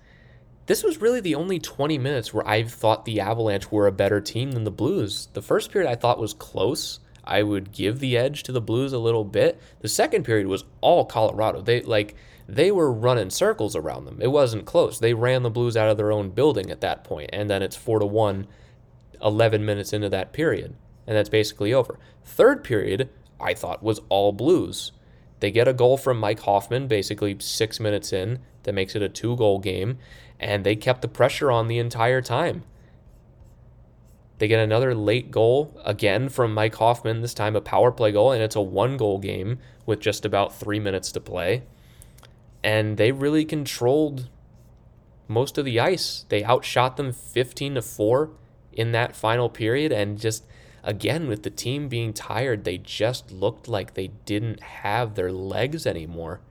this 0.65 0.83
was 0.83 1.01
really 1.01 1.19
the 1.19 1.35
only 1.35 1.59
20 1.59 1.97
minutes 1.97 2.33
where 2.33 2.47
I 2.47 2.63
thought 2.63 3.05
the 3.05 3.19
Avalanche 3.19 3.71
were 3.71 3.87
a 3.87 3.91
better 3.91 4.21
team 4.21 4.51
than 4.51 4.63
the 4.63 4.71
Blues. 4.71 5.27
The 5.33 5.41
first 5.41 5.71
period 5.71 5.89
I 5.89 5.95
thought 5.95 6.19
was 6.19 6.33
close. 6.33 6.99
I 7.23 7.43
would 7.43 7.71
give 7.71 7.99
the 7.99 8.17
edge 8.17 8.43
to 8.43 8.51
the 8.51 8.61
Blues 8.61 8.93
a 8.93 8.99
little 8.99 9.23
bit. 9.23 9.59
The 9.81 9.87
second 9.87 10.23
period 10.23 10.47
was 10.47 10.63
all 10.81 11.05
Colorado. 11.05 11.61
They 11.61 11.81
like 11.81 12.15
they 12.47 12.71
were 12.71 12.91
running 12.91 13.29
circles 13.29 13.75
around 13.75 14.05
them. 14.05 14.19
It 14.21 14.31
wasn't 14.31 14.65
close. 14.65 14.99
They 14.99 15.13
ran 15.13 15.43
the 15.43 15.51
Blues 15.51 15.77
out 15.77 15.89
of 15.89 15.97
their 15.97 16.11
own 16.11 16.31
building 16.31 16.71
at 16.71 16.81
that 16.81 17.03
point, 17.03 17.29
and 17.31 17.47
then 17.49 17.61
it's 17.61 17.75
4 17.75 17.99
to 17.99 18.05
1 18.05 18.47
11 19.23 19.65
minutes 19.65 19.93
into 19.93 20.09
that 20.09 20.33
period, 20.33 20.75
and 21.07 21.15
that's 21.15 21.29
basically 21.29 21.73
over. 21.73 21.99
Third 22.23 22.63
period 22.63 23.09
I 23.39 23.53
thought 23.53 23.83
was 23.83 24.01
all 24.09 24.31
Blues. 24.31 24.91
They 25.39 25.51
get 25.51 25.67
a 25.67 25.73
goal 25.73 25.97
from 25.97 26.19
Mike 26.19 26.41
Hoffman 26.41 26.87
basically 26.87 27.37
six 27.39 27.79
minutes 27.79 28.11
in 28.11 28.39
that 28.63 28.73
makes 28.73 28.95
it 28.95 29.01
a 29.01 29.09
two 29.09 29.35
goal 29.35 29.59
game, 29.59 29.97
and 30.39 30.65
they 30.65 30.75
kept 30.75 31.01
the 31.01 31.07
pressure 31.07 31.51
on 31.51 31.67
the 31.67 31.79
entire 31.79 32.21
time. 32.21 32.63
They 34.37 34.47
get 34.47 34.59
another 34.59 34.95
late 34.95 35.31
goal 35.31 35.79
again 35.83 36.29
from 36.29 36.53
Mike 36.53 36.75
Hoffman, 36.75 37.21
this 37.21 37.33
time 37.33 37.55
a 37.55 37.61
power 37.61 37.91
play 37.91 38.11
goal, 38.11 38.31
and 38.31 38.41
it's 38.41 38.55
a 38.55 38.61
one 38.61 38.95
goal 38.95 39.19
game 39.19 39.59
with 39.85 39.99
just 39.99 40.25
about 40.25 40.57
three 40.57 40.79
minutes 40.79 41.11
to 41.11 41.19
play. 41.19 41.63
And 42.63 42.97
they 42.97 43.11
really 43.11 43.43
controlled 43.43 44.29
most 45.27 45.57
of 45.57 45.65
the 45.65 45.79
ice. 45.79 46.25
They 46.29 46.43
outshot 46.43 46.95
them 46.95 47.11
15 47.11 47.75
to 47.75 47.81
4 47.81 48.31
in 48.73 48.91
that 48.91 49.15
final 49.15 49.49
period 49.49 49.91
and 49.91 50.19
just 50.19 50.43
again, 50.83 51.27
with 51.27 51.43
the 51.43 51.49
team 51.49 51.87
being 51.87 52.13
tired, 52.13 52.63
they 52.63 52.77
just 52.77 53.31
looked 53.31 53.67
like 53.67 53.93
they 53.93 54.07
didn't 54.25 54.61
have 54.61 55.15
their 55.15 55.31
legs 55.31 55.85
anymore. 55.85 56.41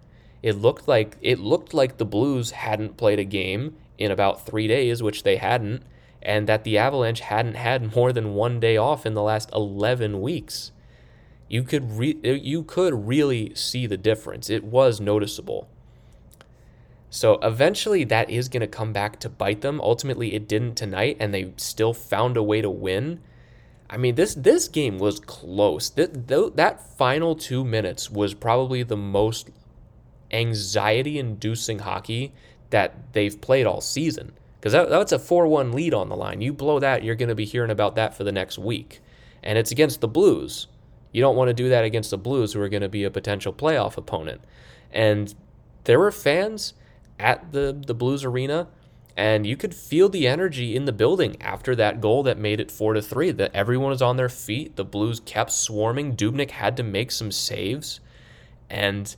It 0.42 0.56
looked 0.56 0.86
like 0.86 1.16
it 1.20 1.38
looked 1.38 1.74
like 1.74 1.96
the 1.96 2.04
Blues 2.04 2.52
hadn't 2.52 2.96
played 2.96 3.18
a 3.18 3.24
game 3.24 3.76
in 3.96 4.10
about 4.10 4.46
3 4.46 4.68
days, 4.68 5.02
which 5.02 5.24
they 5.24 5.36
hadn't, 5.36 5.82
and 6.22 6.46
that 6.46 6.64
the 6.64 6.78
Avalanche 6.78 7.20
hadn't 7.20 7.54
had 7.54 7.94
more 7.96 8.12
than 8.12 8.34
one 8.34 8.60
day 8.60 8.76
off 8.76 9.04
in 9.04 9.14
the 9.14 9.22
last 9.22 9.50
11 9.52 10.20
weeks. 10.20 10.72
You 11.48 11.62
could 11.62 11.98
re- 11.98 12.18
you 12.22 12.62
could 12.62 13.08
really 13.08 13.54
see 13.54 13.86
the 13.86 13.96
difference. 13.96 14.50
It 14.50 14.64
was 14.64 15.00
noticeable. 15.00 15.68
So 17.11 17.34
eventually 17.42 18.04
that 18.04 18.28
is 18.30 18.48
going 18.48 18.61
to 18.61 18.66
come 18.66 18.92
back 18.92 19.18
to 19.20 19.28
bite 19.28 19.62
them. 19.62 19.80
Ultimately 19.80 20.34
it 20.34 20.48
didn't 20.48 20.74
tonight 20.74 21.16
and 21.20 21.32
they 21.32 21.52
still 21.56 21.94
found 21.94 22.36
a 22.36 22.42
way 22.42 22.61
to 22.61 22.70
win. 22.70 23.20
I 23.90 23.96
mean, 23.96 24.16
this 24.16 24.34
this 24.34 24.68
game 24.68 24.98
was 24.98 25.18
close. 25.18 25.88
That 25.90 26.28
that 26.56 26.96
final 26.98 27.34
two 27.34 27.64
minutes 27.64 28.11
was 28.11 28.34
probably 28.34 28.82
the 28.82 28.98
most 28.98 29.48
anxiety-inducing 30.30 31.78
hockey 31.78 32.34
that 32.68 33.14
they've 33.14 33.40
played 33.40 33.66
all 33.66 33.80
season. 33.80 34.32
Because 34.61 34.72
that, 34.72 34.90
that's 34.90 35.12
a 35.12 35.18
four-one 35.18 35.72
lead 35.72 35.94
on 35.94 36.09
the 36.09 36.16
line. 36.16 36.40
You 36.40 36.52
blow 36.52 36.80
that, 36.80 37.02
you're 37.04 37.14
going 37.14 37.28
to 37.28 37.34
be 37.34 37.44
hearing 37.44 37.70
about 37.70 37.94
that 37.94 38.14
for 38.14 38.24
the 38.24 38.32
next 38.32 38.59
week, 38.59 39.00
and 39.42 39.56
it's 39.56 39.70
against 39.70 40.00
the 40.00 40.09
Blues. 40.09 40.66
You 41.12 41.22
don't 41.22 41.36
want 41.36 41.48
to 41.48 41.54
do 41.54 41.68
that 41.70 41.84
against 41.84 42.11
the 42.11 42.18
Blues, 42.18 42.52
who 42.52 42.61
are 42.61 42.68
going 42.68 42.82
to 42.82 42.88
be 42.88 43.04
a 43.04 43.11
potential 43.11 43.52
playoff 43.52 43.96
opponent. 43.96 44.42
And 44.92 45.34
there 45.84 45.98
were 45.98 46.11
fans 46.11 46.74
at 47.18 47.52
the 47.52 47.80
the 47.86 47.94
Blues 47.94 48.24
arena 48.24 48.68
and 49.18 49.44
you 49.44 49.56
could 49.56 49.74
feel 49.74 50.08
the 50.08 50.28
energy 50.28 50.76
in 50.76 50.84
the 50.84 50.92
building 50.92 51.36
after 51.42 51.74
that 51.74 52.00
goal 52.00 52.22
that 52.22 52.38
made 52.38 52.60
it 52.60 52.70
4 52.70 52.94
to 52.94 53.02
3 53.02 53.32
that 53.32 53.50
everyone 53.52 53.90
was 53.90 54.00
on 54.00 54.16
their 54.16 54.28
feet. 54.28 54.76
The 54.76 54.84
blues 54.84 55.18
kept 55.18 55.50
swarming. 55.50 56.14
Dubnyk 56.14 56.52
had 56.52 56.76
to 56.76 56.84
make 56.84 57.10
some 57.10 57.32
saves 57.32 57.98
and 58.70 59.16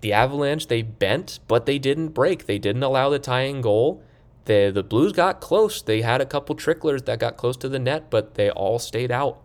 the 0.00 0.14
avalanche 0.14 0.68
they 0.68 0.80
bent 0.80 1.40
but 1.46 1.66
they 1.66 1.78
didn't 1.78 2.08
break. 2.08 2.46
They 2.46 2.58
didn't 2.58 2.82
allow 2.82 3.10
the 3.10 3.18
tying 3.18 3.60
goal. 3.60 4.02
The 4.46 4.70
the 4.74 4.82
blues 4.82 5.12
got 5.12 5.42
close. 5.42 5.82
They 5.82 6.00
had 6.00 6.22
a 6.22 6.26
couple 6.26 6.56
tricklers 6.56 7.04
that 7.04 7.18
got 7.18 7.36
close 7.36 7.58
to 7.58 7.68
the 7.68 7.78
net 7.78 8.08
but 8.08 8.36
they 8.36 8.48
all 8.48 8.78
stayed 8.78 9.10
out. 9.10 9.42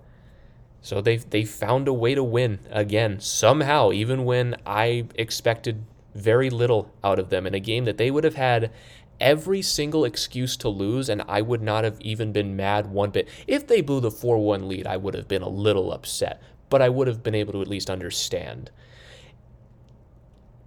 So 0.81 1.01
they 1.01 1.17
they 1.17 1.43
found 1.43 1.89
a 1.89 1.93
way 1.93 2.15
to 2.15 2.23
win 2.23 2.59
again. 2.71 3.19
Somehow 3.19 3.91
even 3.91 4.23
when 4.23 4.55
i 4.65 5.07
expected 5.15 5.83
very 6.15 6.49
little 6.49 6.93
out 7.03 7.19
of 7.19 7.29
them 7.29 7.45
in 7.45 7.53
a 7.53 7.59
game 7.59 7.85
that 7.85 7.97
they 7.97 8.11
would 8.11 8.23
have 8.23 8.35
had 8.35 8.71
every 9.19 9.61
single 9.61 10.05
excuse 10.05 10.55
to 10.57 10.69
lose, 10.69 11.09
and 11.09 11.21
I 11.27 11.41
would 11.41 11.61
not 11.61 11.83
have 11.83 11.99
even 12.01 12.31
been 12.31 12.55
mad 12.55 12.87
one 12.87 13.11
bit. 13.11 13.27
If 13.47 13.67
they 13.67 13.81
blew 13.81 13.99
the 13.99 14.11
4 14.11 14.37
1 14.37 14.67
lead, 14.67 14.87
I 14.87 14.97
would 14.97 15.13
have 15.13 15.27
been 15.27 15.41
a 15.41 15.49
little 15.49 15.91
upset, 15.91 16.41
but 16.69 16.81
I 16.81 16.89
would 16.89 17.07
have 17.07 17.23
been 17.23 17.35
able 17.35 17.53
to 17.53 17.61
at 17.61 17.67
least 17.67 17.89
understand. 17.89 18.71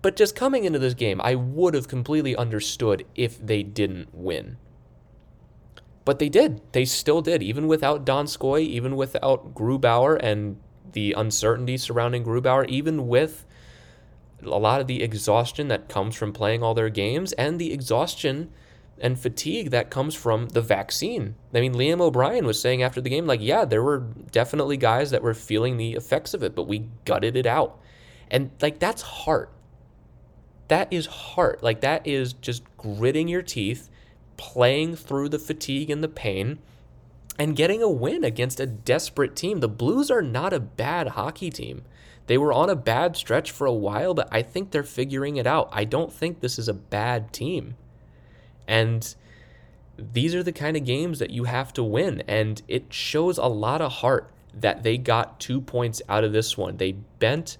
But 0.02 0.16
just 0.16 0.34
coming 0.34 0.64
into 0.64 0.80
this 0.80 0.94
game, 0.94 1.20
I 1.22 1.36
would 1.36 1.74
have 1.74 1.86
completely 1.86 2.34
understood 2.34 3.06
if 3.14 3.44
they 3.44 3.62
didn't 3.62 4.12
win. 4.12 4.56
But 6.04 6.18
they 6.18 6.28
did. 6.28 6.60
They 6.72 6.84
still 6.84 7.22
did, 7.22 7.42
even 7.42 7.68
without 7.68 8.04
Donskoy, 8.04 8.62
even 8.62 8.96
without 8.96 9.54
Grubauer 9.54 10.18
and 10.20 10.58
the 10.92 11.12
uncertainty 11.12 11.76
surrounding 11.76 12.24
Grubauer, 12.24 12.68
even 12.68 13.06
with 13.06 13.46
a 14.44 14.58
lot 14.58 14.80
of 14.80 14.86
the 14.86 15.02
exhaustion 15.02 15.68
that 15.68 15.88
comes 15.88 16.14
from 16.14 16.32
playing 16.32 16.62
all 16.62 16.74
their 16.74 16.88
games 16.88 17.32
and 17.32 17.58
the 17.58 17.72
exhaustion 17.72 18.50
and 19.00 19.18
fatigue 19.18 19.70
that 19.70 19.90
comes 19.90 20.14
from 20.14 20.48
the 20.50 20.60
vaccine. 20.60 21.34
I 21.52 21.60
mean, 21.60 21.74
Liam 21.74 22.00
O'Brien 22.00 22.46
was 22.46 22.60
saying 22.60 22.82
after 22.82 23.00
the 23.00 23.10
game, 23.10 23.26
like, 23.26 23.40
yeah, 23.42 23.64
there 23.64 23.82
were 23.82 23.98
definitely 24.30 24.76
guys 24.76 25.10
that 25.10 25.22
were 25.22 25.34
feeling 25.34 25.76
the 25.76 25.94
effects 25.94 26.34
of 26.34 26.42
it, 26.42 26.54
but 26.54 26.68
we 26.68 26.88
gutted 27.04 27.36
it 27.36 27.46
out. 27.46 27.80
And 28.30 28.50
like, 28.60 28.78
that's 28.78 29.02
heart. 29.02 29.50
That 30.68 30.92
is 30.92 31.06
heart. 31.06 31.62
Like, 31.62 31.80
that 31.80 32.06
is 32.06 32.32
just 32.32 32.62
gritting 32.76 33.28
your 33.28 33.42
teeth, 33.42 33.90
playing 34.36 34.96
through 34.96 35.30
the 35.30 35.38
fatigue 35.38 35.90
and 35.90 36.02
the 36.02 36.08
pain, 36.08 36.58
and 37.38 37.56
getting 37.56 37.82
a 37.82 37.90
win 37.90 38.24
against 38.24 38.60
a 38.60 38.66
desperate 38.66 39.34
team. 39.34 39.60
The 39.60 39.68
Blues 39.68 40.10
are 40.10 40.22
not 40.22 40.52
a 40.52 40.60
bad 40.60 41.08
hockey 41.08 41.50
team. 41.50 41.82
They 42.26 42.38
were 42.38 42.52
on 42.52 42.70
a 42.70 42.76
bad 42.76 43.16
stretch 43.16 43.50
for 43.50 43.66
a 43.66 43.72
while, 43.72 44.14
but 44.14 44.28
I 44.30 44.42
think 44.42 44.70
they're 44.70 44.82
figuring 44.82 45.36
it 45.36 45.46
out. 45.46 45.68
I 45.72 45.84
don't 45.84 46.12
think 46.12 46.40
this 46.40 46.58
is 46.58 46.68
a 46.68 46.74
bad 46.74 47.32
team. 47.32 47.76
And 48.68 49.14
these 49.98 50.34
are 50.34 50.42
the 50.42 50.52
kind 50.52 50.76
of 50.76 50.84
games 50.84 51.18
that 51.18 51.30
you 51.30 51.44
have 51.44 51.72
to 51.74 51.82
win. 51.82 52.22
And 52.28 52.62
it 52.68 52.92
shows 52.92 53.38
a 53.38 53.46
lot 53.46 53.80
of 53.80 53.92
heart 53.92 54.30
that 54.54 54.82
they 54.82 54.98
got 54.98 55.40
two 55.40 55.60
points 55.60 56.00
out 56.08 56.24
of 56.24 56.32
this 56.32 56.56
one. 56.56 56.76
They 56.76 56.92
bent, 56.92 57.58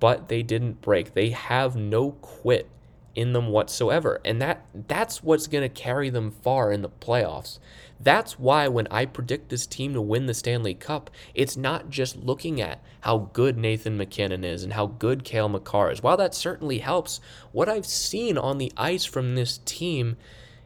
but 0.00 0.28
they 0.28 0.42
didn't 0.42 0.80
break. 0.80 1.14
They 1.14 1.30
have 1.30 1.76
no 1.76 2.12
quit 2.12 2.68
in 3.14 3.32
them 3.32 3.48
whatsoever. 3.48 4.20
And 4.24 4.40
that 4.42 4.66
that's 4.88 5.22
what's 5.22 5.46
going 5.46 5.62
to 5.62 5.68
carry 5.68 6.10
them 6.10 6.30
far 6.30 6.72
in 6.72 6.82
the 6.82 6.88
playoffs. 6.88 7.58
That's 8.00 8.38
why 8.38 8.68
when 8.68 8.88
I 8.90 9.06
predict 9.06 9.48
this 9.48 9.66
team 9.66 9.94
to 9.94 10.00
win 10.00 10.26
the 10.26 10.34
Stanley 10.34 10.74
Cup, 10.74 11.10
it's 11.32 11.56
not 11.56 11.90
just 11.90 12.16
looking 12.16 12.60
at 12.60 12.82
how 13.00 13.30
good 13.32 13.56
Nathan 13.56 13.96
MacKinnon 13.96 14.44
is 14.44 14.64
and 14.64 14.72
how 14.72 14.86
good 14.86 15.24
Kale 15.24 15.48
Makar 15.48 15.90
is. 15.92 16.02
While 16.02 16.16
that 16.16 16.34
certainly 16.34 16.78
helps, 16.78 17.20
what 17.52 17.68
I've 17.68 17.86
seen 17.86 18.36
on 18.36 18.58
the 18.58 18.72
ice 18.76 19.04
from 19.04 19.34
this 19.34 19.60
team 19.64 20.16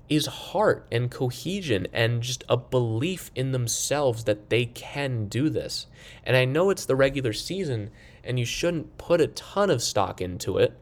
is 0.09 0.27
heart 0.27 0.87
and 0.91 1.11
cohesion 1.11 1.87
and 1.93 2.23
just 2.23 2.43
a 2.49 2.57
belief 2.57 3.31
in 3.35 3.53
themselves 3.53 4.25
that 4.25 4.49
they 4.49 4.65
can 4.65 5.29
do 5.29 5.51
this. 5.51 5.87
And 6.25 6.37
I 6.37 6.45
know 6.45 6.71
it's 6.71 6.87
the 6.87 6.97
regular 6.97 7.33
season 7.35 7.91
and 8.25 8.39
you 8.39 8.45
shouldn't 8.45 8.97
put 8.99 9.21
a 9.21 9.27
ton 9.29 9.71
of 9.71 9.83
stock 9.83 10.21
into 10.21 10.59
it, 10.59 10.73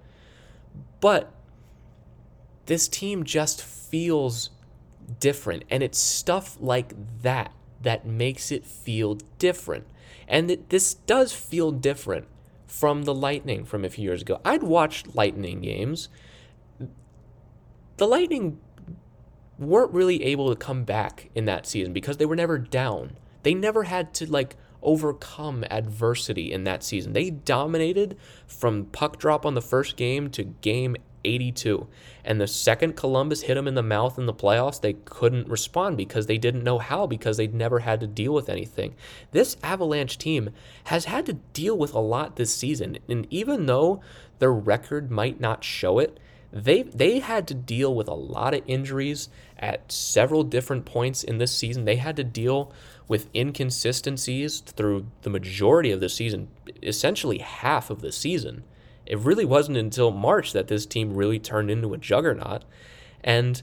but 1.00 1.32
this 2.66 2.88
team 2.88 3.24
just 3.24 3.62
feels 3.62 4.50
different. 5.20 5.64
And 5.70 5.82
it's 5.82 5.98
stuff 5.98 6.56
like 6.60 6.94
that 7.22 7.52
that 7.82 8.06
makes 8.06 8.50
it 8.50 8.66
feel 8.66 9.18
different. 9.38 9.86
And 10.28 10.50
it, 10.50 10.68
this 10.70 10.94
does 10.94 11.32
feel 11.32 11.70
different 11.70 12.26
from 12.66 13.04
the 13.04 13.14
Lightning 13.14 13.64
from 13.64 13.84
a 13.84 13.88
few 13.88 14.04
years 14.04 14.22
ago. 14.22 14.40
I'd 14.44 14.62
watched 14.62 15.14
Lightning 15.14 15.60
games. 15.60 16.08
The 17.96 18.06
Lightning 18.06 18.58
weren't 19.58 19.92
really 19.92 20.22
able 20.24 20.50
to 20.50 20.56
come 20.56 20.84
back 20.84 21.30
in 21.34 21.46
that 21.46 21.66
season 21.66 21.92
because 21.92 22.16
they 22.16 22.26
were 22.26 22.36
never 22.36 22.58
down. 22.58 23.16
They 23.42 23.54
never 23.54 23.84
had 23.84 24.12
to 24.14 24.30
like 24.30 24.56
overcome 24.82 25.64
adversity 25.70 26.52
in 26.52 26.64
that 26.64 26.82
season. 26.82 27.12
They 27.12 27.30
dominated 27.30 28.16
from 28.46 28.86
puck 28.86 29.18
drop 29.18 29.46
on 29.46 29.54
the 29.54 29.62
first 29.62 29.96
game 29.96 30.30
to 30.30 30.44
game 30.44 30.96
82. 31.26 31.86
And 32.24 32.40
the 32.40 32.46
second 32.46 32.96
Columbus 32.96 33.42
hit 33.42 33.54
them 33.54 33.68
in 33.68 33.74
the 33.74 33.82
mouth 33.82 34.18
in 34.18 34.26
the 34.26 34.34
playoffs, 34.34 34.80
they 34.80 34.94
couldn't 34.94 35.48
respond 35.48 35.96
because 35.96 36.26
they 36.26 36.38
didn't 36.38 36.64
know 36.64 36.78
how 36.78 37.06
because 37.06 37.36
they'd 37.36 37.54
never 37.54 37.80
had 37.80 38.00
to 38.00 38.06
deal 38.06 38.32
with 38.32 38.48
anything. 38.48 38.94
This 39.32 39.56
Avalanche 39.62 40.18
team 40.18 40.50
has 40.84 41.04
had 41.04 41.26
to 41.26 41.34
deal 41.34 41.76
with 41.76 41.92
a 41.92 42.00
lot 42.00 42.36
this 42.36 42.54
season. 42.54 42.98
And 43.08 43.26
even 43.30 43.66
though 43.66 44.00
their 44.38 44.52
record 44.52 45.10
might 45.10 45.40
not 45.40 45.64
show 45.64 45.98
it, 45.98 46.18
they 46.52 46.82
they 46.82 47.18
had 47.18 47.46
to 47.48 47.54
deal 47.54 47.94
with 47.94 48.08
a 48.08 48.14
lot 48.14 48.54
of 48.54 48.62
injuries 48.66 49.28
at 49.58 49.90
several 49.90 50.42
different 50.42 50.84
points 50.84 51.22
in 51.22 51.38
this 51.38 51.52
season. 51.52 51.84
They 51.84 51.96
had 51.96 52.16
to 52.16 52.24
deal 52.24 52.72
with 53.08 53.28
inconsistencies 53.34 54.60
through 54.60 55.06
the 55.22 55.30
majority 55.30 55.90
of 55.90 56.00
the 56.00 56.08
season, 56.08 56.48
essentially 56.82 57.38
half 57.38 57.90
of 57.90 58.00
the 58.00 58.12
season. 58.12 58.64
It 59.06 59.18
really 59.18 59.44
wasn't 59.44 59.78
until 59.78 60.10
March 60.10 60.52
that 60.52 60.68
this 60.68 60.86
team 60.86 61.14
really 61.14 61.38
turned 61.38 61.70
into 61.70 61.94
a 61.94 61.98
juggernaut. 61.98 62.64
And 63.22 63.62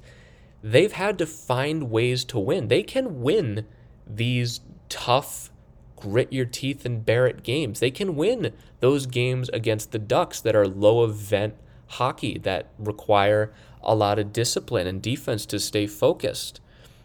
they've 0.64 0.92
had 0.92 1.18
to 1.20 1.26
find 1.26 1.92
ways 1.92 2.24
to 2.26 2.40
win. 2.40 2.68
They 2.68 2.84
can 2.84 3.22
win 3.22 3.66
these 4.08 4.62
tough, 4.90 5.50
grit 5.96 6.32
your 6.32 6.46
teeth 6.46 6.86
and 6.86 7.06
bear 7.06 7.28
it 7.28 7.44
games. 7.44 7.80
They 7.80 7.92
can 7.92 8.16
win 8.16 8.54
those 8.80 9.06
games 9.06 9.50
against 9.50 9.92
the 9.92 10.00
Ducks 10.00 10.40
that 10.42 10.56
are 10.56 10.68
low 10.68 11.04
event 11.04 11.56
hockey 11.88 12.38
that 12.40 12.70
require 12.80 13.54
a 13.82 13.96
lot 13.96 14.20
of 14.20 14.34
discipline 14.34 14.88
and 14.88 15.02
defense 15.02 15.46
to 15.48 15.60
stay 15.60 15.88
focused. 15.88 16.60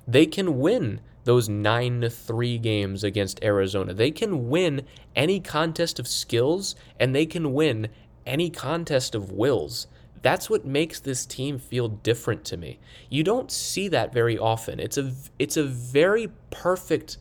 They 0.07 0.27
can 0.27 0.59
win 0.59 1.01
those 1.25 1.49
9 1.49 2.01
to 2.01 2.09
3 2.09 2.59
games 2.59 3.05
against 3.05 3.43
Arizona. 3.45 3.93
They 3.93 4.11
can 4.11 4.49
win 4.49 4.87
any 5.15 5.41
contest 5.41 5.99
of 5.99 6.09
skills 6.09 6.75
and 6.99 7.15
they 7.15 7.27
can 7.27 7.53
win 7.53 7.89
any 8.29 8.51
contest 8.51 9.15
of 9.15 9.33
wills. 9.33 9.87
That's 10.23 10.51
what 10.51 10.65
makes 10.65 11.01
this 11.01 11.25
team 11.25 11.59
feel 11.59 11.89
different 11.89 12.45
to 12.47 12.57
me. 12.57 12.79
You 13.09 13.23
don't 13.25 13.51
see 13.51 13.89
that 13.89 14.13
very 14.13 14.37
often. 14.37 14.81
It's 14.81 14.99
a 14.99 15.13
it's 15.39 15.57
a 15.57 15.65
very 15.65 16.29
perfect 16.51 17.19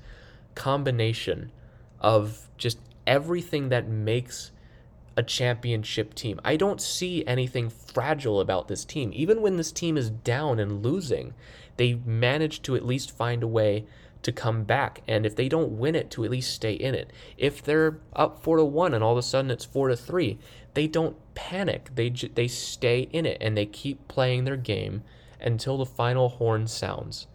combination 0.55 1.51
of 1.99 2.49
just 2.58 2.80
everything 3.05 3.70
that 3.70 3.88
makes 3.88 4.51
a 5.16 5.24
championship 5.24 6.14
team. 6.14 6.39
I 6.43 6.58
don't 6.58 6.82
see 6.82 7.26
anything 7.26 7.70
fragile 7.70 8.39
about 8.39 8.68
this 8.68 8.86
team. 8.86 9.12
Even 9.14 9.41
when 9.41 9.58
this 9.58 9.72
team 9.72 9.97
is 9.97 10.12
down 10.12 10.60
and 10.60 10.84
losing, 10.84 11.34
they 11.78 11.95
manage 12.05 12.62
to 12.64 12.76
at 12.76 12.86
least 12.86 13.16
find 13.16 13.41
a 13.41 13.47
way 13.47 13.86
to 14.22 14.32
come 14.32 14.64
back. 14.64 15.01
And 15.08 15.26
if 15.26 15.36
they 15.36 15.49
don't 15.49 15.78
win 15.78 15.95
it, 15.95 16.12
to 16.12 16.24
at 16.24 16.32
least 16.32 16.53
stay 16.53 16.74
in 16.74 16.93
it. 16.93 17.12
If 17.38 17.64
they're 17.64 17.99
up 18.14 18.43
four 18.43 18.58
to 18.58 18.66
one 18.66 18.93
and 18.93 19.03
all 19.03 19.14
of 19.14 19.18
a 19.18 19.24
sudden 19.24 19.49
it's 19.49 19.66
four 19.66 19.88
to 19.88 19.95
three, 19.95 20.38
they 20.78 20.86
don't 20.86 21.16
panic. 21.34 21.90
They 21.96 22.12
they 22.12 22.48
stay 22.48 23.10
in 23.12 23.26
it 23.26 23.40
and 23.42 23.58
they 23.58 23.66
keep 23.66 24.08
playing 24.08 24.44
their 24.44 24.56
game 24.56 25.02
until 25.42 25.76
the 25.80 25.88
final 25.88 26.30
horn 26.30 26.68
sounds. 26.68 27.26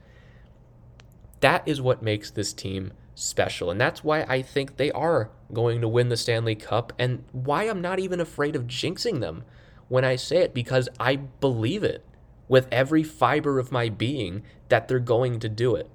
That 1.41 1.67
is 1.67 1.81
what 1.81 2.05
makes 2.05 2.31
this 2.31 2.53
team 2.53 2.93
special. 3.17 3.69
And 3.69 3.81
that's 3.81 4.05
why 4.05 4.23
I 4.29 4.43
think 4.43 4.77
they 4.77 4.93
are 4.93 5.33
going 5.53 5.81
to 5.81 5.89
win 5.89 6.09
the 6.09 6.17
Stanley 6.17 6.55
Cup 6.55 6.93
and 7.01 7.25
why 7.33 7.65
I'm 7.65 7.81
not 7.81 7.99
even 7.99 8.21
afraid 8.21 8.55
of 8.55 8.69
jinxing 8.69 9.19
them 9.19 9.43
when 9.89 10.05
I 10.05 10.15
say 10.15 10.37
it 10.37 10.55
because 10.55 10.89
I 11.01 11.17
believe 11.17 11.83
it 11.83 12.05
with 12.47 12.69
every 12.71 13.03
fiber 13.03 13.59
of 13.59 13.73
my 13.73 13.89
being 13.89 14.45
that 14.69 14.87
they're 14.87 15.01
going 15.01 15.41
to 15.41 15.49
do 15.49 15.75
it. 15.75 15.91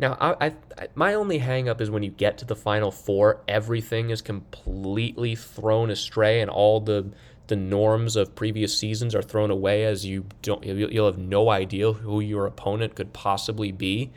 Now, 0.00 0.16
I, 0.20 0.52
I, 0.78 0.88
my 0.94 1.14
only 1.14 1.40
hangup 1.40 1.80
is 1.80 1.90
when 1.90 2.04
you 2.04 2.10
get 2.10 2.38
to 2.38 2.44
the 2.44 2.54
final 2.54 2.90
four, 2.90 3.40
everything 3.48 4.10
is 4.10 4.22
completely 4.22 5.34
thrown 5.34 5.90
astray, 5.90 6.40
and 6.40 6.50
all 6.50 6.80
the 6.80 7.10
the 7.48 7.56
norms 7.56 8.14
of 8.14 8.34
previous 8.34 8.76
seasons 8.76 9.14
are 9.14 9.22
thrown 9.22 9.50
away 9.50 9.84
as 9.84 10.04
you 10.04 10.26
don't 10.42 10.62
you'll 10.64 11.06
have 11.06 11.16
no 11.18 11.48
idea 11.48 11.92
who 11.92 12.20
your 12.20 12.46
opponent 12.46 12.94
could 12.94 13.12
possibly 13.12 13.72
be. 13.72 14.10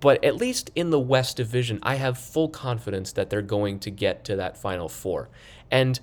But 0.00 0.22
at 0.22 0.36
least 0.36 0.70
in 0.74 0.90
the 0.90 1.00
West 1.00 1.38
Division, 1.38 1.78
I 1.82 1.94
have 1.94 2.18
full 2.18 2.50
confidence 2.50 3.12
that 3.12 3.30
they're 3.30 3.40
going 3.40 3.78
to 3.80 3.90
get 3.90 4.22
to 4.26 4.36
that 4.36 4.58
final 4.58 4.88
four. 4.88 5.30
And 5.70 5.98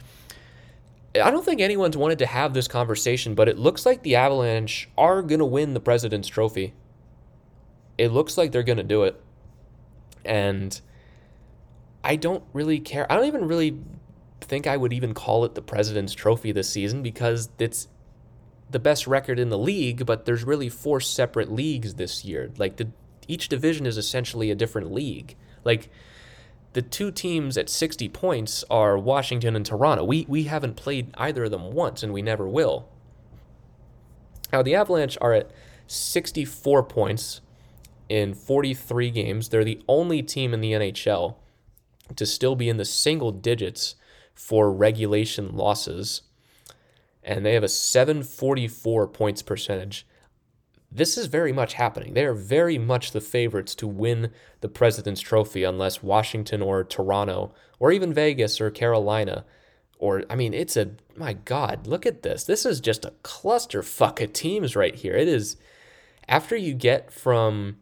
I 1.13 1.29
don't 1.29 1.45
think 1.45 1.61
anyone's 1.61 1.95
wanted 1.95 2.17
to 2.19 2.25
have 2.25 2.55
this 2.55 2.67
conversation, 2.67 3.35
but 3.35 3.47
it 3.47 3.59
looks 3.59 3.85
like 3.85 4.01
the 4.01 4.15
Avalanche 4.15 4.89
are 4.97 5.21
going 5.21 5.39
to 5.39 5.45
win 5.45 5.75
the 5.75 5.79
President's 5.79 6.27
Trophy. 6.27 6.73
It 8.01 8.11
looks 8.11 8.35
like 8.35 8.51
they're 8.51 8.63
going 8.63 8.79
to 8.79 8.83
do 8.83 9.03
it. 9.03 9.21
And 10.25 10.81
I 12.03 12.15
don't 12.15 12.43
really 12.51 12.79
care. 12.79 13.05
I 13.11 13.15
don't 13.15 13.27
even 13.27 13.47
really 13.47 13.77
think 14.39 14.65
I 14.65 14.75
would 14.75 14.91
even 14.91 15.13
call 15.13 15.45
it 15.45 15.53
the 15.53 15.61
President's 15.61 16.15
Trophy 16.15 16.51
this 16.51 16.67
season 16.67 17.03
because 17.03 17.49
it's 17.59 17.87
the 18.71 18.79
best 18.79 19.05
record 19.05 19.37
in 19.37 19.49
the 19.49 19.57
league, 19.57 20.03
but 20.07 20.25
there's 20.25 20.43
really 20.43 20.67
four 20.67 20.99
separate 20.99 21.51
leagues 21.51 21.93
this 21.93 22.25
year. 22.25 22.49
Like 22.57 22.77
the 22.77 22.89
each 23.27 23.49
division 23.49 23.85
is 23.85 23.99
essentially 23.99 24.49
a 24.49 24.55
different 24.55 24.91
league. 24.91 25.35
Like 25.63 25.91
the 26.73 26.81
two 26.81 27.11
teams 27.11 27.55
at 27.55 27.69
60 27.69 28.09
points 28.09 28.63
are 28.67 28.97
Washington 28.97 29.55
and 29.55 29.63
Toronto. 29.63 30.03
We 30.03 30.25
we 30.27 30.45
haven't 30.45 30.75
played 30.75 31.13
either 31.19 31.43
of 31.43 31.51
them 31.51 31.71
once 31.71 32.01
and 32.01 32.11
we 32.11 32.23
never 32.23 32.47
will. 32.47 32.89
Now 34.51 34.63
the 34.63 34.73
Avalanche 34.73 35.19
are 35.21 35.33
at 35.33 35.51
64 35.85 36.81
points 36.85 37.41
in 38.11 38.33
43 38.33 39.09
games. 39.09 39.49
They're 39.49 39.63
the 39.63 39.81
only 39.87 40.21
team 40.21 40.53
in 40.53 40.61
the 40.61 40.73
NHL 40.73 41.35
to 42.15 42.25
still 42.25 42.55
be 42.55 42.69
in 42.69 42.77
the 42.77 42.85
single 42.85 43.31
digits 43.31 43.95
for 44.33 44.71
regulation 44.71 45.55
losses. 45.55 46.23
And 47.23 47.45
they 47.45 47.53
have 47.53 47.63
a 47.63 47.69
744 47.69 49.07
points 49.07 49.41
percentage 49.41 50.05
this 50.91 51.17
is 51.17 51.27
very 51.27 51.53
much 51.53 51.75
happening. 51.75 52.13
They 52.13 52.25
are 52.25 52.33
very 52.33 52.77
much 52.77 53.11
the 53.11 53.21
favorites 53.21 53.73
to 53.75 53.87
win 53.87 54.31
the 54.59 54.67
President's 54.67 55.21
Trophy 55.21 55.63
unless 55.63 56.03
Washington 56.03 56.61
or 56.61 56.83
Toronto 56.83 57.53
or 57.79 57.91
even 57.91 58.13
Vegas 58.13 58.59
or 58.59 58.69
Carolina 58.69 59.45
or 59.99 60.23
I 60.29 60.35
mean 60.35 60.53
it's 60.53 60.75
a 60.75 60.91
my 61.15 61.33
god, 61.33 61.87
look 61.87 62.05
at 62.05 62.23
this. 62.23 62.43
This 62.43 62.65
is 62.65 62.81
just 62.81 63.05
a 63.05 63.13
clusterfuck 63.23 64.21
of 64.21 64.33
teams 64.33 64.75
right 64.75 64.95
here. 64.95 65.13
It 65.13 65.27
is 65.27 65.55
after 66.27 66.57
you 66.57 66.73
get 66.73 67.11
from 67.13 67.77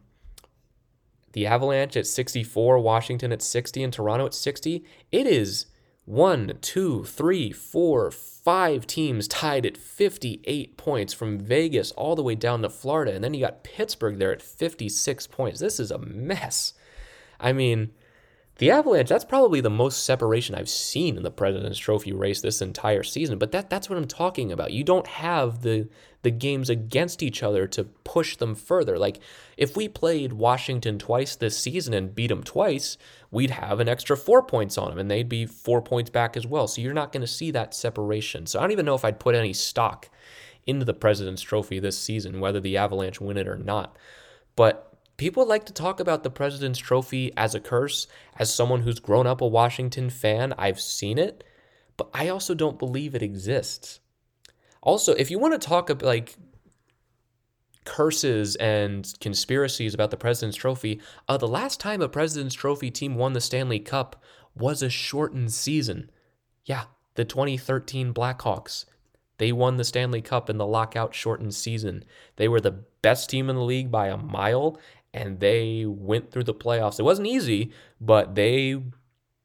the 1.32 1.46
Avalanche 1.46 1.96
at 1.96 2.06
64, 2.06 2.78
Washington 2.78 3.32
at 3.32 3.42
60, 3.42 3.82
and 3.82 3.92
Toronto 3.92 4.26
at 4.26 4.34
60, 4.34 4.84
it 5.12 5.26
is 5.26 5.66
one, 6.04 6.58
two, 6.60 7.04
three, 7.04 7.52
four, 7.52 8.10
five 8.10 8.86
teams 8.86 9.28
tied 9.28 9.64
at 9.64 9.76
58 9.76 10.76
points 10.76 11.12
from 11.12 11.38
Vegas 11.38 11.92
all 11.92 12.16
the 12.16 12.22
way 12.22 12.34
down 12.34 12.62
to 12.62 12.68
Florida. 12.68 13.14
And 13.14 13.22
then 13.22 13.32
you 13.34 13.40
got 13.40 13.62
Pittsburgh 13.62 14.18
there 14.18 14.32
at 14.32 14.42
56 14.42 15.26
points. 15.28 15.60
This 15.60 15.78
is 15.78 15.90
a 15.90 15.98
mess. 15.98 16.72
I 17.38 17.52
mean, 17.52 17.92
the 18.58 18.70
Avalanche, 18.70 19.08
that's 19.08 19.24
probably 19.24 19.60
the 19.60 19.70
most 19.70 20.04
separation 20.04 20.54
I've 20.54 20.68
seen 20.68 21.16
in 21.16 21.22
the 21.22 21.30
President's 21.30 21.78
Trophy 21.78 22.12
race 22.12 22.40
this 22.40 22.60
entire 22.60 23.02
season. 23.02 23.38
But 23.38 23.52
that 23.52 23.70
that's 23.70 23.88
what 23.88 23.96
I'm 23.96 24.06
talking 24.06 24.52
about. 24.52 24.72
You 24.72 24.84
don't 24.84 25.06
have 25.06 25.62
the 25.62 25.88
the 26.22 26.30
games 26.30 26.68
against 26.68 27.22
each 27.22 27.42
other 27.42 27.66
to 27.66 27.84
push 27.84 28.36
them 28.36 28.54
further. 28.54 28.98
Like 28.98 29.20
if 29.56 29.76
we 29.76 29.88
played 29.88 30.34
Washington 30.34 30.98
twice 30.98 31.34
this 31.36 31.56
season 31.56 31.94
and 31.94 32.14
beat 32.14 32.28
them 32.28 32.42
twice, 32.42 32.98
we'd 33.30 33.50
have 33.50 33.80
an 33.80 33.88
extra 33.88 34.16
four 34.16 34.42
points 34.42 34.76
on 34.76 34.90
them, 34.90 34.98
and 34.98 35.10
they'd 35.10 35.28
be 35.28 35.46
four 35.46 35.80
points 35.80 36.10
back 36.10 36.36
as 36.36 36.46
well. 36.46 36.66
So 36.66 36.82
you're 36.82 36.92
not 36.92 37.12
going 37.12 37.22
to 37.22 37.26
see 37.26 37.50
that 37.52 37.74
separation. 37.74 38.46
So 38.46 38.58
I 38.58 38.62
don't 38.62 38.72
even 38.72 38.86
know 38.86 38.94
if 38.94 39.04
I'd 39.04 39.20
put 39.20 39.34
any 39.34 39.52
stock 39.52 40.10
into 40.66 40.84
the 40.84 40.94
President's 40.94 41.42
Trophy 41.42 41.78
this 41.78 41.98
season, 41.98 42.40
whether 42.40 42.60
the 42.60 42.76
Avalanche 42.76 43.20
win 43.20 43.36
it 43.36 43.48
or 43.48 43.56
not. 43.56 43.96
But 44.56 44.94
people 45.16 45.46
like 45.46 45.64
to 45.66 45.72
talk 45.72 46.00
about 46.00 46.22
the 46.22 46.30
President's 46.30 46.78
Trophy 46.78 47.32
as 47.36 47.54
a 47.54 47.60
curse. 47.60 48.06
As 48.38 48.52
someone 48.52 48.82
who's 48.82 49.00
grown 49.00 49.26
up 49.26 49.40
a 49.40 49.46
Washington 49.46 50.10
fan, 50.10 50.52
I've 50.58 50.80
seen 50.80 51.18
it, 51.18 51.44
but 51.96 52.10
I 52.12 52.28
also 52.28 52.54
don't 52.54 52.78
believe 52.78 53.14
it 53.14 53.22
exists. 53.22 54.00
Also, 54.82 55.12
if 55.14 55.30
you 55.30 55.38
want 55.38 55.60
to 55.60 55.68
talk 55.68 55.90
about 55.90 56.06
like 56.06 56.36
curses 57.84 58.56
and 58.56 59.12
conspiracies 59.20 59.94
about 59.94 60.10
the 60.10 60.16
President's 60.16 60.56
Trophy, 60.56 61.00
uh, 61.28 61.36
the 61.36 61.48
last 61.48 61.80
time 61.80 62.00
a 62.00 62.08
President's 62.08 62.54
Trophy 62.54 62.90
team 62.90 63.14
won 63.14 63.32
the 63.32 63.40
Stanley 63.40 63.80
Cup 63.80 64.22
was 64.54 64.82
a 64.82 64.90
shortened 64.90 65.52
season. 65.52 66.10
Yeah, 66.64 66.84
the 67.14 67.24
2013 67.24 68.14
Blackhawks. 68.14 68.84
They 69.38 69.52
won 69.52 69.76
the 69.76 69.84
Stanley 69.84 70.20
Cup 70.20 70.50
in 70.50 70.58
the 70.58 70.66
lockout 70.66 71.14
shortened 71.14 71.54
season. 71.54 72.04
They 72.36 72.46
were 72.46 72.60
the 72.60 72.84
best 73.02 73.30
team 73.30 73.48
in 73.48 73.56
the 73.56 73.62
league 73.62 73.90
by 73.90 74.08
a 74.08 74.18
mile, 74.18 74.78
and 75.14 75.40
they 75.40 75.86
went 75.86 76.30
through 76.30 76.44
the 76.44 76.54
playoffs. 76.54 77.00
It 77.00 77.04
wasn't 77.04 77.28
easy, 77.28 77.72
but 78.00 78.34
they 78.34 78.82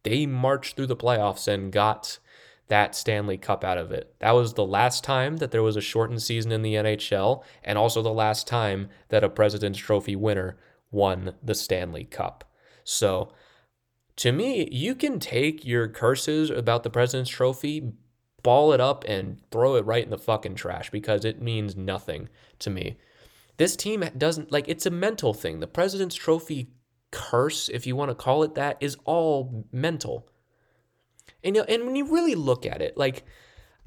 they 0.04 0.26
marched 0.26 0.76
through 0.76 0.88
the 0.88 0.96
playoffs 0.96 1.48
and 1.48 1.72
got 1.72 2.20
that 2.68 2.96
Stanley 2.96 3.38
Cup 3.38 3.64
out 3.64 3.78
of 3.78 3.92
it. 3.92 4.16
That 4.20 4.32
was 4.32 4.54
the 4.54 4.66
last 4.66 5.04
time 5.04 5.38
that 5.38 5.52
there 5.52 5.64
was 5.64 5.76
a 5.76 5.82
shortened 5.82 6.22
season 6.22 6.52
in 6.52 6.62
the 6.62 6.74
NHL 6.76 7.44
and 7.64 7.78
also 7.78 8.02
the 8.02 8.10
last 8.10 8.48
time 8.48 8.90
that 9.10 9.24
a 9.24 9.30
President's 9.30 9.80
Trophy 9.80 10.16
winner 10.16 10.58
won 10.92 11.36
the 11.44 11.56
Stanley 11.56 12.06
Cup. 12.06 12.44
So, 12.84 13.32
to 14.18 14.32
me, 14.32 14.70
you 14.72 14.96
can 14.96 15.20
take 15.20 15.66
your 15.66 15.88
curses 15.88 16.50
about 16.50 16.84
the 16.84 16.90
President's 16.90 17.30
Trophy, 17.30 17.92
ball 18.44 18.72
it 18.72 18.80
up 18.80 19.04
and 19.08 19.42
throw 19.52 19.76
it 19.76 19.86
right 19.86 20.04
in 20.04 20.10
the 20.10 20.18
fucking 20.18 20.56
trash 20.56 20.90
because 20.90 21.26
it 21.26 21.42
means 21.42 21.76
nothing 21.76 22.30
to 22.60 22.70
me. 22.70 22.98
This 23.58 23.76
team 23.76 24.04
doesn't 24.18 24.52
like 24.52 24.68
it's 24.68 24.86
a 24.86 24.92
mental 24.92 25.34
thing. 25.34 25.60
The 25.60 25.68
President's 25.68 26.16
Trophy 26.16 26.70
curse, 27.12 27.70
if 27.70 27.88
you 27.88 27.96
want 27.96 28.12
to 28.12 28.16
call 28.16 28.44
it 28.44 28.56
that, 28.56 28.78
is 28.80 28.98
all 29.06 29.66
mental. 29.72 30.28
And 31.46 31.56
and 31.58 31.86
when 31.86 31.96
you 31.96 32.06
really 32.06 32.36
look 32.36 32.66
at 32.66 32.82
it, 32.82 32.98
like 32.98 33.24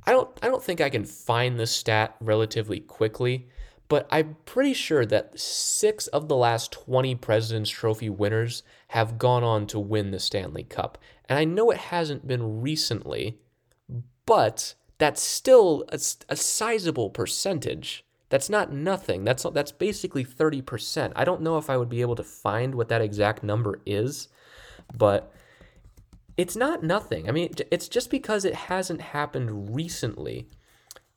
I 0.07 0.13
don't 0.13 0.31
I 0.43 0.47
don't 0.47 0.63
think 0.63 0.81
I 0.81 0.89
can 0.89 1.05
find 1.05 1.59
this 1.59 1.73
stat 1.73 2.17
relatively 2.21 2.81
quickly, 2.81 3.49
but 3.89 4.07
I'm 4.11 4.37
pretty 4.45 4.73
sure 4.73 5.05
that 5.05 5.39
6 5.39 6.07
of 6.09 6.29
the 6.29 6.37
last 6.37 6.73
20 6.73 7.15
President's 7.17 7.71
Trophy 7.71 8.09
winners 8.09 8.63
have 8.89 9.19
gone 9.19 9.45
on 9.45 9.67
to 9.67 9.79
win 9.79 10.11
the 10.13 10.21
Stanley 10.21 10.63
Cup. 10.63 10.99
And 11.29 11.39
I 11.39 11.45
know 11.45 11.71
it 11.71 11.79
hasn't 11.79 12.27
been 12.27 12.63
recently, 12.63 13.39
but 14.25 14.75
that's 14.99 15.23
still 15.23 15.85
a, 15.89 15.99
a 16.29 16.37
sizable 16.37 17.11
percentage. 17.11 18.05
That's 18.29 18.51
not 18.51 18.73
nothing. 18.73 19.25
That's 19.25 19.45
that's 19.53 19.73
basically 19.73 20.25
30%. 20.25 21.13
I 21.17 21.25
don't 21.25 21.43
know 21.43 21.57
if 21.57 21.71
I 21.71 21.77
would 21.77 21.89
be 21.89 22.03
able 22.03 22.17
to 22.17 22.25
find 22.25 22.75
what 22.75 22.89
that 22.89 23.01
exact 23.01 23.43
number 23.43 23.81
is, 23.87 24.29
but 24.97 25.33
it's 26.39 26.57
not 26.57 26.85
nothing. 26.85 27.29
I 27.29 27.33
mean, 27.33 27.53
it's 27.73 27.89
just 27.89 28.11
because 28.11 28.45
it 28.45 28.55
hasn't 28.55 29.01
happened 29.03 29.75
recently 29.75 30.49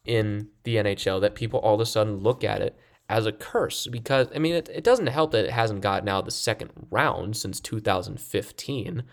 in 0.03 0.49
the 0.63 0.77
NHL 0.77 1.21
that 1.21 1.35
people 1.35 1.59
all 1.59 1.75
of 1.75 1.79
a 1.79 1.85
sudden 1.85 2.17
look 2.17 2.43
at 2.43 2.59
it 2.61 2.75
as 3.07 3.27
a 3.27 3.31
curse. 3.31 3.85
Because, 3.85 4.27
I 4.35 4.39
mean, 4.39 4.55
it, 4.55 4.67
it 4.73 4.83
doesn't 4.83 5.07
help 5.07 5.31
that 5.31 5.45
it 5.45 5.51
hasn't 5.51 5.81
gotten 5.81 6.09
out 6.09 6.25
the 6.25 6.31
second 6.31 6.71
round 6.89 7.37
since 7.37 7.59
2015, 7.59 9.03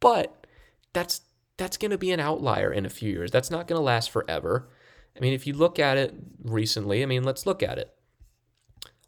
but 0.00 0.46
that's 0.94 1.20
that's 1.58 1.76
going 1.76 1.90
to 1.90 1.98
be 1.98 2.10
an 2.10 2.18
outlier 2.18 2.72
in 2.72 2.86
a 2.86 2.90
few 2.90 3.10
years. 3.10 3.30
That's 3.30 3.50
not 3.50 3.68
going 3.68 3.78
to 3.78 3.84
last 3.84 4.10
forever. 4.10 4.70
I 5.16 5.20
mean, 5.20 5.34
if 5.34 5.46
you 5.46 5.52
look 5.52 5.78
at 5.78 5.98
it 5.98 6.14
recently, 6.42 7.02
I 7.02 7.06
mean, 7.06 7.22
let's 7.22 7.46
look 7.46 7.62
at 7.62 7.78
it. 7.78 7.94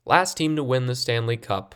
Last 0.05 0.37
team 0.37 0.55
to 0.55 0.63
win 0.63 0.87
the 0.87 0.95
Stanley 0.95 1.39
Cup 1.39 1.75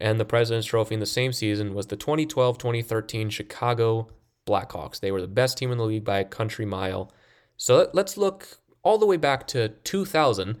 and 0.00 0.18
the 0.18 0.24
President's 0.24 0.66
Trophy 0.66 0.94
in 0.94 1.00
the 1.00 1.06
same 1.06 1.32
season 1.32 1.74
was 1.74 1.86
the 1.86 1.96
2012 1.96 2.58
2013 2.58 3.30
Chicago 3.30 4.08
Blackhawks. 4.46 5.00
They 5.00 5.10
were 5.10 5.20
the 5.20 5.28
best 5.28 5.58
team 5.58 5.70
in 5.72 5.78
the 5.78 5.84
league 5.84 6.04
by 6.04 6.18
a 6.18 6.24
country 6.24 6.66
mile. 6.66 7.12
So 7.56 7.88
let's 7.92 8.16
look 8.16 8.58
all 8.82 8.98
the 8.98 9.06
way 9.06 9.16
back 9.16 9.46
to 9.48 9.68
2000, 9.68 10.58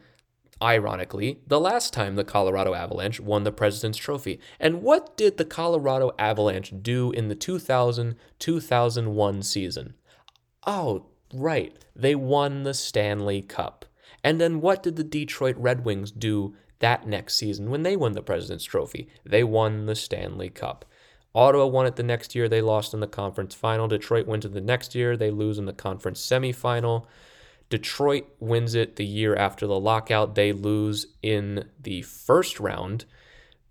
ironically, 0.62 1.40
the 1.46 1.60
last 1.60 1.92
time 1.92 2.16
the 2.16 2.24
Colorado 2.24 2.74
Avalanche 2.74 3.20
won 3.20 3.44
the 3.44 3.52
President's 3.52 3.98
Trophy. 3.98 4.40
And 4.58 4.82
what 4.82 5.16
did 5.16 5.36
the 5.36 5.44
Colorado 5.44 6.12
Avalanche 6.18 6.72
do 6.82 7.12
in 7.12 7.28
the 7.28 7.34
2000 7.34 8.16
2001 8.38 9.42
season? 9.42 9.94
Oh, 10.66 11.06
right, 11.32 11.76
they 11.94 12.14
won 12.14 12.62
the 12.62 12.74
Stanley 12.74 13.42
Cup. 13.42 13.84
And 14.22 14.40
then 14.40 14.62
what 14.62 14.82
did 14.82 14.96
the 14.96 15.04
Detroit 15.04 15.56
Red 15.58 15.84
Wings 15.84 16.10
do 16.10 16.56
that 16.84 17.06
next 17.06 17.36
season 17.36 17.70
when 17.70 17.82
they 17.82 17.96
won 17.96 18.12
the 18.12 18.20
President's 18.20 18.66
Trophy. 18.66 19.08
They 19.24 19.42
won 19.42 19.86
the 19.86 19.94
Stanley 19.94 20.50
Cup. 20.50 20.84
Ottawa 21.34 21.64
won 21.64 21.86
it 21.86 21.96
the 21.96 22.02
next 22.02 22.34
year. 22.34 22.46
They 22.46 22.60
lost 22.60 22.92
in 22.92 23.00
the 23.00 23.06
conference 23.06 23.54
final. 23.54 23.88
Detroit 23.88 24.26
wins 24.26 24.44
it 24.44 24.52
the 24.52 24.60
next 24.60 24.94
year. 24.94 25.16
They 25.16 25.30
lose 25.30 25.56
in 25.56 25.64
the 25.64 25.72
conference 25.72 26.20
semifinal. 26.20 27.06
Detroit 27.70 28.26
wins 28.38 28.74
it 28.74 28.96
the 28.96 29.06
year 29.06 29.34
after 29.34 29.66
the 29.66 29.80
lockout. 29.80 30.34
They 30.34 30.52
lose 30.52 31.06
in 31.22 31.70
the 31.80 32.02
first 32.02 32.60
round. 32.60 33.06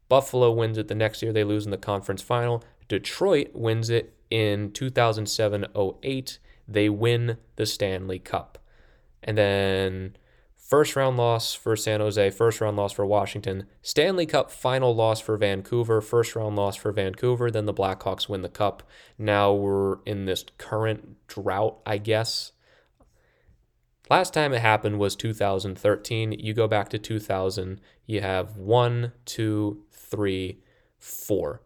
Buffalo 0.10 0.52
wins 0.52 0.80
it 0.80 0.88
the 0.88 0.96
next 0.96 1.22
year. 1.22 1.32
They 1.32 1.44
lose 1.44 1.66
in 1.66 1.72
the 1.72 1.78
conference 1.78 2.24
final. 2.24 2.64
Detroit 2.88 3.52
wins 3.54 3.92
it 3.92 4.16
in 4.32 4.72
2007 4.72 5.68
08. 6.04 6.40
They 6.68 6.90
win 6.90 7.38
the 7.58 7.68
Stanley 7.68 8.18
Cup. 8.18 8.58
And 9.22 9.38
then 9.38 10.16
First 10.74 10.96
round 10.96 11.18
loss 11.18 11.54
for 11.54 11.76
San 11.76 12.00
Jose, 12.00 12.32
first 12.32 12.60
round 12.60 12.78
loss 12.78 12.94
for 12.94 13.06
Washington, 13.06 13.68
Stanley 13.84 14.26
Cup 14.26 14.50
final 14.50 14.96
loss 14.96 15.22
for 15.22 15.38
Vancouver, 15.38 16.02
first 16.02 16.36
round 16.36 16.56
loss 16.56 16.76
for 16.76 16.92
Vancouver, 16.92 17.52
then 17.52 17.68
the 17.68 17.74
Blackhawks 17.76 18.28
win 18.28 18.42
the 18.42 18.50
cup. 18.50 18.82
Now 19.16 19.54
we're 19.54 20.02
in 20.08 20.26
this 20.26 20.44
current 20.58 21.28
drought, 21.28 21.78
I 21.86 22.00
guess. 22.00 22.54
Last 24.10 24.34
time 24.34 24.52
it 24.52 24.62
happened 24.62 24.98
was 24.98 25.16
2013. 25.16 26.32
You 26.40 26.56
go 26.56 26.68
back 26.68 26.90
to 26.90 26.98
2000, 26.98 27.80
you 28.08 28.22
have 28.22 28.58
one, 28.58 29.12
two, 29.26 29.84
three, 29.92 30.64
four. 30.98 31.62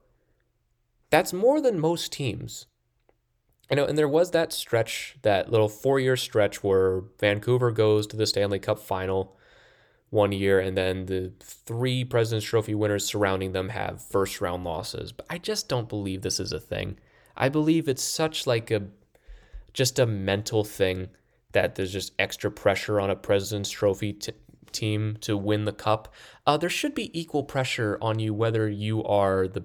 That's 1.12 1.32
more 1.32 1.62
than 1.62 1.80
most 1.80 2.12
teams. 2.12 2.66
I 3.70 3.76
know, 3.76 3.86
and 3.86 3.98
there 3.98 4.08
was 4.08 4.32
that 4.32 4.54
stretch, 4.54 5.18
that 5.24 5.52
little 5.52 5.68
four 5.70 6.00
year 6.00 6.16
stretch 6.16 6.64
where 6.64 7.02
Vancouver 7.20 7.72
goes 7.72 8.08
to 8.08 8.18
the 8.18 8.26
Stanley 8.26 8.60
Cup 8.60 8.80
final 8.80 9.38
one 10.10 10.32
year, 10.32 10.60
and 10.60 10.78
then 10.78 11.06
the 11.06 11.34
three 11.42 12.06
President's 12.06 12.48
Trophy 12.48 12.76
winners 12.76 13.06
surrounding 13.06 13.52
them 13.52 13.70
have 13.70 14.02
first 14.02 14.40
round 14.40 14.64
losses. 14.64 15.12
But 15.12 15.26
I 15.30 15.38
just 15.38 15.68
don't 15.68 15.90
believe 15.90 16.22
this 16.22 16.40
is 16.40 16.54
a 16.54 16.60
thing. 16.60 16.98
I 17.36 17.50
believe 17.50 17.90
it's 17.90 18.04
such 18.04 18.48
like 18.48 18.72
a 18.72 18.84
just 19.74 20.00
a 20.00 20.06
mental 20.06 20.64
thing 20.64 21.10
that 21.52 21.76
there's 21.76 21.94
just 21.94 22.14
extra 22.18 22.50
pressure 22.50 23.00
on 23.00 23.10
a 23.10 23.16
President's 23.16 23.70
Trophy 23.70 24.14
t- 24.14 24.32
team 24.72 25.18
to 25.22 25.38
win 25.38 25.66
the 25.66 25.74
cup. 25.74 26.14
Uh, 26.46 26.58
there 26.58 26.70
should 26.70 26.96
be 26.96 27.18
equal 27.20 27.44
pressure 27.44 27.98
on 28.02 28.20
you 28.20 28.34
whether 28.34 28.68
you 28.70 29.04
are 29.04 29.48
the 29.48 29.64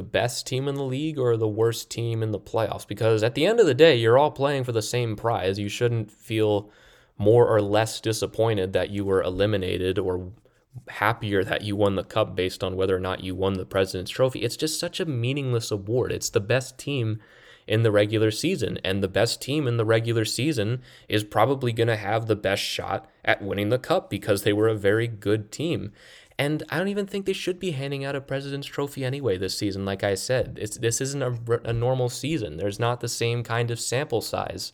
the 0.00 0.04
best 0.04 0.46
team 0.46 0.66
in 0.66 0.76
the 0.76 0.82
league 0.82 1.18
or 1.18 1.36
the 1.36 1.46
worst 1.46 1.90
team 1.90 2.22
in 2.22 2.30
the 2.30 2.40
playoffs 2.40 2.88
because 2.88 3.22
at 3.22 3.34
the 3.34 3.44
end 3.44 3.60
of 3.60 3.66
the 3.66 3.74
day, 3.74 3.94
you're 3.94 4.16
all 4.16 4.30
playing 4.30 4.64
for 4.64 4.72
the 4.72 4.80
same 4.80 5.14
prize. 5.14 5.58
You 5.58 5.68
shouldn't 5.68 6.10
feel 6.10 6.70
more 7.18 7.46
or 7.46 7.60
less 7.60 8.00
disappointed 8.00 8.72
that 8.72 8.88
you 8.88 9.04
were 9.04 9.22
eliminated 9.22 9.98
or 9.98 10.32
happier 10.88 11.44
that 11.44 11.60
you 11.60 11.76
won 11.76 11.96
the 11.96 12.02
cup 12.02 12.34
based 12.34 12.64
on 12.64 12.76
whether 12.76 12.96
or 12.96 13.00
not 13.00 13.22
you 13.22 13.34
won 13.34 13.52
the 13.52 13.66
President's 13.66 14.10
Trophy. 14.10 14.40
It's 14.40 14.56
just 14.56 14.80
such 14.80 15.00
a 15.00 15.04
meaningless 15.04 15.70
award. 15.70 16.12
It's 16.12 16.30
the 16.30 16.40
best 16.40 16.78
team 16.78 17.20
in 17.66 17.82
the 17.82 17.92
regular 17.92 18.30
season, 18.30 18.78
and 18.82 19.02
the 19.02 19.06
best 19.08 19.42
team 19.42 19.68
in 19.68 19.76
the 19.76 19.84
regular 19.84 20.24
season 20.24 20.80
is 21.10 21.24
probably 21.24 21.72
going 21.72 21.88
to 21.88 21.96
have 21.96 22.24
the 22.24 22.36
best 22.36 22.62
shot 22.62 23.06
at 23.22 23.42
winning 23.42 23.68
the 23.68 23.78
cup 23.78 24.08
because 24.08 24.44
they 24.44 24.52
were 24.54 24.66
a 24.66 24.74
very 24.74 25.06
good 25.06 25.52
team. 25.52 25.92
And 26.40 26.62
I 26.70 26.78
don't 26.78 26.88
even 26.88 27.06
think 27.06 27.26
they 27.26 27.34
should 27.34 27.60
be 27.60 27.72
handing 27.72 28.02
out 28.02 28.16
a 28.16 28.20
President's 28.22 28.66
Trophy 28.66 29.04
anyway 29.04 29.36
this 29.36 29.58
season. 29.58 29.84
Like 29.84 30.02
I 30.02 30.14
said, 30.14 30.58
it's, 30.58 30.78
this 30.78 31.02
isn't 31.02 31.22
a, 31.22 31.60
a 31.66 31.74
normal 31.74 32.08
season. 32.08 32.56
There's 32.56 32.80
not 32.80 33.00
the 33.00 33.08
same 33.08 33.42
kind 33.42 33.70
of 33.70 33.78
sample 33.78 34.22
size. 34.22 34.72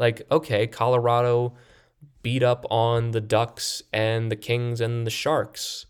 Like, 0.00 0.26
okay, 0.32 0.66
Colorado 0.66 1.54
beat 2.22 2.42
up 2.42 2.66
on 2.72 3.12
the 3.12 3.20
Ducks 3.20 3.84
and 3.92 4.32
the 4.32 4.36
Kings 4.36 4.80
and 4.80 5.06
the 5.06 5.10
Sharks. 5.12 5.86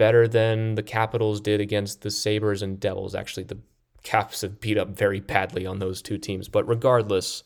better 0.00 0.26
than 0.26 0.76
the 0.76 0.82
Capitals 0.82 1.42
did 1.42 1.60
against 1.60 2.00
the 2.00 2.10
Sabres 2.10 2.62
and 2.62 2.80
Devils. 2.80 3.14
Actually, 3.14 3.42
the 3.42 3.58
Caps 4.02 4.40
have 4.40 4.58
beat 4.58 4.78
up 4.78 4.96
very 4.96 5.20
badly 5.20 5.66
on 5.66 5.80
those 5.80 6.00
two 6.00 6.16
teams. 6.16 6.48
But 6.48 6.66
regardless, 6.66 7.42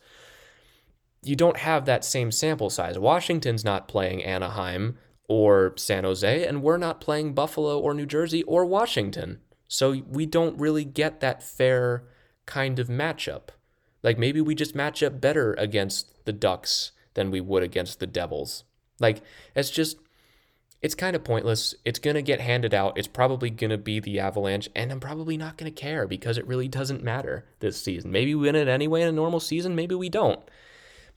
you 1.24 1.34
don't 1.34 1.56
have 1.56 1.86
that 1.86 2.04
same 2.04 2.30
sample 2.30 2.70
size. 2.70 2.96
Washington's 2.96 3.64
not 3.64 3.88
playing 3.88 4.22
Anaheim 4.22 4.96
or 5.28 5.74
San 5.76 6.04
Jose, 6.04 6.46
and 6.46 6.62
we're 6.62 6.76
not 6.76 7.00
playing 7.00 7.34
Buffalo 7.34 7.78
or 7.78 7.94
New 7.94 8.06
Jersey 8.06 8.42
or 8.44 8.64
Washington. 8.64 9.38
So 9.68 10.02
we 10.08 10.26
don't 10.26 10.58
really 10.58 10.84
get 10.84 11.20
that 11.20 11.42
fair 11.42 12.04
kind 12.46 12.78
of 12.78 12.88
matchup. 12.88 13.48
Like 14.02 14.18
maybe 14.18 14.40
we 14.40 14.54
just 14.54 14.74
match 14.74 15.02
up 15.02 15.20
better 15.20 15.54
against 15.54 16.24
the 16.26 16.32
Ducks 16.32 16.92
than 17.14 17.30
we 17.30 17.40
would 17.40 17.62
against 17.62 18.00
the 18.00 18.06
Devils. 18.06 18.64
Like 19.00 19.22
it's 19.54 19.70
just 19.70 19.96
it's 20.82 20.94
kind 20.94 21.16
of 21.16 21.24
pointless. 21.24 21.74
It's 21.86 21.98
going 21.98 22.14
to 22.14 22.20
get 22.20 22.42
handed 22.42 22.74
out. 22.74 22.98
It's 22.98 23.08
probably 23.08 23.48
going 23.48 23.70
to 23.70 23.78
be 23.78 24.00
the 24.00 24.20
Avalanche, 24.20 24.68
and 24.76 24.92
I'm 24.92 25.00
probably 25.00 25.38
not 25.38 25.56
going 25.56 25.72
to 25.72 25.80
care 25.80 26.06
because 26.06 26.36
it 26.36 26.46
really 26.46 26.68
doesn't 26.68 27.02
matter 27.02 27.46
this 27.60 27.82
season. 27.82 28.12
Maybe 28.12 28.34
we 28.34 28.42
win 28.42 28.54
it 28.54 28.68
anyway 28.68 29.00
in 29.00 29.08
a 29.08 29.12
normal 29.12 29.40
season, 29.40 29.74
maybe 29.74 29.94
we 29.94 30.10
don't. 30.10 30.40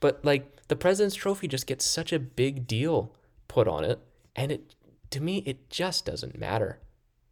But 0.00 0.24
like 0.24 0.66
the 0.68 0.76
President's 0.76 1.16
Trophy 1.16 1.48
just 1.48 1.66
gets 1.66 1.84
such 1.84 2.14
a 2.14 2.18
big 2.18 2.66
deal 2.66 3.14
put 3.48 3.66
on 3.66 3.84
it, 3.84 3.98
and 4.36 4.52
it 4.52 4.74
to 5.10 5.20
me 5.20 5.38
it 5.38 5.70
just 5.70 6.04
doesn't 6.04 6.38
matter. 6.38 6.80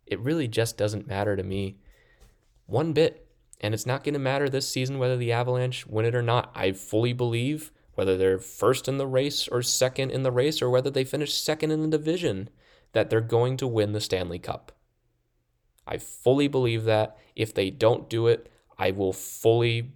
It 0.07 0.21
really 0.21 0.49
just 0.49 0.77
doesn't 0.77 1.07
matter 1.07 1.37
to 1.37 1.43
me 1.43 1.77
one 2.67 2.93
bit. 2.93 3.23
And 3.61 3.73
it's 3.73 3.87
not 3.87 4.05
going 4.05 4.15
to 4.15 4.21
matter 4.21 4.49
this 4.49 4.69
season 4.69 4.99
whether 4.99 5.17
the 5.17 5.33
Avalanche 5.33 5.87
win 5.87 6.05
it 6.05 6.15
or 6.15 6.23
not. 6.23 6.51
I 6.55 6.73
fully 6.73 7.13
believe 7.13 7.73
whether 7.95 8.17
they're 8.17 8.39
first 8.39 8.89
in 8.89 8.99
the 8.99 9.07
race 9.07 9.49
or 9.49 9.63
second 9.63 10.11
in 10.11 10.23
the 10.23 10.31
race 10.31 10.61
or 10.61 10.69
whether 10.69 10.91
they 10.91 11.05
finish 11.05 11.33
second 11.33 11.71
in 11.71 11.81
the 11.81 11.89
division, 11.89 12.51
that 12.93 13.09
they're 13.09 13.21
going 13.23 13.57
to 13.57 13.67
win 13.67 13.93
the 13.93 14.01
Stanley 14.01 14.39
Cup. 14.39 14.73
I 15.87 15.99
fully 15.99 16.49
believe 16.49 16.85
that. 16.85 17.17
If 17.35 17.55
they 17.55 17.71
don't 17.71 18.11
do 18.11 18.27
it, 18.27 18.51
I 18.79 18.91
will 18.91 19.13
fully 19.13 19.93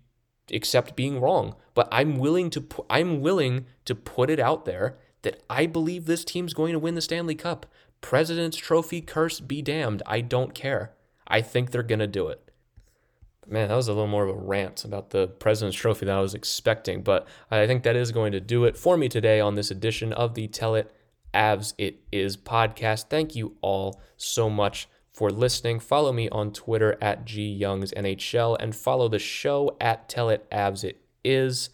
accept 0.53 0.97
being 0.97 1.21
wrong. 1.21 1.57
But 1.75 1.89
I'm 1.93 2.19
willing 2.19 2.49
to 2.51 2.61
pu- 2.61 2.87
I'm 2.89 3.21
willing 3.21 3.67
to 3.85 3.95
put 3.95 4.31
it 4.31 4.41
out 4.41 4.65
there 4.65 4.99
that 5.23 5.43
I 5.49 5.67
believe 5.67 6.07
this 6.07 6.25
team's 6.25 6.55
going 6.55 6.73
to 6.73 6.79
win 6.79 6.95
the 6.95 7.01
Stanley 7.01 7.35
Cup. 7.35 7.67
President's 8.01 8.57
Trophy 8.57 9.01
curse 9.01 9.41
be 9.41 9.63
damned. 9.63 10.03
I 10.07 10.21
don't 10.21 10.55
care. 10.55 10.93
I 11.27 11.43
think 11.43 11.71
they're 11.71 11.83
going 11.83 11.99
to 12.01 12.07
do 12.07 12.29
it. 12.29 12.51
Man, 13.47 13.69
that 13.69 13.75
was 13.75 13.89
a 13.89 13.93
little 13.93 14.07
more 14.07 14.25
of 14.25 14.37
a 14.37 14.39
rant 14.39 14.85
about 14.85 15.11
the 15.11 15.27
President's 15.27 15.77
Trophy 15.77 16.07
than 16.07 16.17
I 16.17 16.21
was 16.21 16.35
expecting, 16.35 17.03
but 17.03 17.27
I 17.51 17.67
think 17.67 17.83
that 17.83 17.97
is 17.97 18.13
going 18.13 18.33
to 18.33 18.41
do 18.41 18.65
it 18.65 18.77
for 18.77 18.97
me 18.97 19.09
today 19.09 19.41
on 19.41 19.57
this 19.57 19.71
edition 19.71 20.13
of 20.13 20.35
the 20.35 20.47
Tell 20.47 20.75
It 20.75 20.93
Avs 21.35 21.75
It 21.77 22.01
Is 22.13 22.37
podcast. 22.37 23.09
Thank 23.09 23.35
you 23.35 23.57
all 23.61 24.01
so 24.17 24.49
much 24.49 24.89
for 25.13 25.31
listening. 25.31 25.81
Follow 25.81 26.13
me 26.13 26.29
on 26.29 26.53
Twitter 26.53 26.97
at 27.01 27.27
GYoungsNHL 27.27 28.57
and 28.61 28.75
follow 28.75 29.09
the 29.09 29.19
show 29.19 29.77
at 29.81 30.09
Tell 30.09 30.31
It 30.31 30.49
Avs 30.51 30.85
It 30.85 31.01
Is. 31.25 31.71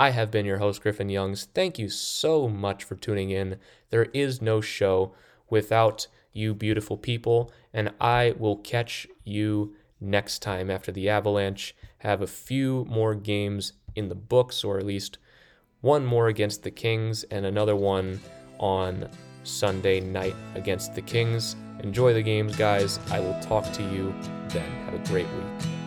I 0.00 0.12
have 0.12 0.30
been 0.30 0.46
your 0.46 0.56
host, 0.56 0.80
Griffin 0.80 1.10
Youngs. 1.10 1.46
Thank 1.52 1.78
you 1.78 1.90
so 1.90 2.48
much 2.48 2.84
for 2.84 2.94
tuning 2.94 3.28
in. 3.28 3.58
There 3.90 4.06
is 4.14 4.40
no 4.40 4.62
show 4.62 5.12
without 5.50 6.06
you, 6.32 6.54
beautiful 6.54 6.96
people, 6.96 7.52
and 7.74 7.92
I 8.00 8.34
will 8.38 8.56
catch 8.56 9.06
you 9.24 9.74
next 10.00 10.38
time 10.38 10.70
after 10.70 10.90
the 10.90 11.10
Avalanche 11.10 11.76
have 11.98 12.22
a 12.22 12.26
few 12.26 12.86
more 12.88 13.14
games 13.14 13.74
in 13.94 14.08
the 14.08 14.14
books, 14.14 14.64
or 14.64 14.78
at 14.78 14.86
least 14.86 15.18
one 15.82 16.06
more 16.06 16.28
against 16.28 16.62
the 16.62 16.70
Kings 16.70 17.24
and 17.24 17.44
another 17.44 17.76
one 17.76 18.20
on 18.58 19.06
Sunday 19.44 20.00
night 20.00 20.34
against 20.54 20.94
the 20.94 21.02
Kings. 21.02 21.56
Enjoy 21.80 22.14
the 22.14 22.22
games, 22.22 22.56
guys. 22.56 22.98
I 23.10 23.20
will 23.20 23.38
talk 23.42 23.70
to 23.74 23.82
you 23.82 24.14
then. 24.48 24.70
Have 24.86 24.94
a 24.94 25.08
great 25.08 25.26
week. 25.26 25.79